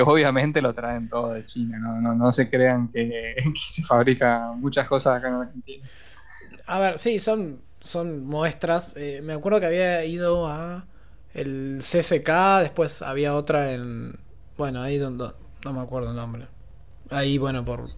obviamente 0.00 0.62
lo 0.62 0.72
traen 0.72 1.06
todo 1.10 1.34
de 1.34 1.44
China. 1.44 1.78
No, 1.78 2.14
no, 2.14 2.32
se 2.32 2.48
crean 2.48 2.88
que, 2.88 3.36
se 3.54 3.82
fabrican 3.82 4.58
muchas 4.58 4.88
cosas 4.88 5.18
acá 5.18 5.28
en 5.28 5.34
Argentina. 5.34 5.86
A 6.66 6.78
ver, 6.78 6.98
sí, 6.98 7.18
son, 7.18 7.60
son 7.80 8.24
muestras. 8.24 8.94
Eh, 8.96 9.20
me 9.22 9.34
acuerdo 9.34 9.60
que 9.60 9.66
había 9.66 10.02
ido 10.06 10.46
a 10.46 10.86
el 11.34 11.80
CSK, 11.80 12.60
después 12.60 13.02
había 13.02 13.34
otra 13.34 13.72
en... 13.72 14.18
Bueno, 14.56 14.80
ahí 14.80 14.96
donde... 14.96 15.32
No 15.64 15.72
me 15.74 15.80
acuerdo 15.80 16.10
el 16.10 16.16
nombre. 16.16 16.46
Ahí, 17.10 17.36
bueno, 17.36 17.66
por... 17.66 17.90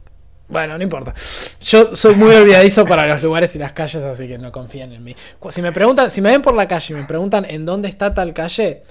Bueno, 0.49 0.77
no 0.77 0.85
importa. 0.85 1.15
Yo 1.61 1.95
soy 1.97 2.15
muy 2.15 2.35
olvidadizo 2.35 2.85
para 2.85 3.07
los 3.07 3.23
lugares 3.23 3.55
y 3.57 3.59
las 3.59 3.73
calles, 3.73 4.05
así 4.05 4.29
que 4.29 4.39
no 4.39 4.53
confíen 4.53 4.93
en 4.93 5.03
mí. 5.03 5.17
Si 5.49 5.63
me 5.63 5.73
preguntan, 5.73 6.11
si 6.11 6.21
me 6.21 6.31
ven 6.31 6.43
por 6.43 6.55
la 6.55 6.69
calle 6.69 6.95
y 6.95 6.97
me 6.97 7.05
preguntan 7.05 7.47
en 7.49 7.65
dónde 7.65 7.89
está 7.89 8.13
tal 8.13 8.35
calle, 8.35 8.83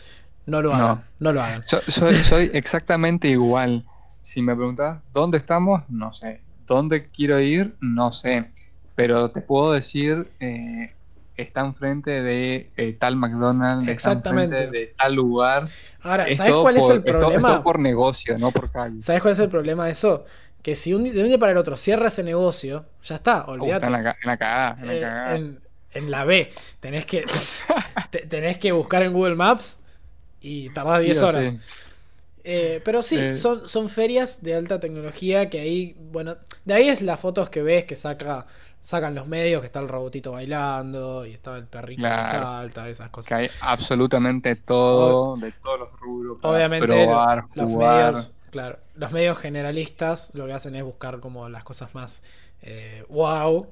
no 0.46 0.62
lo 0.62 0.74
hagan. 0.74 1.04
No, 1.20 1.32
lo 1.32 1.42
hagan. 1.42 1.64
soy, 1.66 2.52
exactamente 2.54 3.28
igual. 3.28 3.86
Si 4.22 4.42
me 4.42 4.56
preguntas 4.56 5.00
dónde 5.14 5.38
estamos, 5.38 5.84
no 5.90 6.12
sé. 6.12 6.42
¿Dónde 6.66 7.10
quiero 7.10 7.40
ir? 7.40 7.76
No 7.82 8.12
sé. 8.12 8.46
Pero 8.96 9.30
te 9.30 9.42
puedo 9.42 9.74
decir 9.74 10.28
eh, 10.40 10.94
está 11.36 11.62
enfrente 11.62 12.22
de 12.22 12.72
eh, 12.78 12.96
tal 13.00 13.16
McDonald's, 13.16 13.88
Exactamente. 13.88 14.68
de 14.68 14.94
tal 14.98 15.16
lugar. 15.16 15.68
Ahora, 16.02 16.34
¿sabes 16.36 16.54
cuál 16.54 16.78
es 16.78 16.90
el 16.90 17.04
problema? 17.04 17.64
Por 17.64 17.80
negocio, 17.80 18.38
no 18.38 18.52
por 18.52 18.72
calle. 18.72 19.02
¿Sabes 19.02 19.22
cuál 19.22 19.34
es 19.34 19.40
el 19.40 19.50
problema 19.50 19.86
de 19.86 19.92
eso? 19.92 20.26
Que 20.64 20.76
si 20.76 20.94
un, 20.94 21.04
de 21.04 21.22
un 21.22 21.28
día 21.28 21.38
para 21.38 21.52
el 21.52 21.58
otro 21.58 21.78
cierra 21.78 22.08
ese 22.08 22.24
negocio, 22.24 22.86
ya 23.04 23.16
está, 23.16 23.46
olvídate. 23.46 23.86
en 23.86 23.92
la, 23.92 23.98
en 24.00 24.06
la 24.24 24.38
cagada, 24.38 24.78
en, 24.82 25.02
la 25.02 25.36
eh, 25.36 25.58
en, 25.92 26.12
la 26.12 26.26
B. 26.26 26.52
Tenés 26.80 27.06
que, 27.06 27.26
tenés 28.30 28.58
que 28.58 28.72
buscar 28.72 29.04
en 29.04 29.14
Google 29.14 29.36
Maps 29.36 29.82
y 30.42 30.70
tardás 30.70 31.04
10 31.04 31.22
horas. 31.22 31.54
Eh, 32.46 32.82
pero 32.84 33.04
sí, 33.04 33.34
son, 33.34 33.68
son 33.68 33.88
ferias 33.88 34.42
de 34.42 34.56
alta 34.56 34.80
tecnología 34.80 35.50
que 35.50 35.60
ahí, 35.60 35.96
bueno, 36.12 36.38
de 36.66 36.74
ahí 36.74 36.90
es 36.90 37.02
las 37.02 37.20
fotos 37.20 37.50
que 37.50 37.62
ves 37.62 37.86
que 37.86 37.96
saca 37.96 38.48
sacan 38.84 39.16
los 39.16 39.28
medios 39.28 39.62
que 39.62 39.68
está 39.68 39.80
el 39.80 39.88
robotito 39.88 40.34
bailando 40.34 41.26
y 41.26 41.34
está 41.34 41.56
el 41.56 41.66
perrito 41.66 42.04
que 42.04 42.10
salta, 42.10 42.90
esas 42.90 43.10
cosas. 43.10 43.30
Que 43.30 43.36
hay 43.36 43.50
absolutamente 43.62 44.58
todo, 44.58 45.38
de 45.38 45.54
todos 45.54 45.80
los 45.80 46.00
rubros. 46.00 46.38
Obviamente, 46.42 46.86
probar, 46.86 47.46
los 47.56 47.70
medios, 47.70 48.32
claro, 48.54 48.78
los 48.94 49.12
medios 49.12 49.40
generalistas 49.40 50.36
lo 50.36 50.46
que 50.46 50.54
hacen 50.54 50.76
es 50.76 50.84
buscar 50.84 51.20
como 51.20 51.50
las 51.50 51.64
cosas 51.64 51.96
más 51.96 52.22
eh, 52.62 53.04
wow. 53.10 53.68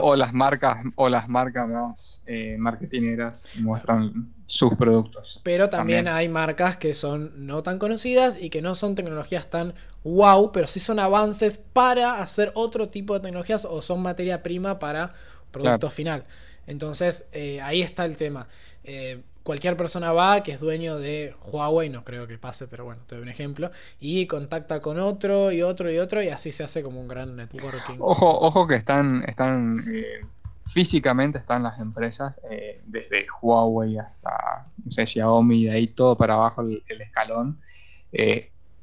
o, 0.00 0.16
las 0.16 0.32
marcas, 0.32 0.78
o 0.96 1.08
las 1.10 1.28
marcas 1.28 1.68
más 1.68 2.22
eh, 2.26 2.56
marketineras 2.58 3.50
muestran 3.60 4.32
sus 4.46 4.74
productos. 4.76 5.42
Pero 5.44 5.68
también, 5.68 6.08
hay 6.08 6.30
marcas 6.30 6.78
que 6.78 6.94
son 6.94 7.46
no 7.46 7.62
tan 7.62 7.78
conocidas 7.78 8.38
y 8.40 8.48
que 8.48 8.62
no 8.62 8.74
son 8.74 8.94
tecnologías 8.94 9.50
tan 9.50 9.74
wow, 10.04 10.50
pero 10.50 10.66
sí 10.66 10.80
son 10.80 10.98
avances 10.98 11.58
para 11.58 12.20
hacer 12.22 12.50
otro 12.54 12.88
tipo 12.88 13.12
de 13.12 13.20
tecnologías 13.20 13.66
o 13.66 13.82
son 13.82 14.00
materia 14.00 14.42
prima 14.42 14.78
para 14.78 15.12
producto 15.50 15.90
final. 15.90 16.24
Entonces, 16.66 17.28
eh, 17.32 17.60
ahí 17.60 17.82
está 17.82 18.06
el 18.06 18.16
tema. 18.16 18.48
Eh, 18.88 19.22
cualquier 19.42 19.76
persona 19.76 20.12
va 20.12 20.42
que 20.42 20.52
es 20.52 20.60
dueño 20.60 20.98
de 20.98 21.34
Huawei, 21.46 21.90
no 21.90 22.04
creo 22.04 22.26
que 22.26 22.38
pase, 22.38 22.66
pero 22.66 22.84
bueno, 22.84 23.02
te 23.06 23.14
doy 23.14 23.22
un 23.22 23.28
ejemplo, 23.28 23.70
y 24.00 24.26
contacta 24.26 24.80
con 24.80 24.98
otro 24.98 25.52
y 25.52 25.62
otro 25.62 25.90
y 25.90 25.98
otro, 25.98 26.22
y 26.22 26.28
así 26.28 26.52
se 26.52 26.64
hace 26.64 26.82
como 26.82 27.00
un 27.00 27.08
gran 27.08 27.36
networking. 27.36 27.96
Ojo, 27.98 28.40
ojo 28.40 28.66
que 28.66 28.76
están, 28.76 29.24
están 29.26 29.84
eh, 29.92 30.24
físicamente 30.66 31.38
están 31.38 31.62
las 31.62 31.78
empresas, 31.78 32.40
desde 32.86 33.26
Huawei 33.42 33.98
hasta 33.98 34.64
no 34.84 34.90
sé, 34.90 35.06
Xiaomi, 35.06 35.66
de 35.66 35.70
ahí 35.70 35.86
todo 35.88 36.16
para 36.16 36.34
abajo 36.34 36.62
el, 36.62 37.00
escalón 37.00 37.58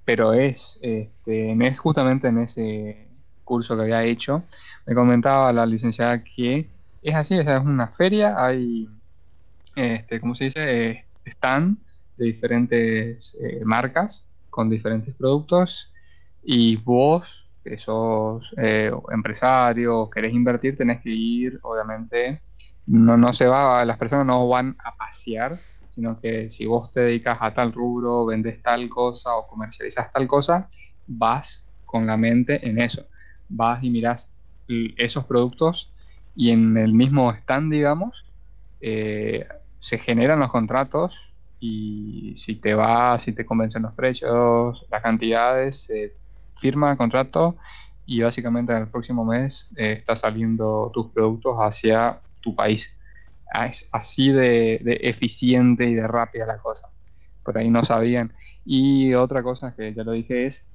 pero 0.05 0.33
es, 0.33 0.79
este, 0.83 1.51
es 1.51 1.79
justamente 1.79 2.27
en 2.27 2.39
ese 2.39 3.07
curso 3.43 3.75
que 3.75 3.81
había 3.81 4.03
hecho, 4.03 4.43
me 4.85 4.93
comentaba 4.93 5.51
la 5.51 5.65
licenciada 5.65 6.23
que 6.23 6.69
es 7.01 7.15
así, 7.15 7.37
es 7.37 7.47
una 7.47 7.87
feria, 7.87 8.35
hay, 8.37 8.87
este, 9.75 10.19
¿cómo 10.19 10.35
se 10.35 10.45
dice? 10.45 11.05
Están 11.23 11.77
de 12.17 12.25
diferentes 12.25 13.37
eh, 13.41 13.61
marcas 13.65 14.29
con 14.49 14.69
diferentes 14.69 15.13
productos 15.15 15.91
y 16.41 16.77
vos, 16.77 17.49
que 17.63 17.77
sos 17.77 18.53
eh, 18.57 18.91
empresario, 19.11 20.09
querés 20.09 20.33
invertir, 20.33 20.77
tenés 20.77 21.01
que 21.01 21.09
ir, 21.09 21.59
obviamente, 21.63 22.41
no, 22.85 23.17
no 23.17 23.33
se 23.33 23.47
va, 23.47 23.83
las 23.83 23.97
personas 23.97 24.25
no 24.27 24.47
van 24.47 24.77
a 24.83 24.95
pasear, 24.95 25.57
sino 25.89 26.19
que 26.19 26.49
si 26.49 26.65
vos 26.65 26.91
te 26.91 27.01
dedicas 27.01 27.37
a 27.41 27.53
tal 27.53 27.73
rubro, 27.73 28.25
vendes 28.25 28.61
tal 28.61 28.87
cosa 28.89 29.35
o 29.35 29.47
comercializas 29.47 30.11
tal 30.11 30.27
cosa, 30.27 30.67
vas 31.07 31.65
con 31.85 32.05
la 32.05 32.17
mente 32.17 32.67
en 32.67 32.79
eso. 32.79 33.07
Vas 33.47 33.83
y 33.83 33.89
miras 33.89 34.31
esos 34.67 35.25
productos 35.25 35.93
y 36.35 36.51
en 36.51 36.77
el 36.77 36.93
mismo 36.93 37.31
stand, 37.31 37.71
digamos, 37.71 38.25
eh, 38.81 39.47
se 39.79 39.97
generan 39.97 40.39
los 40.39 40.51
contratos 40.51 41.33
y 41.59 42.33
si 42.37 42.55
te 42.55 42.73
va, 42.73 43.17
si 43.19 43.33
te 43.33 43.45
convencen 43.45 43.83
los 43.83 43.93
precios, 43.93 44.85
las 44.89 45.01
cantidades, 45.01 45.83
se 45.85 46.13
firma 46.57 46.91
el 46.91 46.97
contrato 46.97 47.55
y 48.05 48.21
básicamente 48.21 48.73
en 48.73 48.83
el 48.83 48.87
próximo 48.87 49.25
mes 49.25 49.69
eh, 49.75 49.93
está 49.93 50.15
saliendo 50.15 50.91
tus 50.93 51.07
productos 51.11 51.55
hacia 51.59 52.19
tu 52.41 52.55
país 52.55 52.95
es 53.63 53.87
así 53.91 54.31
de, 54.31 54.79
eficiente 55.01 55.85
y 55.85 55.95
de 55.95 56.07
rápida 56.07 56.45
la 56.45 56.57
cosa. 56.57 56.89
Por 57.43 57.57
ahí 57.57 57.69
no 57.69 57.83
sabían. 57.83 58.33
Y 58.65 59.13
otra 59.13 59.43
cosa 59.43 59.75
que 59.75 59.93
ya 59.93 60.03
lo 60.03 60.11
dije 60.11 60.45
es 60.45 60.67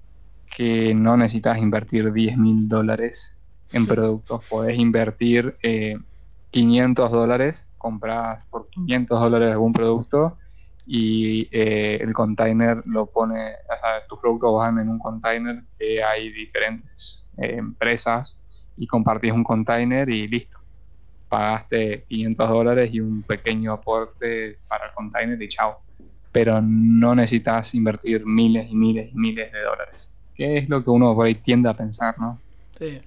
que 0.50 0.94
no 0.94 1.16
necesitas 1.16 1.58
invertir 1.58 2.12
10 2.12 2.36
mil 2.36 2.68
dólares 2.68 3.38
en 3.72 3.86
productos. 3.86 4.44
Podés 4.48 4.78
invertir 4.78 5.56
500 6.50 7.10
eh, 7.10 7.12
dólares, 7.12 7.66
compras 7.80 8.46
por 8.46 8.68
500 8.70 9.20
dólares 9.20 9.50
algún 9.50 9.72
producto 9.72 10.38
y 10.86 11.48
eh, 11.50 11.98
el 12.00 12.12
container 12.12 12.82
lo 12.86 13.06
pone, 13.06 13.52
o 13.52 13.78
sea, 13.80 14.06
tus 14.08 14.20
productos 14.20 14.54
van 14.54 14.78
en 14.78 14.88
un 14.88 14.98
container 14.98 15.64
que 15.78 16.02
hay 16.02 16.30
diferentes 16.30 17.28
eh, 17.38 17.56
empresas 17.56 18.38
y 18.76 18.86
compartís 18.86 19.32
un 19.32 19.44
container 19.44 20.08
y 20.08 20.28
listo 20.28 20.60
pagaste 21.30 22.04
500 22.08 22.48
dólares 22.48 22.90
y 22.92 23.00
un 23.00 23.22
pequeño 23.22 23.72
aporte 23.72 24.58
para 24.68 24.86
el 24.86 24.92
container 24.92 25.40
y 25.40 25.48
chao. 25.48 25.78
Pero 26.32 26.60
no 26.60 27.14
necesitas 27.14 27.74
invertir 27.74 28.26
miles 28.26 28.68
y 28.68 28.74
miles 28.74 29.10
y 29.12 29.16
miles 29.16 29.50
de 29.52 29.60
dólares. 29.60 30.12
que 30.34 30.58
es 30.58 30.68
lo 30.68 30.82
que 30.82 30.90
uno 30.90 31.14
por 31.14 31.26
ahí 31.26 31.34
tiende 31.34 31.68
a 31.68 31.74
pensar, 31.74 32.18
¿no? 32.18 32.40
Sí. 32.78 33.00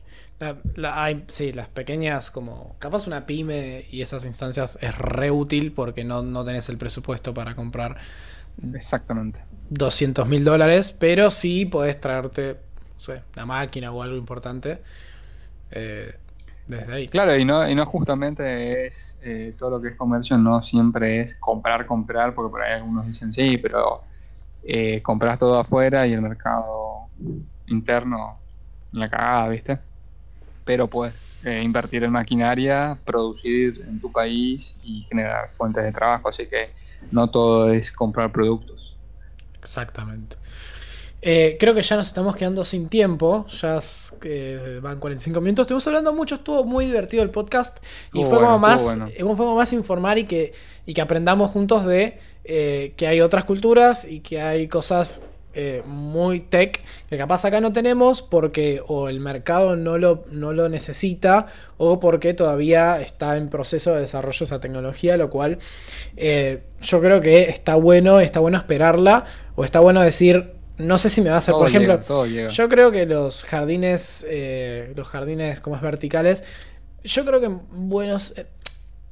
Hay, 0.91 1.23
sí, 1.27 1.51
las 1.51 1.67
pequeñas, 1.67 2.31
como 2.31 2.75
capaz 2.79 3.07
una 3.07 3.25
pyme 3.25 3.85
y 3.91 4.01
esas 4.01 4.25
instancias 4.25 4.77
es 4.81 4.97
re 4.97 5.31
útil 5.31 5.71
porque 5.71 6.03
no, 6.03 6.21
no 6.21 6.43
tenés 6.43 6.69
el 6.69 6.77
presupuesto 6.77 7.33
para 7.33 7.55
comprar 7.55 7.97
Exactamente. 8.73 9.39
200 9.69 10.27
mil 10.27 10.43
dólares, 10.43 10.91
pero 10.91 11.31
sí 11.31 11.65
podés 11.65 11.99
traerte 11.99 12.57
no 13.07 13.13
una 13.35 13.45
máquina 13.45 13.91
o 13.91 14.01
algo 14.01 14.17
importante 14.17 14.79
eh, 15.71 16.13
desde 16.67 16.93
ahí. 16.93 17.07
Claro, 17.07 17.35
y 17.35 17.43
no, 17.43 17.67
y 17.67 17.75
no 17.75 17.85
justamente 17.85 18.87
es 18.87 19.17
eh, 19.21 19.53
todo 19.57 19.71
lo 19.71 19.81
que 19.81 19.89
es 19.89 19.95
comercio, 19.97 20.37
no 20.37 20.61
siempre 20.61 21.21
es 21.21 21.35
comprar, 21.35 21.85
comprar, 21.85 22.33
porque 22.33 22.51
por 22.51 22.61
ahí 22.61 22.73
algunos 22.73 23.05
dicen 23.05 23.33
sí, 23.33 23.57
pero 23.57 24.03
eh, 24.63 25.01
compras 25.01 25.37
todo 25.39 25.59
afuera 25.59 26.07
y 26.07 26.13
el 26.13 26.21
mercado 26.21 27.07
interno 27.67 28.39
en 28.93 28.99
la 28.99 29.09
cagada, 29.09 29.49
¿viste? 29.49 29.79
Pero 30.66 30.88
puedes 30.88 31.14
invertir 31.43 32.03
en 32.03 32.11
maquinaria, 32.11 32.97
producir 33.03 33.84
en 33.86 33.99
tu 33.99 34.11
país 34.11 34.76
y 34.82 35.01
generar 35.09 35.51
fuentes 35.51 35.84
de 35.84 35.91
trabajo, 35.91 36.30
así 36.30 36.45
que 36.47 36.72
no 37.11 37.30
todo 37.30 37.72
es 37.72 37.91
comprar 37.91 38.32
productos. 38.32 38.95
Exactamente. 39.61 40.38
Eh, 41.26 41.55
creo 41.57 41.74
que 41.74 41.82
ya 41.82 41.95
nos 41.95 42.07
estamos 42.07 42.36
quedando 42.36 42.66
sin 42.66 42.89
tiempo. 42.89 43.45
Ya 43.47 43.80
van 44.82 44.99
45 44.99 45.39
minutos. 45.39 45.64
Estuvimos 45.64 45.88
hablando 45.88 46.14
mucho, 46.14 46.36
estuvo 46.36 46.66
muy 46.66 46.86
divertido 46.86 47.24
el 47.24 47.30
podcast. 47.30 47.78
Y 48.11 48.26
fue, 48.26 48.41
como 48.41 48.59
más, 48.59 48.97
fue 49.18 49.55
más 49.55 49.72
informar 49.72 50.18
y 50.18 50.26
que, 50.26 50.53
y 50.86 50.93
que 50.93 51.01
aprendamos 51.01 51.49
juntos 51.51 51.86
de 51.86 52.20
eh, 52.43 52.93
que 52.97 53.07
hay 53.07 53.22
otras 53.22 53.45
culturas 53.45 54.03
y 54.03 54.20
que 54.20 54.41
hay 54.41 54.68
cosas 54.68 55.24
eh, 55.54 55.84
muy 55.86 56.39
tech 56.39 56.82
que 57.10 57.18
capaz 57.18 57.45
acá 57.45 57.62
no 57.62 57.72
tenemos 57.72 58.22
porque 58.22 58.82
o 58.88 59.08
el 59.08 59.20
mercado 59.20 59.76
no 59.76 59.97
lo, 59.97 60.26
no 60.32 60.51
lo 60.51 60.68
necesita 60.70 61.45
o 61.78 61.99
porque 61.99 62.34
todavía 62.34 62.99
está 62.99 63.38
en 63.38 63.49
proceso 63.49 63.93
de 63.93 64.01
desarrollo 64.01 64.43
esa 64.43 64.60
tecnología, 64.60 65.16
lo 65.18 65.30
cual 65.30 65.60
eh, 66.18 66.64
yo 66.82 67.01
creo 67.01 67.22
que 67.22 67.43
está 67.43 67.76
bueno, 67.76 68.20
está 68.20 68.39
bueno 68.39 68.58
esperarla 68.58 69.26
o 69.56 69.64
está 69.64 69.80
bueno 69.80 70.01
decir 70.01 70.54
no 70.78 70.97
sé 70.97 71.10
si 71.10 71.22
me 71.22 71.30
va 71.30 71.36
a 71.36 71.38
hacer, 71.38 71.54
por 71.54 71.68
ejemplo, 71.68 72.01
yo 72.49 72.70
creo 72.70 72.91
que 72.91 73.06
los 73.06 73.43
jardines, 73.43 74.26
eh, 74.28 74.91
los 74.95 75.08
jardines 75.08 75.60
como 75.60 75.76
es 75.76 75.82
verticales, 75.84 76.43
yo 77.04 77.26
creo 77.26 77.39
que 77.39 77.49
buenos, 77.72 78.34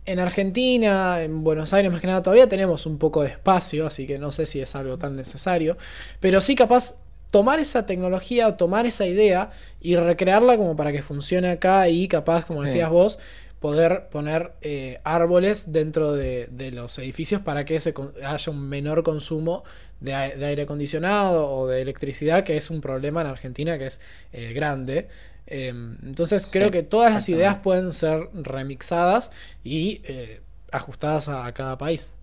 en 0.05 0.19
Argentina, 0.19 1.21
en 1.21 1.43
Buenos 1.43 1.73
Aires 1.73 1.91
más 1.91 2.01
que 2.01 2.07
nada, 2.07 2.23
todavía 2.23 2.49
tenemos 2.49 2.85
un 2.85 2.97
poco 2.97 3.21
de 3.21 3.29
espacio, 3.29 3.87
así 3.87 4.07
que 4.07 4.17
no 4.17 4.31
sé 4.31 4.45
si 4.45 4.59
es 4.59 4.75
algo 4.75 4.97
tan 4.97 5.15
necesario. 5.15 5.77
Pero 6.19 6.41
sí 6.41 6.55
capaz 6.55 6.95
tomar 7.31 7.59
esa 7.59 7.85
tecnología 7.85 8.47
o 8.47 8.55
tomar 8.55 8.85
esa 8.85 9.05
idea 9.05 9.51
y 9.79 9.95
recrearla 9.95 10.57
como 10.57 10.75
para 10.75 10.91
que 10.91 11.01
funcione 11.01 11.49
acá 11.49 11.87
y 11.87 12.07
capaz, 12.07 12.45
como 12.45 12.61
decías 12.61 12.89
vos, 12.89 13.19
poder 13.61 14.07
poner 14.09 14.53
eh, 14.61 14.99
árboles 15.03 15.71
dentro 15.71 16.13
de, 16.13 16.49
los 16.73 16.97
edificios 16.97 17.41
para 17.41 17.63
que 17.63 17.79
se, 17.79 17.93
haya 18.25 18.51
un 18.51 18.67
menor 18.67 19.03
consumo 19.03 19.63
de, 19.99 20.15
aire 20.15 20.63
acondicionado 20.63 21.47
o 21.47 21.67
de 21.67 21.81
electricidad, 21.81 22.43
que 22.43 22.57
es 22.57 22.71
un 22.71 22.81
problema 22.81 23.21
en 23.21 23.27
Argentina 23.27 23.77
que 23.77 23.85
es 23.85 24.01
eh, 24.33 24.51
grande. 24.53 25.09
Em, 25.53 25.97
entonces 26.01 26.47
creo 26.49 26.71
que 26.71 26.81
todas 26.81 27.11
las 27.11 27.27
ideas 27.27 27.57
pueden 27.57 27.91
ser 27.91 28.29
remixadas 28.33 29.31
y 29.65 30.01
eh, 30.05 30.41
ajustadas 30.71 31.27
a, 31.27 31.51
cada 31.51 31.77
país. 31.77 32.13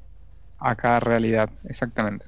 A 0.58 0.74
cada 0.74 0.98
realidad, 0.98 1.50
exactamente. 1.64 2.24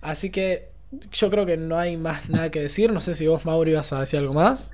Así 0.00 0.30
que 0.30 0.70
yo 1.12 1.30
creo 1.30 1.44
que 1.44 1.58
no 1.58 1.76
hay 1.76 1.98
más 1.98 2.30
nada 2.30 2.50
que 2.50 2.62
decir. 2.62 2.90
No 2.94 3.00
sé 3.02 3.14
si 3.14 3.26
vos, 3.26 3.44
Mauro, 3.44 3.68
ibas 3.68 3.92
a 3.92 4.00
decir 4.00 4.18
algo 4.18 4.32
más. 4.32 4.72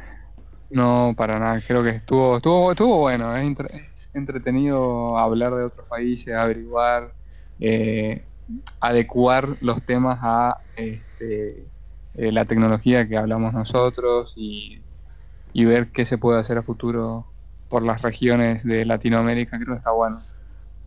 No, 0.71 1.13
para 1.17 1.41
nada. 1.41 1.61
Creo 1.67 1.83
que 1.83 1.91
estuvo, 1.91 2.37
estuvo, 2.37 2.71
estuvo 2.71 2.99
bueno. 2.99 3.35
Es, 3.35 4.11
entretenido 4.15 5.19
hablar 5.19 5.57
de 5.57 5.65
otros 5.65 5.89
países, 5.89 6.33
averiguar, 6.37 7.15
eh, 7.59 8.23
adecuar 8.79 9.49
los 9.61 9.83
temas 9.83 10.21
a 10.23 10.61
este, 10.77 11.67
eh, 12.15 12.31
la 12.31 12.45
tecnología 12.45 13.09
que 13.09 13.17
hablamos 13.17 13.55
nosotros 13.55 14.35
y 14.37 14.83
y 15.53 15.65
ver 15.65 15.89
qué 15.89 16.05
se 16.05 16.19
puede 16.19 16.41
hacer 16.41 16.59
a 16.59 16.63
futuro 16.63 17.27
por 17.69 17.83
las 17.83 18.03
regiones 18.03 18.65
de 18.65 18.85
Latinoamérica, 18.85 19.57
creo 19.59 19.75
que 19.75 19.79
está 19.79 19.93
bueno. 19.93 20.21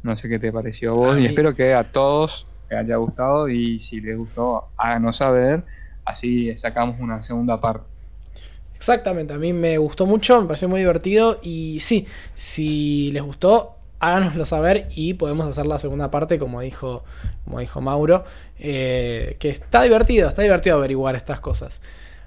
No 0.04 0.16
sé 0.18 0.30
qué 0.30 0.38
te 0.38 0.52
pareció 0.52 0.92
a 0.92 0.94
vos 0.94 1.20
y 1.20 1.26
espero 1.26 1.56
que 1.56 1.74
a 1.74 1.84
todos 1.84 2.48
les 2.70 2.80
haya 2.80 2.98
gustado 2.98 3.50
y 3.50 3.80
si 3.80 4.02
les 4.02 4.18
gustó, 4.18 4.66
háganos 4.78 5.18
saber, 5.18 5.64
así 6.06 6.56
sacamos 6.58 6.98
una 7.00 7.24
segunda 7.24 7.60
parte. 7.60 7.86
Exactamente, 8.76 9.34
a 9.34 9.38
mí 9.38 9.52
me 9.52 9.78
gustó 9.80 10.06
mucho, 10.06 10.40
me 10.42 10.48
pareció 10.48 10.70
muy 10.70 10.80
divertido 10.82 11.40
y 11.42 11.80
sí, 11.80 12.06
si 12.36 13.12
les 13.14 13.24
gustó, 13.24 13.78
háganoslo 14.00 14.46
saber 14.46 14.88
y 14.96 15.16
podemos 15.16 15.48
hacer 15.48 15.66
la 15.66 15.80
segunda 15.80 16.12
parte 16.12 16.38
como 16.38 16.62
dijo, 16.62 17.04
como 17.46 17.60
dijo 17.60 17.82
Mauro, 17.82 18.26
eh, 18.60 19.38
que 19.40 19.50
está 19.50 19.82
divertido, 19.82 20.30
está 20.30 20.44
divertido 20.44 20.76
averiguar 20.76 21.16
estas 21.16 21.40
cosas. 21.40 21.80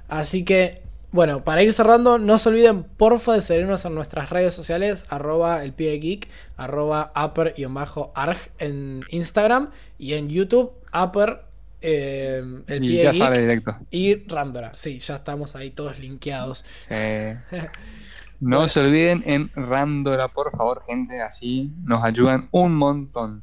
Así 0.09 0.45
que 0.45 0.83
bueno, 1.11 1.43
para 1.43 1.63
ir 1.63 1.73
cerrando, 1.73 2.19
no 2.19 2.39
se 2.39 2.51
olviden 2.51 2.85
porfa 2.85 3.33
de 3.33 3.41
seguirnos 3.41 3.85
en 3.85 3.95
nuestras 3.95 4.31
redes 4.31 4.53
sociales, 4.53 5.07
arroba 5.09 5.65
el 5.65 5.73
pie 5.73 5.99
geek, 5.99 6.29
arroba 6.57 7.13
upper-arg 7.17 8.39
en 8.59 9.03
Instagram 9.11 9.71
y 9.99 10.15
en 10.15 10.29
YouTube, 10.29 10.73
upper 10.93 11.49
eh, 11.81 12.43
el 12.67 12.85
y 12.85 13.03
ya 13.03 13.15
sale 13.15 13.41
directo. 13.41 13.77
y 13.91 14.27
Randora. 14.27 14.73
Sí, 14.75 14.99
ya 14.99 15.17
estamos 15.17 15.57
ahí 15.57 15.71
todos 15.71 15.99
linkeados. 15.99 16.65
no 18.41 18.69
se 18.69 18.81
olviden 18.81 19.23
en 19.27 19.51
Randora, 19.55 20.29
por 20.29 20.51
favor, 20.51 20.83
gente, 20.85 21.23
así 21.23 21.73
nos 21.85 22.05
ayudan 22.05 22.49
un 22.51 22.75
montón. 22.75 23.43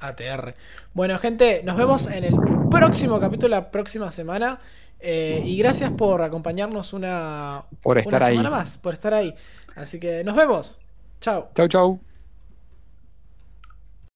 ATR. 0.00 0.54
Bueno, 0.94 1.18
gente, 1.18 1.62
nos 1.64 1.76
vemos 1.76 2.06
en 2.06 2.24
el 2.24 2.34
próximo 2.70 3.18
capítulo 3.18 3.56
la 3.56 3.70
próxima 3.70 4.10
semana. 4.10 4.60
Eh, 5.00 5.42
y 5.44 5.56
gracias 5.58 5.90
por 5.92 6.22
acompañarnos 6.22 6.92
una, 6.92 7.62
por 7.82 7.98
estar 7.98 8.24
semana 8.24 8.50
más, 8.50 8.78
por 8.78 8.94
estar 8.94 9.14
ahí. 9.14 9.34
Así 9.76 10.00
que 10.00 10.24
nos 10.24 10.34
vemos. 10.34 10.80
Chao. 11.20 11.50
Chau, 11.54 11.68
chau. 11.68 12.00